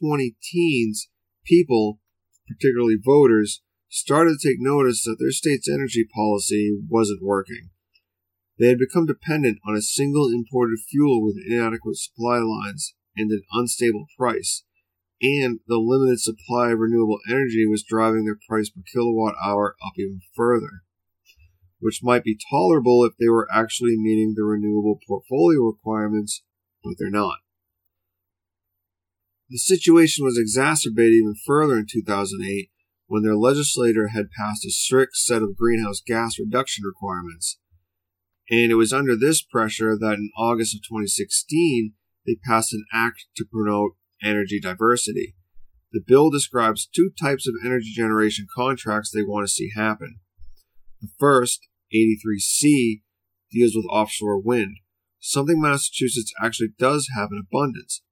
20 0.00 0.36
teens, 0.42 1.08
people, 1.44 2.00
particularly 2.48 2.96
voters, 3.02 3.62
started 3.88 4.38
to 4.38 4.48
take 4.48 4.58
notice 4.58 5.04
that 5.04 5.16
their 5.20 5.30
state's 5.30 5.68
energy 5.68 6.04
policy 6.12 6.76
wasn't 6.88 7.22
working. 7.22 7.70
They 8.58 8.68
had 8.68 8.78
become 8.78 9.06
dependent 9.06 9.58
on 9.66 9.76
a 9.76 9.82
single 9.82 10.28
imported 10.28 10.78
fuel 10.90 11.22
with 11.22 11.36
inadequate 11.46 11.96
supply 11.96 12.38
lines 12.38 12.94
and 13.16 13.30
an 13.30 13.42
unstable 13.52 14.06
price, 14.18 14.64
and 15.22 15.60
the 15.66 15.78
limited 15.78 16.20
supply 16.20 16.72
of 16.72 16.78
renewable 16.78 17.20
energy 17.28 17.66
was 17.66 17.82
driving 17.82 18.24
their 18.24 18.38
price 18.48 18.68
per 18.68 18.82
kilowatt 18.92 19.34
hour 19.42 19.76
up 19.84 19.94
even 19.96 20.20
further, 20.34 20.82
which 21.78 22.00
might 22.02 22.24
be 22.24 22.38
tolerable 22.50 23.04
if 23.04 23.16
they 23.18 23.28
were 23.28 23.48
actually 23.52 23.96
meeting 23.96 24.34
the 24.36 24.44
renewable 24.44 24.98
portfolio 25.06 25.62
requirements, 25.62 26.42
but 26.84 26.94
they're 26.98 27.10
not. 27.10 27.38
The 29.48 29.58
situation 29.58 30.24
was 30.24 30.38
exacerbated 30.38 31.14
even 31.14 31.34
further 31.46 31.78
in 31.78 31.86
2008 31.90 32.70
when 33.06 33.22
their 33.22 33.36
legislator 33.36 34.08
had 34.08 34.30
passed 34.36 34.66
a 34.66 34.70
strict 34.70 35.16
set 35.16 35.42
of 35.42 35.56
greenhouse 35.56 36.02
gas 36.04 36.38
reduction 36.38 36.84
requirements. 36.84 37.58
And 38.50 38.70
it 38.70 38.74
was 38.74 38.92
under 38.92 39.16
this 39.16 39.42
pressure 39.42 39.96
that 39.96 40.14
in 40.14 40.30
August 40.36 40.74
of 40.74 40.82
2016, 40.82 41.92
they 42.26 42.36
passed 42.44 42.72
an 42.72 42.84
act 42.92 43.26
to 43.36 43.44
promote 43.44 43.92
energy 44.22 44.60
diversity. 44.60 45.34
The 45.92 46.02
bill 46.06 46.30
describes 46.30 46.86
two 46.86 47.10
types 47.18 47.46
of 47.46 47.54
energy 47.64 47.92
generation 47.94 48.46
contracts 48.54 49.10
they 49.10 49.22
want 49.22 49.46
to 49.46 49.52
see 49.52 49.70
happen. 49.74 50.20
The 51.00 51.08
first, 51.18 51.68
83C, 51.94 53.02
deals 53.50 53.72
with 53.74 53.86
offshore 53.86 54.40
wind, 54.40 54.76
something 55.20 55.60
Massachusetts 55.60 56.32
actually 56.42 56.70
does 56.78 57.08
have 57.16 57.28
in 57.32 57.38
abundance, 57.38 58.02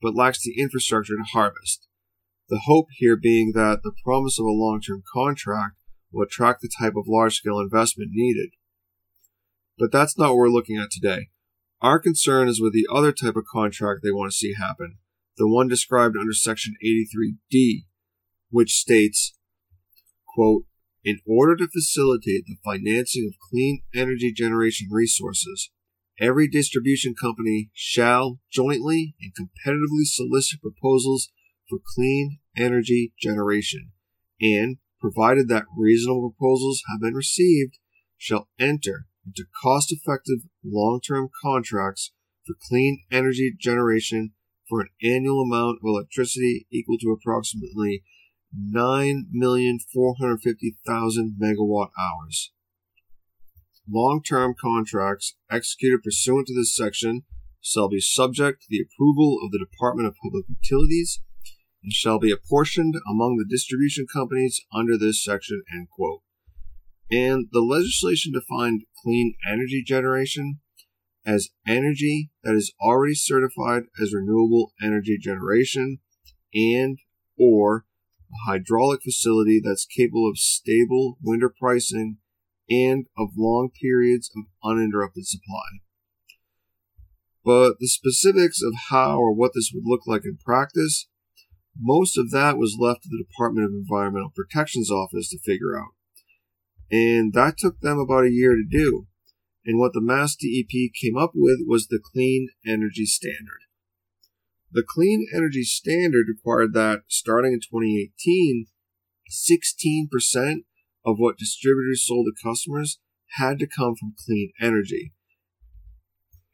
but 0.00 0.14
lacks 0.14 0.42
the 0.42 0.60
infrastructure 0.60 1.14
to 1.16 1.24
harvest. 1.32 1.86
The 2.48 2.62
hope 2.64 2.86
here 2.92 3.16
being 3.16 3.52
that 3.54 3.80
the 3.82 3.92
promise 4.04 4.38
of 4.38 4.46
a 4.46 4.50
long 4.50 4.80
term 4.80 5.02
contract 5.12 5.74
will 6.12 6.24
attract 6.24 6.62
the 6.62 6.70
type 6.78 6.94
of 6.96 7.08
large 7.08 7.36
scale 7.36 7.58
investment 7.58 8.10
needed. 8.12 8.50
But 9.78 9.90
that's 9.92 10.16
not 10.16 10.28
what 10.28 10.36
we're 10.36 10.48
looking 10.48 10.78
at 10.78 10.90
today. 10.90 11.28
Our 11.82 11.98
concern 11.98 12.48
is 12.48 12.60
with 12.60 12.72
the 12.72 12.86
other 12.90 13.12
type 13.12 13.36
of 13.36 13.44
contract 13.52 14.00
they 14.02 14.12
want 14.12 14.30
to 14.30 14.36
see 14.36 14.54
happen 14.54 14.98
the 15.36 15.48
one 15.48 15.68
described 15.68 16.16
under 16.18 16.32
Section 16.32 16.74
83D, 16.84 17.84
which 18.50 18.72
states, 18.72 19.36
quote, 20.34 20.64
In 21.04 21.20
order 21.26 21.56
to 21.56 21.68
facilitate 21.68 22.44
the 22.46 22.58
financing 22.64 23.26
of 23.28 23.38
clean 23.50 23.82
energy 23.94 24.32
generation 24.32 24.88
resources, 24.90 25.70
every 26.20 26.48
distribution 26.48 27.14
company 27.14 27.70
shall 27.74 28.38
jointly 28.50 29.14
and 29.20 29.32
competitively 29.34 30.04
solicit 30.04 30.60
proposals 30.60 31.30
for 31.68 31.78
clean 31.94 32.38
energy 32.56 33.12
generation, 33.20 33.92
and, 34.40 34.78
provided 35.00 35.48
that 35.48 35.64
reasonable 35.76 36.32
proposals 36.32 36.82
have 36.90 37.00
been 37.00 37.14
received, 37.14 37.78
shall 38.16 38.48
enter 38.58 39.06
into 39.26 39.44
cost 39.62 39.92
effective 39.92 40.38
long 40.64 41.00
term 41.06 41.28
contracts 41.42 42.12
for 42.46 42.54
clean 42.68 43.04
energy 43.10 43.52
generation 43.58 44.32
for 44.68 44.80
an 44.80 44.88
annual 45.02 45.42
amount 45.42 45.78
of 45.82 45.86
electricity 45.86 46.68
equal 46.70 46.98
to 46.98 47.10
approximately 47.10 48.04
9,450,000 48.54 51.36
megawatt 51.40 51.88
hours. 51.98 52.52
Long 53.88 54.22
term 54.22 54.54
contracts 54.60 55.36
executed 55.50 56.02
pursuant 56.02 56.48
to 56.48 56.54
this 56.54 56.74
section 56.74 57.22
shall 57.60 57.88
be 57.88 58.00
subject 58.00 58.62
to 58.62 58.66
the 58.68 58.80
approval 58.80 59.38
of 59.44 59.52
the 59.52 59.58
Department 59.58 60.08
of 60.08 60.16
Public 60.22 60.46
Utilities 60.48 61.20
and 61.82 61.92
shall 61.92 62.18
be 62.18 62.32
apportioned 62.32 62.96
among 63.08 63.36
the 63.36 63.46
distribution 63.48 64.06
companies 64.12 64.60
under 64.72 64.98
this 64.98 65.22
section. 65.22 65.62
End 65.72 65.88
quote. 65.88 66.22
And 67.10 67.46
the 67.52 67.60
legislation 67.60 68.32
defined 68.32 68.82
clean 69.02 69.36
energy 69.48 69.84
generation 69.86 70.60
as 71.26 71.50
energy 71.66 72.30
that 72.44 72.54
is 72.54 72.72
already 72.80 73.14
certified 73.14 73.84
as 74.00 74.14
renewable 74.14 74.72
energy 74.82 75.18
generation 75.20 75.98
and 76.54 76.98
or 77.38 77.84
a 78.32 78.50
hydraulic 78.50 79.02
facility 79.02 79.60
that's 79.62 79.86
capable 79.86 80.28
of 80.28 80.38
stable 80.38 81.18
winter 81.22 81.52
pricing 81.60 82.18
and 82.70 83.06
of 83.18 83.30
long 83.36 83.70
periods 83.80 84.30
of 84.36 84.44
uninterrupted 84.64 85.26
supply. 85.26 85.80
But 87.44 87.74
the 87.78 87.88
specifics 87.88 88.60
of 88.62 88.74
how 88.90 89.18
or 89.18 89.32
what 89.32 89.52
this 89.54 89.70
would 89.72 89.84
look 89.86 90.02
like 90.06 90.22
in 90.24 90.38
practice, 90.44 91.08
most 91.78 92.18
of 92.18 92.30
that 92.32 92.56
was 92.56 92.76
left 92.78 93.02
to 93.02 93.08
the 93.08 93.22
Department 93.22 93.66
of 93.66 93.72
Environmental 93.72 94.32
Protection's 94.34 94.90
office 94.90 95.28
to 95.30 95.38
figure 95.38 95.78
out. 95.78 95.92
And 96.90 97.32
that 97.34 97.58
took 97.58 97.80
them 97.80 97.98
about 97.98 98.24
a 98.24 98.32
year 98.32 98.56
to 98.56 98.64
do. 98.68 99.06
And 99.66 99.80
what 99.80 99.92
the 99.92 100.00
Mass 100.00 100.36
DEP 100.36 100.92
came 100.94 101.18
up 101.18 101.32
with 101.34 101.58
was 101.66 101.88
the 101.88 101.98
Clean 102.02 102.48
Energy 102.64 103.04
Standard. 103.04 103.66
The 104.70 104.84
Clean 104.86 105.26
Energy 105.34 105.64
Standard 105.64 106.26
required 106.28 106.72
that, 106.74 107.00
starting 107.08 107.52
in 107.52 107.60
2018, 107.60 108.66
16% 109.28 110.64
of 111.04 111.16
what 111.18 111.36
distributors 111.36 112.06
sold 112.06 112.26
to 112.26 112.48
customers 112.48 113.00
had 113.38 113.58
to 113.58 113.66
come 113.66 113.96
from 113.98 114.14
clean 114.24 114.52
energy. 114.60 115.12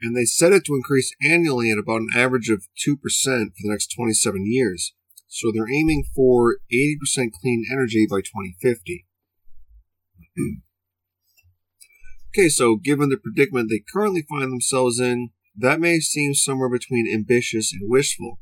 And 0.01 0.17
they 0.17 0.25
set 0.25 0.53
it 0.53 0.65
to 0.65 0.75
increase 0.75 1.15
annually 1.23 1.71
at 1.71 1.79
about 1.79 2.01
an 2.01 2.09
average 2.15 2.49
of 2.49 2.67
2% 2.87 2.97
for 2.97 3.63
the 3.63 3.71
next 3.71 3.95
27 3.95 4.47
years. 4.47 4.95
So 5.29 5.53
they're 5.53 5.71
aiming 5.71 6.05
for 6.15 6.57
80% 6.73 7.31
clean 7.41 7.65
energy 7.71 8.07
by 8.11 8.21
2050. 8.21 9.07
okay, 12.33 12.49
so 12.49 12.77
given 12.77 13.09
the 13.09 13.17
predicament 13.17 13.69
they 13.69 13.83
currently 13.93 14.25
find 14.29 14.51
themselves 14.51 14.99
in, 14.99 15.31
that 15.57 15.81
may 15.81 16.01
seem 16.01 16.35
somewhere 16.35 16.71
between 16.71 17.13
ambitious 17.13 17.73
and 17.73 17.91
wishful, 17.91 18.39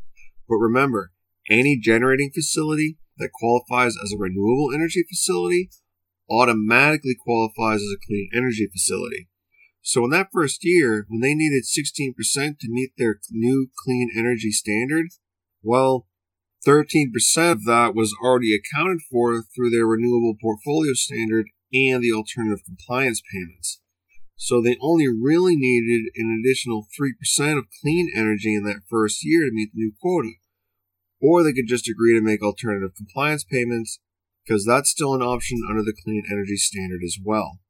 but 0.48 0.56
remember, 0.56 1.12
any 1.50 1.78
generating 1.78 2.30
facility 2.32 2.98
that 3.18 3.32
qualifies 3.32 3.96
as 4.02 4.12
a 4.12 4.18
renewable 4.18 4.72
energy 4.72 5.04
facility 5.08 5.70
automatically 6.30 7.16
qualifies 7.18 7.80
as 7.80 7.92
a 7.92 8.06
clean 8.06 8.30
energy 8.32 8.68
facility. 8.70 9.28
So 9.82 10.04
in 10.04 10.10
that 10.10 10.28
first 10.32 10.60
year, 10.62 11.06
when 11.08 11.20
they 11.20 11.34
needed 11.34 11.64
16% 11.64 12.14
to 12.58 12.68
meet 12.68 12.92
their 12.96 13.18
new 13.30 13.68
clean 13.84 14.10
energy 14.16 14.52
standard, 14.52 15.06
well, 15.62 16.06
13% 16.66 17.06
of 17.50 17.64
that 17.64 17.94
was 17.94 18.14
already 18.22 18.54
accounted 18.54 19.00
for 19.10 19.42
through 19.42 19.70
their 19.70 19.86
renewable 19.86 20.36
portfolio 20.40 20.92
standard 20.92 21.46
and 21.72 22.02
the 22.02 22.12
alternative 22.12 22.64
compliance 22.64 23.22
payments. 23.32 23.80
So 24.36 24.62
they 24.62 24.76
only 24.80 25.06
really 25.06 25.54
needed 25.54 26.10
an 26.16 26.42
additional 26.42 26.86
3% 26.98 27.58
of 27.58 27.66
clean 27.82 28.10
energy 28.14 28.54
in 28.54 28.64
that 28.64 28.82
first 28.88 29.18
year 29.22 29.44
to 29.44 29.52
meet 29.52 29.70
the 29.74 29.80
new 29.80 29.92
quota. 30.00 30.32
Or 31.20 31.42
they 31.42 31.52
could 31.52 31.68
just 31.68 31.88
agree 31.88 32.14
to 32.18 32.24
make 32.24 32.42
alternative 32.42 32.96
compliance 32.96 33.44
payments 33.44 34.00
because 34.44 34.64
that's 34.64 34.90
still 34.90 35.14
an 35.14 35.20
option 35.20 35.60
under 35.68 35.82
the 35.82 35.94
clean 36.04 36.24
energy 36.30 36.56
standard 36.56 37.02
as 37.04 37.18
well. 37.22 37.60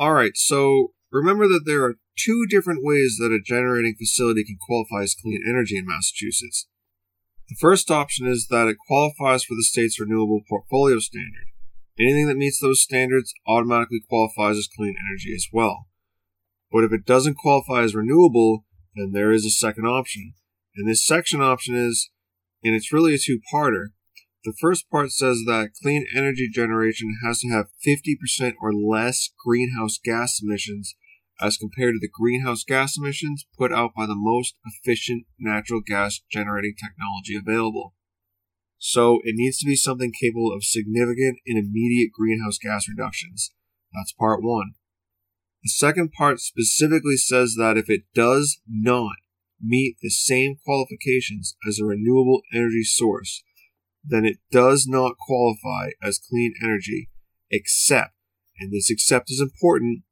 Alright, 0.00 0.36
so 0.36 0.94
remember 1.10 1.46
that 1.48 1.64
there 1.66 1.84
are 1.84 1.96
two 2.18 2.46
different 2.48 2.80
ways 2.82 3.18
that 3.18 3.30
a 3.30 3.42
generating 3.44 3.94
facility 3.98 4.44
can 4.44 4.56
qualify 4.60 5.02
as 5.02 5.14
clean 5.14 5.42
energy 5.46 5.76
in 5.76 5.86
Massachusetts. 5.86 6.66
The 7.48 7.56
first 7.60 7.90
option 7.90 8.26
is 8.26 8.46
that 8.48 8.68
it 8.68 8.78
qualifies 8.86 9.44
for 9.44 9.54
the 9.54 9.64
state's 9.64 10.00
renewable 10.00 10.40
portfolio 10.48 10.98
standard. 10.98 11.51
Anything 11.98 12.26
that 12.28 12.36
meets 12.36 12.60
those 12.60 12.82
standards 12.82 13.34
automatically 13.46 14.00
qualifies 14.08 14.56
as 14.56 14.68
clean 14.74 14.96
energy 14.98 15.32
as 15.34 15.46
well. 15.52 15.88
But 16.70 16.84
if 16.84 16.92
it 16.92 17.04
doesn't 17.04 17.36
qualify 17.36 17.82
as 17.82 17.94
renewable, 17.94 18.64
then 18.94 19.12
there 19.12 19.30
is 19.30 19.44
a 19.44 19.50
second 19.50 19.84
option. 19.84 20.34
And 20.74 20.88
this 20.88 21.06
second 21.06 21.42
option 21.42 21.74
is, 21.74 22.10
and 22.64 22.74
it's 22.74 22.92
really 22.92 23.14
a 23.14 23.18
two 23.18 23.40
parter. 23.52 23.88
The 24.44 24.54
first 24.60 24.90
part 24.90 25.12
says 25.12 25.42
that 25.46 25.70
clean 25.82 26.06
energy 26.16 26.48
generation 26.52 27.16
has 27.24 27.40
to 27.40 27.48
have 27.50 27.66
50% 27.86 28.54
or 28.60 28.72
less 28.72 29.30
greenhouse 29.44 29.98
gas 30.02 30.40
emissions 30.42 30.96
as 31.40 31.56
compared 31.56 31.94
to 31.94 31.98
the 32.00 32.10
greenhouse 32.12 32.64
gas 32.64 32.96
emissions 32.96 33.46
put 33.58 33.72
out 33.72 33.90
by 33.96 34.06
the 34.06 34.16
most 34.16 34.54
efficient 34.64 35.26
natural 35.38 35.80
gas 35.84 36.20
generating 36.30 36.74
technology 36.74 37.36
available. 37.36 37.94
So 38.84 39.20
it 39.22 39.36
needs 39.36 39.58
to 39.58 39.66
be 39.66 39.76
something 39.76 40.10
capable 40.10 40.52
of 40.52 40.64
significant 40.64 41.38
and 41.46 41.56
immediate 41.56 42.10
greenhouse 42.12 42.58
gas 42.58 42.88
reductions. 42.88 43.54
That's 43.94 44.12
part 44.12 44.42
one. 44.42 44.72
The 45.62 45.68
second 45.68 46.10
part 46.10 46.40
specifically 46.40 47.16
says 47.16 47.54
that 47.56 47.76
if 47.76 47.88
it 47.88 48.02
does 48.12 48.58
not 48.68 49.14
meet 49.60 49.98
the 50.02 50.10
same 50.10 50.56
qualifications 50.64 51.56
as 51.66 51.78
a 51.78 51.84
renewable 51.84 52.42
energy 52.52 52.82
source, 52.82 53.44
then 54.04 54.24
it 54.24 54.38
does 54.50 54.84
not 54.88 55.14
qualify 55.16 55.90
as 56.02 56.18
clean 56.18 56.52
energy, 56.60 57.08
except, 57.52 58.14
and 58.58 58.72
this 58.72 58.90
except 58.90 59.30
is 59.30 59.40
important 59.40 60.02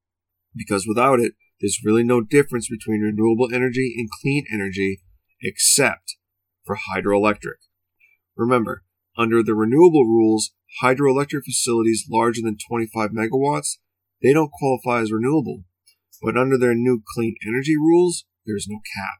because 0.55 0.87
without 0.87 1.18
it, 1.18 1.33
there's 1.61 1.83
really 1.85 2.05
no 2.05 2.21
difference 2.21 2.68
between 2.68 3.01
renewable 3.01 3.53
energy 3.53 3.95
and 3.99 4.09
clean 4.23 4.45
energy 4.55 5.01
except 5.43 6.14
for 6.64 6.77
hydroelectric. 6.77 7.59
Remember, 8.37 8.85
under 9.16 9.43
the 9.43 9.55
renewable 9.55 10.05
rules, 10.05 10.53
hydroelectric 10.83 11.45
facilities 11.45 12.07
larger 12.11 12.41
than 12.43 12.57
25 12.68 13.11
megawatts, 13.11 13.78
they 14.22 14.33
don't 14.33 14.53
qualify 14.53 15.03
as 15.03 15.12
renewable. 15.12 15.64
But 16.22 16.37
under 16.37 16.59
their 16.59 16.74
new 16.74 17.03
clean 17.14 17.35
energy 17.47 17.76
rules, 17.76 18.24
there's 18.47 18.66
no 18.68 18.78
cap. 18.97 19.18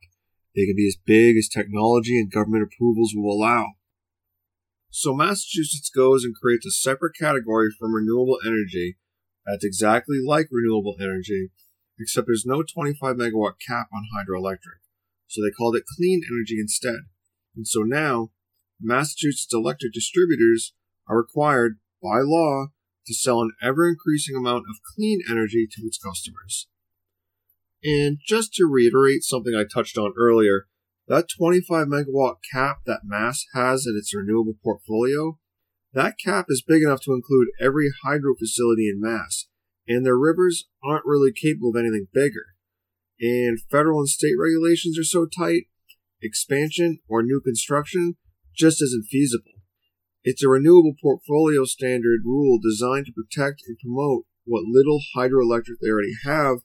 They 0.55 0.67
can 0.67 0.77
be 0.77 0.87
as 0.87 0.97
big 1.05 1.37
as 1.37 1.49
technology 1.49 2.19
and 2.19 2.31
government 2.31 2.69
approvals 2.71 3.13
will 3.15 3.33
allow. 3.33 3.67
So 4.91 5.15
Massachusetts 5.15 5.91
goes 5.95 6.25
and 6.25 6.35
creates 6.35 6.67
a 6.67 6.71
separate 6.71 7.15
category 7.19 7.71
from 7.79 7.95
renewable 7.95 8.39
energy 8.45 8.97
that's 9.47 9.65
exactly 9.65 10.19
like 10.25 10.49
renewable 10.51 10.97
energy, 11.01 11.51
except 11.99 12.27
there's 12.27 12.45
no 12.45 12.63
25 12.63 13.17
megawatt 13.17 13.55
cap 13.67 13.89
on 13.93 14.09
hydroelectric. 14.15 14.83
So 15.29 15.43
they 15.43 15.51
called 15.51 15.77
it 15.77 15.85
clean 15.97 16.23
energy 16.27 16.59
instead. 16.61 17.07
And 17.57 17.67
so 17.67 17.83
now 17.83 18.31
Massachusetts 18.81 19.53
electric 19.53 19.93
distributors 19.93 20.75
are 21.09 21.19
required 21.19 21.79
by 22.03 22.21
law 22.23 22.69
to 23.07 23.15
sell 23.15 23.41
an 23.41 23.53
ever 23.63 23.89
increasing 23.89 24.37
amount 24.37 24.65
of 24.69 24.77
clean 24.95 25.21
energy 25.29 25.67
to 25.71 25.83
its 25.83 25.99
customers. 25.99 26.69
And 27.83 28.19
just 28.27 28.53
to 28.55 28.67
reiterate 28.67 29.23
something 29.23 29.55
I 29.55 29.65
touched 29.65 29.97
on 29.97 30.13
earlier, 30.19 30.67
that 31.09 31.27
25 31.37 31.89
megawatt 31.89 32.37
cap 32.53 32.81
that 32.87 33.01
Mass 33.05 33.47
has 33.55 33.87
in 33.87 33.97
its 33.97 34.15
renewable 34.15 34.55
portfolio, 34.63 35.39
that 35.93 36.19
cap 36.25 36.47
is 36.49 36.63
big 36.67 36.83
enough 36.83 37.01
to 37.03 37.13
include 37.13 37.49
every 37.61 37.91
hydro 38.05 38.35
facility 38.39 38.89
in 38.89 39.01
Mass, 39.01 39.47
and 39.89 40.07
their 40.07 40.19
rivers 40.19 40.69
aren't 40.85 41.07
really 41.07 41.33
capable 41.33 41.71
of 41.71 41.77
anything 41.77 42.07
bigger. 42.13 42.55
And 43.21 43.59
federal 43.71 43.99
and 43.99 44.09
state 44.09 44.37
regulations 44.39 44.99
are 44.99 45.05
so 45.05 45.27
tight, 45.27 45.65
expansion 46.23 47.01
or 47.09 47.23
new 47.23 47.41
construction 47.45 48.17
just 48.57 48.83
isn't 48.83 49.07
feasible. 49.11 49.53
It's 50.23 50.45
a 50.45 50.49
renewable 50.49 50.95
portfolio 51.01 51.65
standard 51.65 52.21
rule 52.25 52.59
designed 52.63 53.07
to 53.07 53.13
protect 53.13 53.63
and 53.67 53.79
promote 53.79 54.25
what 54.45 54.65
little 54.65 55.01
hydroelectric 55.17 55.81
they 55.81 55.89
already 55.89 56.15
have 56.25 56.59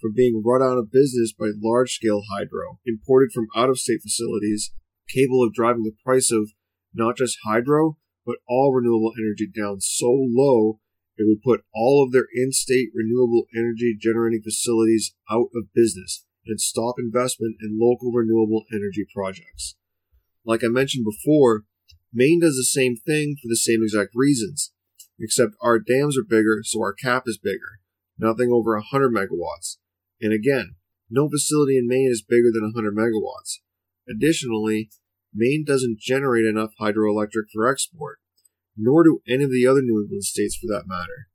from 0.00 0.14
being 0.14 0.42
run 0.44 0.62
out 0.62 0.78
of 0.78 0.90
business 0.90 1.32
by 1.32 1.50
large 1.62 1.92
scale 1.92 2.22
hydro, 2.32 2.78
imported 2.86 3.30
from 3.32 3.46
out 3.54 3.70
of 3.70 3.78
state 3.78 4.00
facilities, 4.02 4.72
capable 5.08 5.44
of 5.44 5.52
driving 5.52 5.82
the 5.82 5.94
price 6.04 6.32
of 6.32 6.50
not 6.94 7.16
just 7.16 7.38
hydro, 7.44 7.98
but 8.24 8.36
all 8.48 8.72
renewable 8.72 9.12
energy 9.18 9.46
down 9.46 9.80
so 9.80 10.10
low 10.10 10.80
it 11.18 11.28
would 11.28 11.42
put 11.42 11.64
all 11.74 12.02
of 12.04 12.12
their 12.12 12.26
in 12.34 12.52
state 12.52 12.88
renewable 12.94 13.44
energy 13.54 13.96
generating 13.98 14.42
facilities 14.42 15.14
out 15.30 15.48
of 15.54 15.72
business 15.74 16.24
and 16.46 16.60
stop 16.60 16.94
investment 16.98 17.56
in 17.60 17.78
local 17.78 18.10
renewable 18.10 18.64
energy 18.72 19.04
projects. 19.14 19.76
Like 20.44 20.62
I 20.64 20.68
mentioned 20.68 21.04
before, 21.04 21.64
Maine 22.12 22.40
does 22.40 22.56
the 22.56 22.64
same 22.64 22.96
thing 22.96 23.36
for 23.40 23.48
the 23.48 23.56
same 23.56 23.82
exact 23.82 24.10
reasons, 24.14 24.72
except 25.18 25.54
our 25.62 25.78
dams 25.78 26.18
are 26.18 26.24
bigger, 26.24 26.60
so 26.64 26.80
our 26.80 26.92
cap 26.92 27.24
is 27.26 27.38
bigger. 27.38 27.80
Nothing 28.18 28.50
over 28.52 28.74
100 28.74 29.12
megawatts. 29.12 29.78
And 30.20 30.32
again, 30.32 30.76
no 31.10 31.28
facility 31.28 31.78
in 31.78 31.88
Maine 31.88 32.10
is 32.10 32.22
bigger 32.22 32.50
than 32.52 32.72
100 32.74 32.94
megawatts. 32.94 33.58
Additionally, 34.08 34.90
Maine 35.34 35.64
doesn't 35.66 36.00
generate 36.00 36.44
enough 36.44 36.70
hydroelectric 36.80 37.50
for 37.52 37.68
export, 37.68 38.18
nor 38.76 39.04
do 39.04 39.20
any 39.28 39.44
of 39.44 39.50
the 39.50 39.66
other 39.66 39.82
New 39.82 40.02
England 40.02 40.24
states 40.24 40.56
for 40.56 40.66
that 40.66 40.86
matter. 40.86 41.28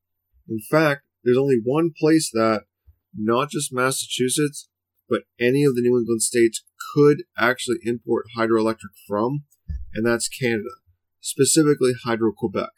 In 0.48 0.60
fact, 0.60 1.06
there's 1.24 1.38
only 1.38 1.60
one 1.64 1.92
place 1.98 2.30
that, 2.32 2.64
not 3.16 3.50
just 3.50 3.74
Massachusetts, 3.74 4.70
but 5.10 5.24
any 5.40 5.64
of 5.64 5.76
the 5.76 5.82
New 5.82 5.98
England 5.98 6.22
states 6.22 6.64
could 6.94 7.24
actually 7.38 7.78
import 7.84 8.26
hydroelectric 8.38 8.94
from, 9.08 9.44
and 9.94 10.06
that's 10.06 10.28
Canada, 10.28 10.82
specifically 11.22 11.94
Hydro 12.04 12.32
Quebec. 12.36 12.72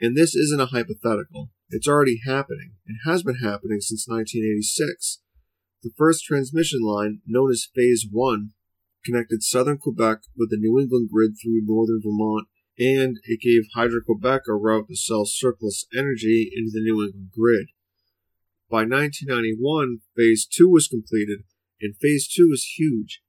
And 0.00 0.16
this 0.16 0.34
isn't 0.34 0.60
a 0.60 0.66
hypothetical. 0.66 1.50
It's 1.70 1.88
already 1.88 2.20
happening 2.26 2.72
It 2.86 3.08
has 3.08 3.22
been 3.22 3.36
happening 3.36 3.80
since 3.80 4.06
1986. 4.06 5.20
The 5.82 5.92
first 5.96 6.24
transmission 6.24 6.80
line, 6.82 7.22
known 7.26 7.50
as 7.50 7.68
Phase 7.74 8.06
1, 8.10 8.50
connected 9.04 9.42
southern 9.42 9.78
Quebec 9.78 10.18
with 10.36 10.50
the 10.50 10.58
New 10.58 10.78
England 10.78 11.08
grid 11.12 11.32
through 11.40 11.62
northern 11.64 12.00
Vermont, 12.04 12.46
and 12.78 13.18
it 13.24 13.40
gave 13.40 13.62
Hydro 13.74 14.00
Quebec 14.04 14.42
a 14.48 14.54
route 14.54 14.88
to 14.88 14.96
sell 14.96 15.24
surplus 15.24 15.86
energy 15.96 16.50
into 16.54 16.70
the 16.72 16.80
New 16.80 17.02
England 17.04 17.30
grid. 17.32 17.68
By 18.72 18.88
1991, 18.88 20.00
Phase 20.16 20.48
2 20.50 20.66
was 20.66 20.88
completed, 20.88 21.44
and 21.82 21.94
Phase 22.00 22.26
2 22.26 22.52
is 22.54 22.72
huge. 22.78 23.20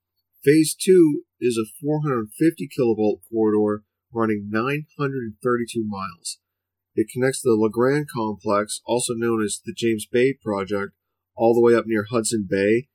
Phase 0.41 0.73
2 0.73 1.25
is 1.41 1.57
a 1.57 1.67
450 1.81 2.69
kilovolt 2.71 3.19
corridor 3.29 3.83
running 4.13 4.47
932 4.49 5.83
miles. 5.85 6.39
It 6.95 7.09
connects 7.11 7.41
the 7.41 7.57
La 7.59 7.67
Grande 7.67 8.07
complex, 8.07 8.79
also 8.85 9.15
known 9.15 9.43
as 9.43 9.59
the 9.65 9.73
James 9.75 10.05
Bay 10.09 10.33
Project, 10.41 10.93
all 11.35 11.53
the 11.53 11.59
way 11.59 11.75
up 11.75 11.87
near 11.87 12.05
Hudson 12.09 12.47
Bay 12.49 12.87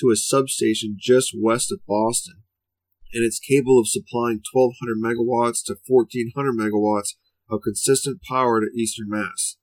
to 0.00 0.10
a 0.10 0.16
substation 0.16 0.96
just 0.98 1.30
west 1.38 1.70
of 1.70 1.86
Boston. 1.86 2.42
And 3.12 3.24
it's 3.24 3.38
capable 3.38 3.78
of 3.78 3.86
supplying 3.86 4.40
1200 4.52 4.98
megawatts 4.98 5.62
to 5.66 5.76
1400 5.86 6.52
megawatts 6.52 7.14
of 7.48 7.62
consistent 7.62 8.22
power 8.28 8.60
to 8.60 8.76
eastern 8.76 9.08
Mass. 9.08 9.56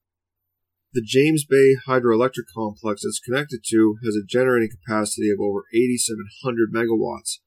The 0.92 1.06
James 1.06 1.46
Bay 1.46 1.76
Hydroelectric 1.88 2.50
Complex 2.52 3.06
it's 3.06 3.20
connected 3.20 3.62
to 3.70 3.98
has 4.04 4.16
a 4.16 4.26
generating 4.26 4.72
capacity 4.74 5.30
of 5.30 5.40
over 5.40 5.66
8,700 5.72 6.74
megawatts 6.74 7.38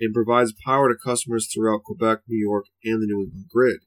and 0.00 0.14
provides 0.14 0.54
power 0.64 0.88
to 0.88 0.96
customers 0.96 1.46
throughout 1.52 1.84
Quebec, 1.84 2.20
New 2.26 2.40
York, 2.40 2.64
and 2.82 3.02
the 3.02 3.06
New 3.06 3.24
England 3.24 3.44
grid. 3.52 3.80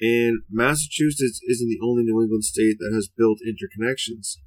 And 0.00 0.40
Massachusetts 0.48 1.42
isn't 1.46 1.68
the 1.68 1.84
only 1.84 2.04
New 2.04 2.22
England 2.22 2.44
state 2.44 2.78
that 2.78 2.94
has 2.94 3.06
built 3.06 3.44
interconnections. 3.44 4.40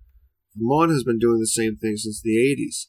Vermont 0.56 0.90
has 0.90 1.04
been 1.04 1.20
doing 1.20 1.40
the 1.40 1.46
same 1.46 1.78
thing 1.78 1.96
since 1.96 2.20
the 2.24 2.42
80s 2.42 2.88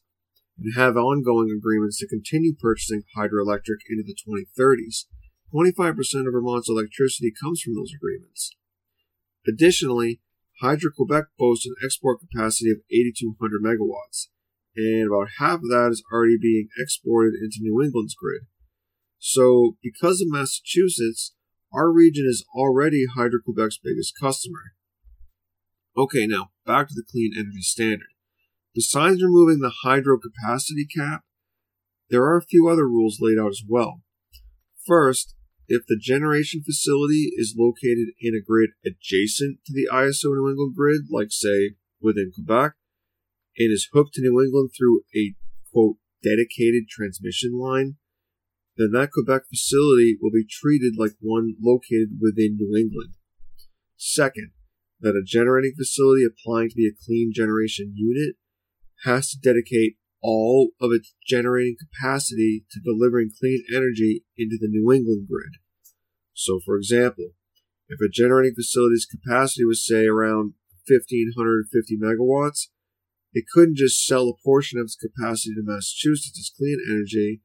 and 0.56 0.72
have 0.76 0.96
ongoing 0.96 1.50
agreements 1.50 1.98
to 1.98 2.08
continue 2.08 2.54
purchasing 2.58 3.02
hydroelectric 3.14 3.84
into 3.90 4.02
the 4.02 4.16
2030s. 4.16 5.04
25% 5.52 6.26
of 6.26 6.32
Vermont's 6.32 6.70
electricity 6.70 7.30
comes 7.38 7.60
from 7.60 7.74
those 7.74 7.92
agreements. 7.94 8.56
Additionally, 9.46 10.22
Hydro 10.60 10.90
Quebec 10.96 11.24
boasts 11.38 11.66
an 11.66 11.74
export 11.84 12.18
capacity 12.20 12.70
of 12.70 12.78
8,200 12.90 13.62
megawatts, 13.62 14.28
and 14.76 15.08
about 15.08 15.38
half 15.38 15.56
of 15.56 15.70
that 15.70 15.88
is 15.90 16.02
already 16.12 16.36
being 16.40 16.68
exported 16.78 17.34
into 17.34 17.58
New 17.60 17.82
England's 17.82 18.14
grid. 18.14 18.42
So, 19.18 19.76
because 19.82 20.20
of 20.20 20.28
Massachusetts, 20.30 21.34
our 21.72 21.90
region 21.90 22.26
is 22.28 22.44
already 22.54 23.06
Hydro 23.06 23.40
Quebec's 23.44 23.78
biggest 23.82 24.14
customer. 24.20 24.74
Okay, 25.96 26.26
now 26.26 26.50
back 26.66 26.88
to 26.88 26.94
the 26.94 27.04
Clean 27.10 27.32
Energy 27.34 27.62
Standard. 27.62 28.08
Besides 28.74 29.22
removing 29.22 29.58
the 29.58 29.72
hydro 29.82 30.18
capacity 30.18 30.86
cap, 30.86 31.22
there 32.08 32.22
are 32.22 32.36
a 32.36 32.44
few 32.44 32.68
other 32.68 32.86
rules 32.86 33.18
laid 33.20 33.38
out 33.38 33.50
as 33.50 33.62
well. 33.66 34.02
First, 34.86 35.34
if 35.70 35.86
the 35.86 35.96
generation 35.96 36.62
facility 36.66 37.30
is 37.36 37.54
located 37.56 38.08
in 38.18 38.34
a 38.34 38.42
grid 38.44 38.70
adjacent 38.84 39.60
to 39.64 39.72
the 39.72 39.88
ISO 39.90 40.34
New 40.34 40.50
England 40.50 40.74
grid, 40.74 41.02
like 41.12 41.28
say 41.30 41.76
within 42.02 42.32
Quebec, 42.34 42.72
and 43.56 43.72
is 43.72 43.88
hooked 43.92 44.14
to 44.14 44.20
New 44.20 44.42
England 44.42 44.70
through 44.76 45.02
a 45.14 45.34
quote 45.72 45.96
dedicated 46.24 46.88
transmission 46.90 47.56
line, 47.56 47.94
then 48.76 48.90
that 48.90 49.12
Quebec 49.12 49.42
facility 49.48 50.18
will 50.20 50.32
be 50.32 50.44
treated 50.44 50.94
like 50.98 51.12
one 51.20 51.54
located 51.62 52.18
within 52.20 52.56
New 52.56 52.76
England. 52.76 53.14
Second, 53.96 54.50
that 54.98 55.14
a 55.14 55.22
generating 55.24 55.74
facility 55.78 56.24
applying 56.26 56.70
to 56.70 56.74
be 56.74 56.88
a 56.88 56.98
clean 57.06 57.30
generation 57.32 57.94
unit 57.94 58.34
has 59.04 59.30
to 59.30 59.38
dedicate 59.38 59.98
all 60.20 60.70
of 60.80 60.90
its 60.92 61.14
generating 61.24 61.76
capacity 61.78 62.64
to 62.72 62.80
delivering 62.80 63.30
clean 63.38 63.62
energy 63.72 64.24
into 64.36 64.58
the 64.60 64.68
New 64.68 64.92
England 64.92 65.28
grid. 65.30 65.59
So, 66.40 66.58
for 66.64 66.76
example, 66.76 67.32
if 67.90 68.00
a 68.00 68.08
generating 68.10 68.54
facility's 68.54 69.04
capacity 69.04 69.62
was, 69.62 69.86
say, 69.86 70.06
around 70.06 70.54
1550 70.88 71.98
megawatts, 71.98 72.68
it 73.34 73.44
couldn't 73.52 73.76
just 73.76 74.06
sell 74.06 74.26
a 74.30 74.42
portion 74.42 74.78
of 74.78 74.84
its 74.84 74.96
capacity 74.96 75.54
to 75.54 75.62
Massachusetts 75.62 76.38
as 76.38 76.50
clean 76.56 76.78
energy 76.88 77.42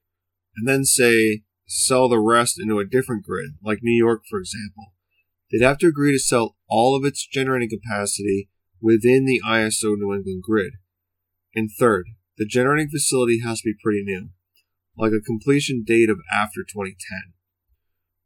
and 0.56 0.66
then, 0.66 0.86
say, 0.86 1.42
sell 1.68 2.08
the 2.08 2.22
rest 2.22 2.58
into 2.58 2.80
a 2.80 2.86
different 2.86 3.26
grid, 3.26 3.56
like 3.62 3.80
New 3.82 3.98
York, 3.98 4.22
for 4.30 4.40
example. 4.40 4.94
They'd 5.52 5.66
have 5.66 5.80
to 5.80 5.88
agree 5.88 6.14
to 6.14 6.20
sell 6.20 6.56
all 6.70 6.96
of 6.96 7.04
its 7.04 7.28
generating 7.28 7.70
capacity 7.70 8.50
within 8.80 9.26
the 9.26 9.42
ISO 9.46 9.98
New 9.98 10.14
England 10.14 10.42
grid. 10.42 10.76
And 11.54 11.70
third, 11.70 12.06
the 12.38 12.46
generating 12.46 12.90
facility 12.90 13.42
has 13.42 13.60
to 13.60 13.72
be 13.72 13.80
pretty 13.84 14.04
new, 14.04 14.30
like 14.98 15.12
a 15.12 15.20
completion 15.20 15.84
date 15.86 16.10
of 16.10 16.20
after 16.34 16.62
2010. 16.64 17.34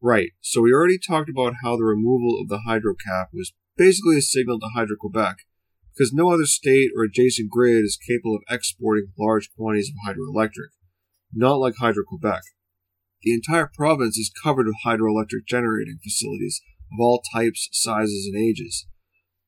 Right, 0.02 0.32
so 0.42 0.62
we 0.62 0.72
already 0.72 0.98
talked 0.98 1.30
about 1.30 1.56
how 1.64 1.76
the 1.76 1.84
removal 1.84 2.40
of 2.42 2.48
the 2.48 2.62
hydro 2.66 2.96
cap 2.96 3.30
was 3.34 3.54
basically 3.76 4.18
a 4.18 4.22
signal 4.22 4.60
to 4.60 4.72
Hydro 4.74 4.96
Quebec, 5.00 5.38
because 5.94 6.14
no 6.14 6.32
other 6.32 6.46
state 6.46 6.92
or 6.96 7.04
adjacent 7.04 7.50
grid 7.50 7.84
is 7.84 7.98
capable 7.98 8.36
of 8.36 8.44
exporting 8.50 9.12
large 9.20 9.50
quantities 9.58 9.90
of 9.90 10.16
hydroelectric, 10.16 10.72
not 11.34 11.56
like 11.56 11.76
Hydro 11.80 12.04
Quebec. 12.08 12.42
The 13.24 13.34
entire 13.34 13.70
province 13.74 14.18
is 14.18 14.32
covered 14.42 14.68
with 14.68 14.78
hydroelectric 14.86 15.46
generating 15.46 16.00
facilities 16.02 16.62
of 16.94 17.00
all 17.02 17.22
types, 17.34 17.68
sizes, 17.74 18.30
and 18.32 18.42
ages, 18.42 18.88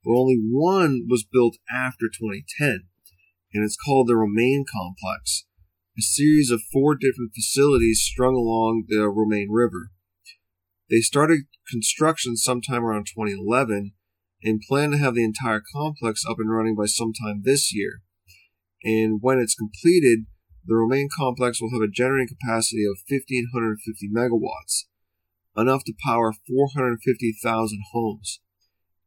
but 0.03 0.11
only 0.11 0.37
one 0.51 1.05
was 1.09 1.23
built 1.23 1.55
after 1.71 2.07
2010 2.07 2.89
and 3.53 3.63
it's 3.63 3.77
called 3.77 4.07
the 4.07 4.15
Romaine 4.15 4.65
Complex, 4.71 5.45
a 5.97 6.01
series 6.01 6.51
of 6.51 6.61
four 6.71 6.95
different 6.95 7.31
facilities 7.35 8.01
strung 8.01 8.33
along 8.33 8.85
the 8.87 9.09
Romaine 9.09 9.49
River. 9.51 9.91
They 10.91 10.99
started 10.99 11.45
construction 11.69 12.35
sometime 12.35 12.83
around 12.83 13.07
2011 13.07 13.93
and 14.43 14.61
plan 14.67 14.91
to 14.91 14.97
have 14.97 15.15
the 15.15 15.23
entire 15.23 15.61
complex 15.73 16.23
up 16.29 16.35
and 16.37 16.51
running 16.51 16.75
by 16.75 16.85
sometime 16.85 17.43
this 17.43 17.73
year. 17.73 18.01
And 18.83 19.19
when 19.21 19.39
it's 19.39 19.55
completed, 19.55 20.25
the 20.65 20.75
Romaine 20.75 21.07
complex 21.15 21.61
will 21.61 21.71
have 21.71 21.81
a 21.81 21.91
generating 21.91 22.27
capacity 22.27 22.83
of 22.83 22.99
1,550 23.07 24.09
megawatts, 24.13 24.85
enough 25.55 25.85
to 25.85 25.93
power 26.05 26.33
450,000 26.33 27.79
homes. 27.93 28.41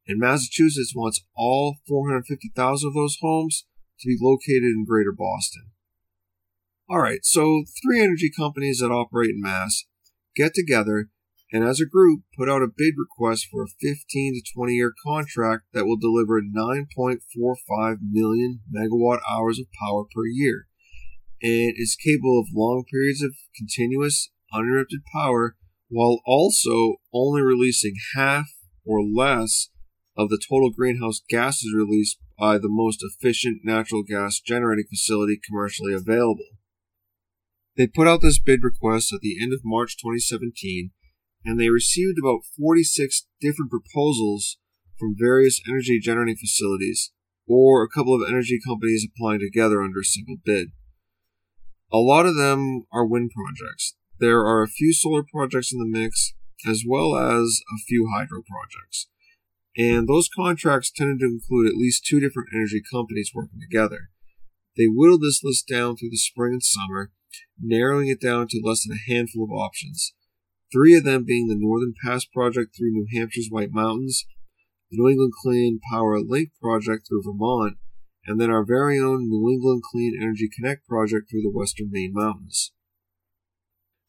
And 0.09 0.19
Massachusetts 0.19 0.95
wants 0.97 1.21
all 1.37 1.77
450,000 1.87 2.89
of 2.89 2.95
those 2.95 3.19
homes 3.21 3.67
to 4.01 4.09
be 4.09 4.17
located 4.19 4.73
in 4.73 4.87
Greater 4.89 5.13
Boston. 5.13 5.71
Alright, 6.91 7.25
so 7.25 7.65
three 7.83 8.03
energy 8.03 8.31
companies 8.35 8.79
that 8.79 8.91
operate 8.91 9.31
in 9.31 9.41
Mass 9.41 9.85
get 10.35 10.55
together 10.55 11.11
and 11.55 11.63
as 11.63 11.81
a 11.81 11.87
group 11.87 12.23
put 12.37 12.49
out 12.49 12.63
a 12.63 12.67
bid 12.67 12.95
request 12.99 13.47
for 13.49 13.63
a 13.63 13.69
15 13.81 13.95
to 14.35 14.53
20 14.57 14.73
year 14.73 14.93
contract 15.07 15.63
that 15.73 15.87
will 15.87 15.97
deliver 15.97 16.43
9.45 16.43 17.99
million 18.03 18.61
megawatt 18.75 19.21
hours 19.31 19.61
of 19.61 19.67
power 19.81 20.03
per 20.03 20.27
year 20.27 20.67
and 21.41 21.75
is 21.77 21.97
capable 21.97 22.41
of 22.41 22.49
long 22.53 22.85
periods 22.91 23.23
of 23.23 23.37
continuous 23.57 24.31
uninterrupted 24.53 25.03
power 25.15 25.55
while 25.89 26.21
also 26.27 26.97
only 27.13 27.41
releasing 27.41 27.95
half 28.17 28.49
or 28.85 29.05
less 29.05 29.69
of 30.17 30.31
the 30.31 30.43
total 30.49 30.73
greenhouse 30.73 31.23
gases 31.29 31.73
released 31.73 32.19
by 32.37 32.59
the 32.59 32.69
most 32.69 32.99
efficient 33.03 33.61
natural 33.63 34.03
gas 34.03 34.41
generating 34.41 34.87
facility 34.91 35.39
commercially 35.47 35.95
available. 35.95 36.49
They 37.77 37.87
put 37.87 38.09
out 38.09 38.23
this 38.23 38.41
bid 38.41 38.65
request 38.65 39.13
at 39.13 39.21
the 39.21 39.41
end 39.41 39.53
of 39.53 39.61
March 39.65 39.97
2017, 39.97 40.91
and 41.45 41.59
they 41.59 41.69
received 41.69 42.19
about 42.19 42.45
46 42.59 43.27
different 43.41 43.71
proposals 43.71 44.59
from 44.99 45.17
various 45.19 45.61
energy 45.69 45.99
generating 46.01 46.37
facilities 46.37 47.13
or 47.47 47.83
a 47.83 47.89
couple 47.89 48.15
of 48.15 48.27
energy 48.27 48.59
companies 48.67 49.07
applying 49.07 49.41
together 49.41 49.83
under 49.83 50.01
a 50.01 50.05
single 50.05 50.37
bid. 50.45 50.69
A 51.93 51.99
lot 51.99 52.27
of 52.27 52.37
them 52.37 52.85
are 52.93 53.07
wind 53.07 53.31
projects. 53.35 53.95
There 54.19 54.41
are 54.41 54.63
a 54.63 54.69
few 54.69 54.93
solar 54.93 55.23
projects 55.23 55.73
in 55.73 55.79
the 55.79 55.87
mix, 55.87 56.33
as 56.67 56.83
well 56.87 57.17
as 57.17 57.61
a 57.73 57.79
few 57.87 58.09
hydro 58.13 58.43
projects. 58.43 59.09
And 59.77 60.09
those 60.09 60.29
contracts 60.35 60.91
tended 60.91 61.19
to 61.21 61.27
include 61.27 61.69
at 61.69 61.77
least 61.77 62.07
two 62.07 62.21
different 62.21 62.49
energy 62.55 62.83
companies 62.91 63.33
working 63.35 63.61
together. 63.61 64.11
They 64.77 64.87
whittled 64.87 65.23
this 65.23 65.41
list 65.43 65.69
down 65.69 65.97
through 65.97 66.11
the 66.11 66.17
spring 66.17 66.55
and 66.55 66.63
summer, 66.63 67.13
narrowing 67.61 68.09
it 68.09 68.21
down 68.21 68.49
to 68.49 68.63
less 68.63 68.85
than 68.85 68.97
a 68.97 69.13
handful 69.13 69.45
of 69.45 69.51
options. 69.51 70.15
Three 70.75 70.97
of 70.97 71.05
them 71.05 71.23
being 71.25 71.47
the 71.47 71.57
Northern 71.57 71.95
Pass 72.05 72.25
project 72.25 72.75
through 72.77 72.91
New 72.91 73.07
Hampshire's 73.15 73.49
White 73.49 73.71
Mountains, 73.71 74.25
the 74.91 74.97
New 74.99 75.09
England 75.09 75.33
Clean 75.41 75.79
Power 75.93 76.19
Link 76.21 76.49
project 76.61 77.07
through 77.07 77.23
Vermont, 77.25 77.77
and 78.27 78.41
then 78.41 78.51
our 78.51 78.65
very 78.65 78.99
own 78.99 79.29
New 79.29 79.49
England 79.51 79.83
Clean 79.89 80.19
Energy 80.21 80.49
Connect 80.53 80.85
project 80.89 81.31
through 81.31 81.43
the 81.43 81.57
Western 81.57 81.91
Maine 81.93 82.13
Mountains. 82.13 82.73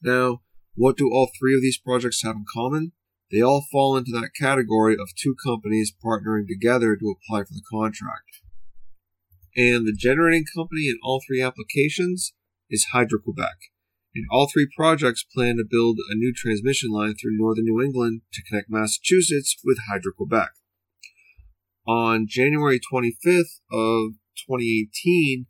Now, 0.01 0.41
what 0.73 0.97
do 0.97 1.07
all 1.11 1.29
three 1.37 1.53
of 1.53 1.61
these 1.61 1.77
projects 1.77 2.23
have 2.23 2.35
in 2.35 2.45
common? 2.51 2.93
They 3.31 3.41
all 3.41 3.65
fall 3.71 3.95
into 3.95 4.11
that 4.13 4.31
category 4.39 4.95
of 4.95 5.09
two 5.15 5.35
companies 5.45 5.93
partnering 6.03 6.47
together 6.47 6.95
to 6.95 7.15
apply 7.15 7.43
for 7.43 7.53
the 7.53 7.63
contract. 7.71 8.41
And 9.55 9.85
the 9.85 9.95
generating 9.95 10.45
company 10.55 10.87
in 10.87 10.97
all 11.03 11.21
three 11.25 11.43
applications 11.43 12.33
is 12.71 12.87
Hydro 12.91 13.19
Quebec. 13.23 13.55
And 14.15 14.25
all 14.31 14.47
three 14.47 14.67
projects 14.75 15.25
plan 15.35 15.57
to 15.57 15.65
build 15.69 15.97
a 16.09 16.15
new 16.15 16.33
transmission 16.33 16.89
line 16.89 17.15
through 17.15 17.37
northern 17.37 17.65
New 17.65 17.83
England 17.83 18.21
to 18.33 18.43
connect 18.43 18.69
Massachusetts 18.69 19.57
with 19.63 19.77
Hydro 19.89 20.13
Quebec. 20.17 20.51
On 21.85 22.25
January 22.27 22.79
25th 22.79 23.59
of 23.71 24.13
2018, 24.47 25.47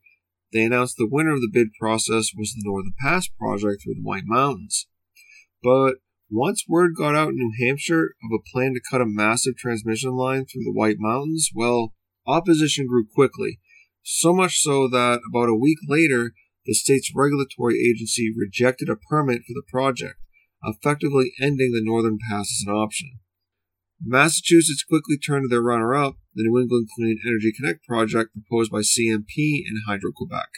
they 0.52 0.64
announced 0.64 0.96
the 0.98 1.08
winner 1.10 1.34
of 1.34 1.42
the 1.42 1.52
bid 1.52 1.68
process 1.80 2.32
was 2.36 2.54
the 2.54 2.64
Northern 2.64 2.94
Pass 3.00 3.28
project 3.28 3.84
through 3.84 3.96
the 3.96 4.02
White 4.02 4.24
Mountains. 4.26 4.88
But 5.62 5.96
once 6.30 6.64
word 6.68 6.96
got 6.98 7.16
out 7.16 7.30
in 7.30 7.36
New 7.36 7.54
Hampshire 7.60 8.16
of 8.24 8.32
a 8.34 8.44
plan 8.52 8.74
to 8.74 8.82
cut 8.90 9.02
a 9.02 9.06
massive 9.06 9.56
transmission 9.58 10.16
line 10.16 10.46
through 10.46 10.64
the 10.64 10.74
White 10.74 10.98
Mountains, 10.98 11.50
well, 11.54 11.94
opposition 12.26 12.88
grew 12.88 13.06
quickly. 13.06 13.60
So 14.04 14.34
much 14.34 14.60
so 14.60 14.88
that 14.90 15.20
about 15.30 15.50
a 15.50 15.56
week 15.56 15.78
later, 15.88 16.34
the 16.66 16.74
state's 16.74 17.12
regulatory 17.16 17.80
agency 17.80 18.34
rejected 18.36 18.90
a 18.90 18.96
permit 18.96 19.42
for 19.42 19.54
the 19.54 19.64
project, 19.68 20.16
effectively 20.64 21.34
ending 21.42 21.72
the 21.72 21.84
Northern 21.84 22.18
Pass 22.30 22.52
as 22.52 22.64
an 22.66 22.74
option. 22.74 23.20
Massachusetts 24.04 24.84
quickly 24.84 25.18
turned 25.18 25.46
to 25.46 25.48
their 25.48 25.62
runner 25.62 25.96
up, 25.96 26.16
the 26.34 26.44
New 26.44 26.60
England 26.60 26.90
Clean 26.96 27.18
Energy 27.26 27.54
Connect 27.56 27.86
project 27.86 28.32
proposed 28.34 28.72
by 28.72 28.80
CMP 28.80 29.62
and 29.66 29.80
Hydro 29.88 30.12
Quebec. 30.14 30.50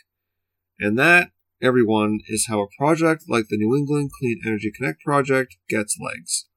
And 0.80 0.98
that, 0.98 1.32
everyone, 1.62 2.20
is 2.28 2.48
how 2.48 2.62
a 2.62 2.68
project 2.78 3.24
like 3.28 3.46
the 3.50 3.58
New 3.58 3.76
England 3.76 4.12
Clean 4.20 4.40
Energy 4.46 4.72
Connect 4.76 5.02
project 5.02 5.58
gets 5.70 5.98
legs. 6.00 6.48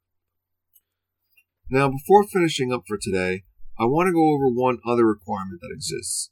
Now, 1.68 1.88
before 1.88 2.26
finishing 2.26 2.72
up 2.72 2.82
for 2.88 2.98
today, 3.00 3.44
I 3.78 3.84
want 3.84 4.08
to 4.08 4.12
go 4.12 4.34
over 4.34 4.48
one 4.48 4.78
other 4.86 5.06
requirement 5.06 5.60
that 5.60 5.72
exists. 5.72 6.30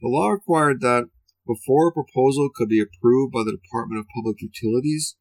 The 0.00 0.08
law 0.08 0.28
required 0.28 0.80
that 0.80 1.04
before 1.46 1.88
a 1.88 1.92
proposal 1.92 2.50
could 2.54 2.68
be 2.68 2.80
approved 2.80 3.32
by 3.32 3.42
the 3.44 3.56
Department 3.56 4.00
of 4.00 4.06
Public 4.14 4.40
Utilities, 4.40 5.16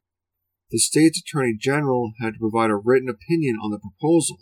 the 0.72 0.80
state's 0.80 1.20
Attorney 1.20 1.56
General 1.60 2.14
had 2.22 2.34
to 2.34 2.40
provide 2.40 2.70
a 2.70 2.76
written 2.76 3.10
opinion 3.10 3.58
on 3.62 3.72
the 3.72 3.80
proposal 3.80 4.38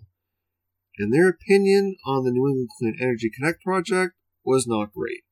and 0.97 1.13
their 1.13 1.29
opinion 1.29 1.95
on 2.05 2.23
the 2.23 2.31
New 2.31 2.47
England 2.47 2.69
Clean 2.77 2.97
Energy 2.99 3.29
Connect 3.33 3.61
project 3.61 4.13
was 4.43 4.65
not 4.67 4.91
great. 4.91 5.23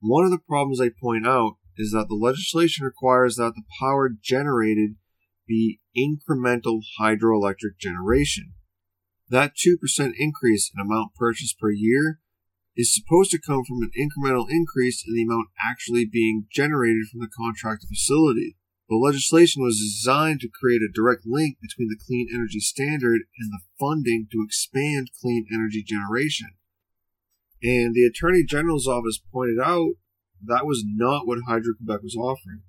One 0.00 0.24
of 0.24 0.30
the 0.30 0.38
problems 0.38 0.78
they 0.78 0.90
point 0.90 1.26
out 1.26 1.56
is 1.76 1.92
that 1.92 2.06
the 2.08 2.14
legislation 2.14 2.84
requires 2.84 3.36
that 3.36 3.52
the 3.54 3.62
power 3.80 4.10
generated 4.22 4.96
be 5.46 5.80
incremental 5.96 6.80
hydroelectric 7.00 7.78
generation. 7.78 8.52
That 9.28 9.52
2% 9.56 10.12
increase 10.18 10.70
in 10.74 10.80
amount 10.80 11.14
purchased 11.14 11.58
per 11.58 11.70
year 11.70 12.20
is 12.80 12.94
supposed 12.94 13.30
to 13.30 13.40
come 13.40 13.62
from 13.64 13.82
an 13.82 13.90
incremental 13.92 14.46
increase 14.48 15.04
in 15.06 15.14
the 15.14 15.22
amount 15.22 15.48
actually 15.60 16.06
being 16.06 16.46
generated 16.50 17.06
from 17.10 17.20
the 17.20 17.28
contracted 17.28 17.88
facility. 17.88 18.56
The 18.88 18.96
legislation 18.96 19.62
was 19.62 19.78
designed 19.78 20.40
to 20.40 20.48
create 20.48 20.82
a 20.82 20.92
direct 20.92 21.22
link 21.24 21.58
between 21.60 21.88
the 21.88 22.00
clean 22.00 22.28
energy 22.32 22.58
standard 22.58 23.22
and 23.38 23.52
the 23.52 23.60
funding 23.78 24.26
to 24.32 24.42
expand 24.44 25.10
clean 25.20 25.46
energy 25.52 25.84
generation. 25.86 26.48
And 27.62 27.94
the 27.94 28.04
Attorney 28.04 28.42
General's 28.42 28.88
office 28.88 29.20
pointed 29.32 29.60
out 29.62 29.92
that 30.42 30.66
was 30.66 30.82
not 30.84 31.26
what 31.26 31.38
Hydro 31.46 31.74
Quebec 31.76 32.02
was 32.02 32.16
offering. 32.16 32.62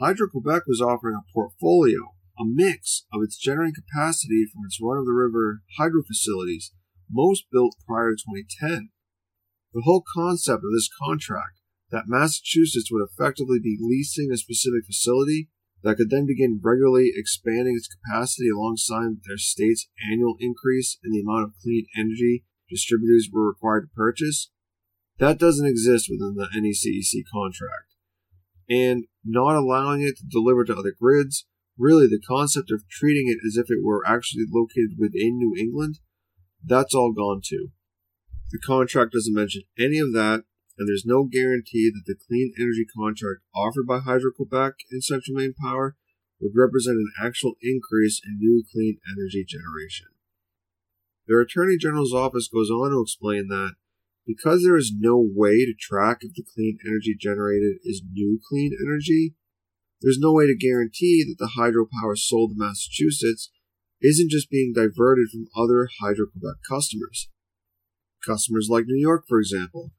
Hydro 0.00 0.28
Quebec 0.30 0.62
was 0.66 0.80
offering 0.80 1.14
a 1.14 1.32
portfolio, 1.32 2.14
a 2.38 2.44
mix 2.44 3.04
of 3.12 3.22
its 3.22 3.36
generating 3.36 3.74
capacity 3.74 4.46
from 4.46 4.64
its 4.64 4.78
run 4.80 4.98
of 4.98 5.04
the 5.04 5.12
river 5.12 5.62
hydro 5.76 6.02
facilities, 6.06 6.72
most 7.10 7.44
built 7.52 7.74
prior 7.86 8.14
to 8.14 8.16
2010. 8.16 8.90
The 9.74 9.82
whole 9.84 10.04
concept 10.14 10.64
of 10.64 10.72
this 10.72 10.88
contract, 11.02 11.60
that 11.90 12.08
Massachusetts 12.08 12.90
would 12.90 13.06
effectively 13.06 13.58
be 13.62 13.78
leasing 13.80 14.30
a 14.32 14.36
specific 14.36 14.84
facility 14.86 15.48
that 15.82 15.96
could 15.96 16.10
then 16.10 16.26
begin 16.26 16.60
regularly 16.62 17.12
expanding 17.14 17.76
its 17.76 17.88
capacity 17.88 18.48
alongside 18.48 19.22
their 19.26 19.38
state's 19.38 19.88
annual 20.10 20.36
increase 20.40 20.98
in 21.04 21.12
the 21.12 21.20
amount 21.20 21.44
of 21.44 21.54
clean 21.62 21.86
energy 21.96 22.44
distributors 22.68 23.28
were 23.32 23.48
required 23.48 23.82
to 23.82 23.94
purchase, 23.94 24.50
that 25.18 25.38
doesn't 25.38 25.66
exist 25.66 26.08
within 26.10 26.34
the 26.36 26.48
NECEC 26.54 27.24
contract. 27.32 27.94
And 28.68 29.04
not 29.24 29.56
allowing 29.56 30.02
it 30.02 30.18
to 30.18 30.24
deliver 30.30 30.64
to 30.64 30.76
other 30.76 30.94
grids, 30.98 31.46
really 31.78 32.06
the 32.06 32.20
concept 32.26 32.70
of 32.70 32.88
treating 32.88 33.28
it 33.28 33.38
as 33.46 33.56
if 33.56 33.70
it 33.70 33.82
were 33.82 34.06
actually 34.06 34.44
located 34.50 34.98
within 34.98 35.38
New 35.38 35.54
England, 35.58 35.98
that's 36.62 36.94
all 36.94 37.12
gone 37.12 37.40
too. 37.42 37.70
The 38.50 38.58
contract 38.58 39.12
doesn't 39.12 39.34
mention 39.34 39.62
any 39.78 39.98
of 39.98 40.12
that, 40.14 40.44
and 40.78 40.88
there's 40.88 41.04
no 41.04 41.24
guarantee 41.24 41.90
that 41.90 42.04
the 42.06 42.16
clean 42.16 42.52
energy 42.56 42.86
contract 42.86 43.42
offered 43.54 43.86
by 43.86 43.98
Hydro 43.98 44.32
Quebec 44.36 44.74
and 44.90 45.04
Central 45.04 45.36
Maine 45.36 45.54
Power 45.60 45.96
would 46.40 46.52
represent 46.54 46.96
an 46.96 47.12
actual 47.20 47.54
increase 47.60 48.20
in 48.24 48.38
new 48.38 48.64
clean 48.72 48.98
energy 49.06 49.44
generation. 49.46 50.06
Their 51.26 51.40
Attorney 51.40 51.76
General's 51.76 52.14
office 52.14 52.48
goes 52.48 52.70
on 52.70 52.90
to 52.90 53.02
explain 53.02 53.48
that 53.48 53.74
because 54.26 54.62
there 54.62 54.76
is 54.76 54.92
no 54.96 55.18
way 55.18 55.64
to 55.64 55.74
track 55.78 56.18
if 56.20 56.34
the 56.34 56.44
clean 56.54 56.78
energy 56.86 57.16
generated 57.18 57.78
is 57.84 58.02
new 58.12 58.38
clean 58.48 58.72
energy, 58.80 59.34
there's 60.00 60.18
no 60.18 60.32
way 60.32 60.46
to 60.46 60.56
guarantee 60.56 61.24
that 61.24 61.36
the 61.38 61.52
hydropower 61.58 62.16
sold 62.16 62.50
to 62.52 62.56
Massachusetts 62.56 63.50
isn't 64.00 64.30
just 64.30 64.48
being 64.48 64.72
diverted 64.72 65.28
from 65.32 65.48
other 65.56 65.88
Hydro 66.00 66.26
Quebec 66.32 66.56
customers. 66.68 67.28
Customers 68.24 68.68
like 68.70 68.84
New 68.86 69.00
York, 69.00 69.24
for 69.28 69.38
example, 69.38 69.92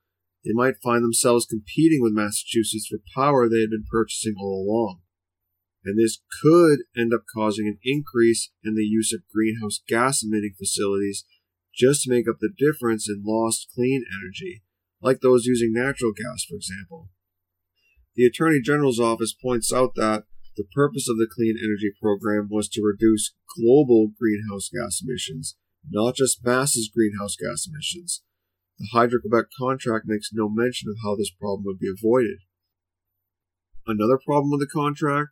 they 0.46 0.54
might 0.54 0.82
find 0.82 1.04
themselves 1.04 1.46
competing 1.46 2.02
with 2.02 2.14
Massachusetts 2.14 2.88
for 2.88 3.00
power 3.16 3.48
they 3.48 3.62
had 3.62 3.72
been 3.72 3.86
purchasing 3.90 4.36
all 4.40 4.66
along. 4.66 5.02
And 5.84 5.98
this 5.98 6.20
could 6.42 6.80
end 6.96 7.14
up 7.14 7.24
causing 7.34 7.68
an 7.68 7.80
increase 7.84 8.52
in 8.64 8.76
the 8.76 8.84
use 8.84 9.14
of 9.14 9.22
greenhouse 9.34 9.82
gas 9.88 10.24
emitting 10.24 10.54
facilities 10.58 11.26
just 11.74 12.04
to 12.04 12.10
make 12.10 12.28
up 12.28 12.38
the 12.40 12.54
difference 12.56 13.08
in 13.10 13.24
lost 13.26 13.68
clean 13.74 14.04
energy, 14.22 14.64
like 15.02 15.22
those 15.22 15.46
using 15.46 15.72
natural 15.74 16.12
gas, 16.12 16.44
for 16.44 16.56
example. 16.56 17.10
The 18.16 18.26
Attorney 18.26 18.60
General's 18.62 19.00
office 19.00 19.34
points 19.34 19.72
out 19.72 19.96
that 19.96 20.26
the 20.58 20.66
purpose 20.76 21.08
of 21.10 21.18
the 21.18 21.28
Clean 21.34 21.56
Energy 21.58 21.92
Program 22.02 22.50
was 22.52 22.68
to 22.70 22.82
reduce 22.84 23.34
global 23.58 24.12
greenhouse 24.20 24.70
gas 24.70 25.02
emissions, 25.02 25.56
not 25.88 26.16
just 26.16 26.44
Mass's 26.44 26.90
greenhouse 26.94 27.36
gas 27.36 27.68
emissions. 27.68 28.24
The 28.80 28.88
Hydro 28.94 29.20
Quebec 29.22 29.46
contract 29.60 30.06
makes 30.08 30.30
no 30.32 30.50
mention 30.50 30.90
of 30.90 30.98
how 31.04 31.16
this 31.16 31.32
problem 31.32 31.64
would 31.66 31.80
be 31.80 31.92
avoided. 31.92 32.40
Another 33.86 34.20
problem 34.24 34.52
with 34.52 34.62
the 34.62 34.68
contract 34.68 35.32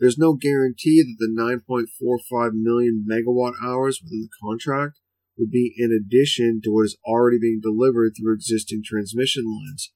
there's 0.00 0.16
no 0.16 0.32
guarantee 0.32 1.02
that 1.02 1.16
the 1.18 1.28
9.45 1.28 2.52
million 2.54 3.06
megawatt 3.06 3.52
hours 3.62 4.00
within 4.02 4.22
the 4.22 4.30
contract 4.42 4.98
would 5.36 5.50
be 5.50 5.74
in 5.76 5.92
addition 5.92 6.62
to 6.64 6.70
what 6.70 6.86
is 6.86 6.96
already 7.04 7.38
being 7.38 7.60
delivered 7.62 8.12
through 8.16 8.34
existing 8.34 8.80
transmission 8.82 9.44
lines. 9.44 9.92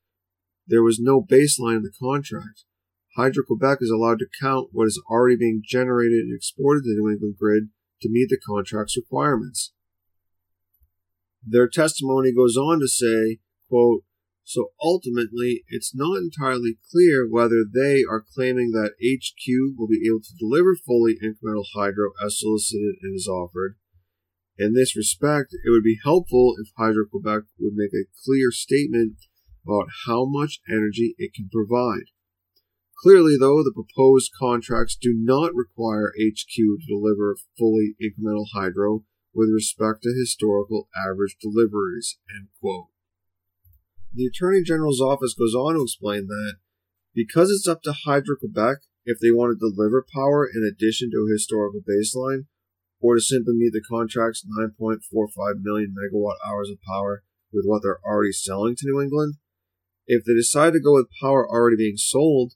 There 0.66 0.82
was 0.82 1.00
no 1.00 1.22
baseline 1.22 1.78
in 1.78 1.82
the 1.82 1.92
contract. 1.98 2.64
Hydro 3.16 3.44
Quebec 3.46 3.78
is 3.80 3.90
allowed 3.90 4.18
to 4.18 4.26
count 4.40 4.68
what 4.72 4.86
is 4.86 5.00
already 5.10 5.36
being 5.36 5.62
generated 5.64 6.24
and 6.24 6.36
exported 6.36 6.82
to 6.82 6.90
the 6.90 7.00
New 7.00 7.10
England 7.10 7.36
grid 7.38 7.64
to 8.02 8.10
meet 8.10 8.28
the 8.28 8.38
contract's 8.46 8.96
requirements. 8.96 9.72
Their 11.46 11.68
testimony 11.68 12.32
goes 12.32 12.56
on 12.56 12.80
to 12.80 12.88
say, 12.88 13.38
quote, 13.68 14.02
So 14.44 14.72
ultimately, 14.82 15.64
it's 15.68 15.94
not 15.94 16.16
entirely 16.16 16.78
clear 16.90 17.28
whether 17.28 17.64
they 17.64 18.02
are 18.08 18.24
claiming 18.34 18.70
that 18.72 18.94
HQ 19.02 19.76
will 19.76 19.88
be 19.88 20.06
able 20.06 20.20
to 20.20 20.38
deliver 20.38 20.74
fully 20.74 21.14
incremental 21.22 21.64
hydro 21.74 22.12
as 22.24 22.38
solicited 22.38 22.96
and 23.02 23.14
is 23.14 23.28
offered. 23.28 23.76
In 24.56 24.72
this 24.72 24.96
respect, 24.96 25.52
it 25.52 25.70
would 25.70 25.82
be 25.82 25.98
helpful 26.04 26.54
if 26.60 26.68
Hydro 26.78 27.06
Quebec 27.10 27.42
would 27.58 27.74
make 27.74 27.92
a 27.92 28.06
clear 28.24 28.52
statement 28.52 29.16
about 29.66 29.88
how 30.06 30.24
much 30.24 30.60
energy 30.68 31.14
it 31.18 31.34
can 31.34 31.48
provide. 31.52 32.06
Clearly, 33.02 33.36
though, 33.38 33.62
the 33.62 33.74
proposed 33.74 34.30
contracts 34.38 34.96
do 34.96 35.12
not 35.12 35.54
require 35.54 36.12
HQ 36.16 36.54
to 36.54 36.78
deliver 36.86 37.36
fully 37.58 37.96
incremental 38.00 38.46
hydro 38.54 39.04
with 39.34 39.50
respect 39.52 40.02
to 40.02 40.14
historical 40.14 40.88
average 40.96 41.36
deliveries. 41.40 42.18
The 44.14 44.26
Attorney 44.26 44.62
General's 44.62 45.00
office 45.00 45.34
goes 45.34 45.54
on 45.54 45.74
to 45.74 45.82
explain 45.82 46.26
that 46.28 46.56
because 47.14 47.50
it's 47.50 47.68
up 47.68 47.82
to 47.82 47.94
Hydro 48.06 48.36
Quebec 48.38 48.78
if 49.04 49.18
they 49.20 49.30
want 49.30 49.52
to 49.52 49.58
deliver 49.58 50.06
power 50.14 50.46
in 50.46 50.62
addition 50.62 51.10
to 51.10 51.26
a 51.28 51.32
historical 51.32 51.80
baseline, 51.80 52.46
or 53.00 53.16
to 53.16 53.20
simply 53.20 53.54
meet 53.54 53.72
the 53.72 53.82
contract's 53.82 54.46
9.45 54.80 55.60
million 55.60 55.94
megawatt 55.94 56.36
hours 56.46 56.70
of 56.70 56.78
power 56.88 57.22
with 57.52 57.64
what 57.66 57.82
they're 57.82 58.00
already 58.04 58.32
selling 58.32 58.74
to 58.76 58.86
New 58.86 59.02
England, 59.02 59.34
if 60.06 60.24
they 60.24 60.34
decide 60.34 60.72
to 60.72 60.80
go 60.80 60.94
with 60.94 61.08
power 61.20 61.48
already 61.48 61.76
being 61.76 61.96
sold, 61.96 62.54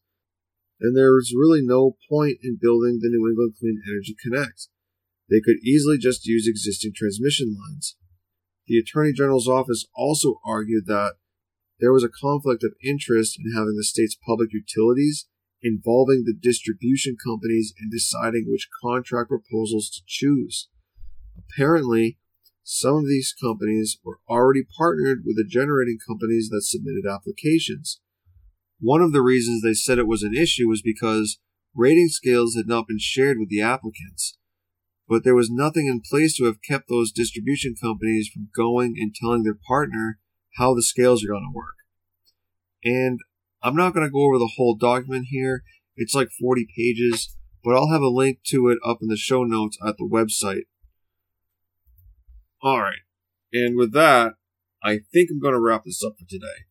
then 0.81 0.95
there 0.95 1.19
is 1.19 1.35
really 1.37 1.61
no 1.63 1.97
point 2.09 2.39
in 2.43 2.59
building 2.61 2.99
the 3.01 3.09
New 3.09 3.29
England 3.29 3.55
Clean 3.59 3.83
Energy 3.87 4.17
Connect. 4.23 4.69
They 5.31 5.41
could 5.45 5.59
easily 5.63 5.99
just 5.99 6.27
use 6.27 6.49
existing 6.49 6.93
transmission 6.97 7.57
lines. 7.59 7.97
The 8.67 8.79
Attorney 8.79 9.13
General's 9.13 9.49
office 9.49 9.87
also 9.95 10.41
argued 10.45 10.87
that 10.87 11.15
there 11.81 11.93
was 11.93 12.05
a 12.05 12.09
conflict 12.09 12.65
of 12.65 12.75
interest 12.85 13.39
in 13.39 13.53
having 13.53 13.77
the 13.77 13.85
state's 13.85 14.17
public 14.17 14.51
utilities 14.53 15.27
involving 15.63 16.25
the 16.25 16.35
distribution 16.35 17.17
companies 17.23 17.73
in 17.81 17.91
deciding 17.91 18.47
which 18.47 18.69
contract 18.83 19.29
proposals 19.29 19.91
to 19.91 20.01
choose. 20.07 20.69
Apparently, 21.37 22.19
some 22.63 22.97
of 22.97 23.07
these 23.07 23.35
companies 23.41 23.99
were 24.05 24.21
already 24.29 24.63
partnered 24.77 25.23
with 25.25 25.37
the 25.37 25.47
generating 25.49 25.99
companies 26.07 26.49
that 26.51 26.63
submitted 26.63 27.07
applications. 27.11 28.01
One 28.81 29.03
of 29.03 29.13
the 29.13 29.23
reasons 29.23 29.63
they 29.63 29.75
said 29.75 29.99
it 29.99 30.07
was 30.07 30.23
an 30.23 30.35
issue 30.35 30.69
was 30.69 30.83
because 30.83 31.39
rating 31.75 32.09
scales 32.09 32.55
had 32.55 32.69
not 32.69 32.87
been 32.87 32.99
shared 32.99 33.39
with 33.39 33.49
the 33.49 33.61
applicants. 33.61 34.38
But 35.09 35.25
there 35.25 35.35
was 35.35 35.51
nothing 35.51 35.87
in 35.87 36.03
place 36.09 36.37
to 36.37 36.45
have 36.45 36.63
kept 36.63 36.89
those 36.89 37.13
distribution 37.13 37.75
companies 37.81 38.29
from 38.29 38.49
going 38.55 38.97
and 38.99 39.15
telling 39.15 39.43
their 39.43 39.59
partner 39.67 40.19
how 40.57 40.75
the 40.75 40.83
scales 40.83 41.25
are 41.25 41.29
going 41.29 41.51
to 41.51 41.57
work. 41.57 41.77
And 42.85 43.21
I'm 43.63 43.75
not 43.75 43.95
going 43.95 44.07
to 44.07 44.13
go 44.13 44.27
over 44.27 44.39
the 44.39 44.53
whole 44.57 44.77
document 44.77 45.27
here. 45.31 45.63
It's 45.97 46.15
like 46.15 46.29
40 46.39 46.67
pages, 46.77 47.35
but 47.65 47.75
I'll 47.75 47.91
have 47.91 48.03
a 48.03 48.09
link 48.09 48.41
to 48.49 48.69
it 48.69 48.79
up 48.87 48.99
in 49.01 49.09
the 49.09 49.17
show 49.17 49.45
notes 49.45 49.79
at 49.85 49.97
the 49.97 50.09
website. 50.09 50.67
All 52.63 52.81
right. 52.81 53.01
And 53.53 53.77
with 53.77 53.93
that, 53.95 54.35
I 54.83 55.01
think 55.13 55.31
I'm 55.31 55.41
going 55.41 55.55
to 55.55 55.61
wrap 55.61 55.85
this 55.85 56.03
up 56.05 56.15
for 56.19 56.29
today. 56.29 56.67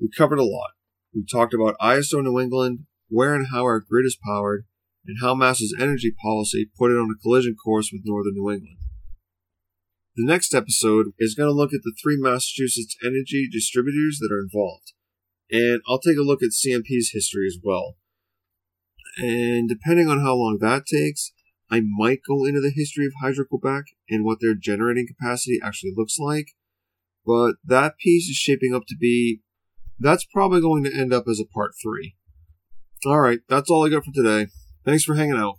We 0.00 0.10
covered 0.14 0.38
a 0.38 0.44
lot. 0.44 0.70
We 1.14 1.24
talked 1.24 1.54
about 1.54 1.76
ISO 1.80 2.22
New 2.22 2.38
England, 2.38 2.80
where 3.08 3.34
and 3.34 3.46
how 3.50 3.62
our 3.62 3.80
grid 3.80 4.04
is 4.04 4.18
powered, 4.22 4.66
and 5.08 5.18
how 5.20 5.34
Mass's 5.34 5.74
energy 5.78 6.10
policy 6.10 6.68
put 6.78 6.90
it 6.90 6.98
on 6.98 7.10
a 7.10 7.20
collision 7.22 7.54
course 7.54 7.90
with 7.92 8.02
Northern 8.04 8.34
New 8.34 8.50
England. 8.50 8.78
The 10.16 10.24
next 10.24 10.54
episode 10.54 11.08
is 11.18 11.34
going 11.34 11.48
to 11.48 11.54
look 11.54 11.74
at 11.74 11.82
the 11.82 11.94
three 12.02 12.16
Massachusetts 12.18 12.96
energy 13.04 13.48
distributors 13.50 14.18
that 14.20 14.32
are 14.32 14.40
involved. 14.40 14.92
And 15.50 15.80
I'll 15.86 16.00
take 16.00 16.16
a 16.16 16.22
look 16.22 16.42
at 16.42 16.50
CMP's 16.50 17.10
history 17.12 17.46
as 17.46 17.58
well. 17.62 17.96
And 19.18 19.68
depending 19.68 20.08
on 20.08 20.20
how 20.20 20.34
long 20.34 20.58
that 20.60 20.86
takes, 20.86 21.32
I 21.70 21.82
might 21.84 22.20
go 22.26 22.44
into 22.44 22.60
the 22.60 22.72
history 22.74 23.06
of 23.06 23.12
Hydro 23.20 23.44
Quebec 23.44 23.84
and 24.08 24.24
what 24.24 24.38
their 24.40 24.54
generating 24.54 25.06
capacity 25.06 25.60
actually 25.62 25.92
looks 25.94 26.18
like. 26.18 26.52
But 27.26 27.56
that 27.64 27.98
piece 27.98 28.28
is 28.28 28.36
shaping 28.36 28.74
up 28.74 28.84
to 28.88 28.96
be, 28.96 29.42
that's 29.98 30.24
probably 30.24 30.60
going 30.60 30.84
to 30.84 30.94
end 30.94 31.12
up 31.12 31.24
as 31.28 31.40
a 31.40 31.44
part 31.44 31.72
three. 31.82 32.16
Alright, 33.04 33.40
that's 33.48 33.70
all 33.70 33.84
I 33.84 33.90
got 33.90 34.04
for 34.04 34.12
today. 34.12 34.48
Thanks 34.86 35.02
for 35.02 35.16
hanging 35.16 35.36
out. 35.36 35.58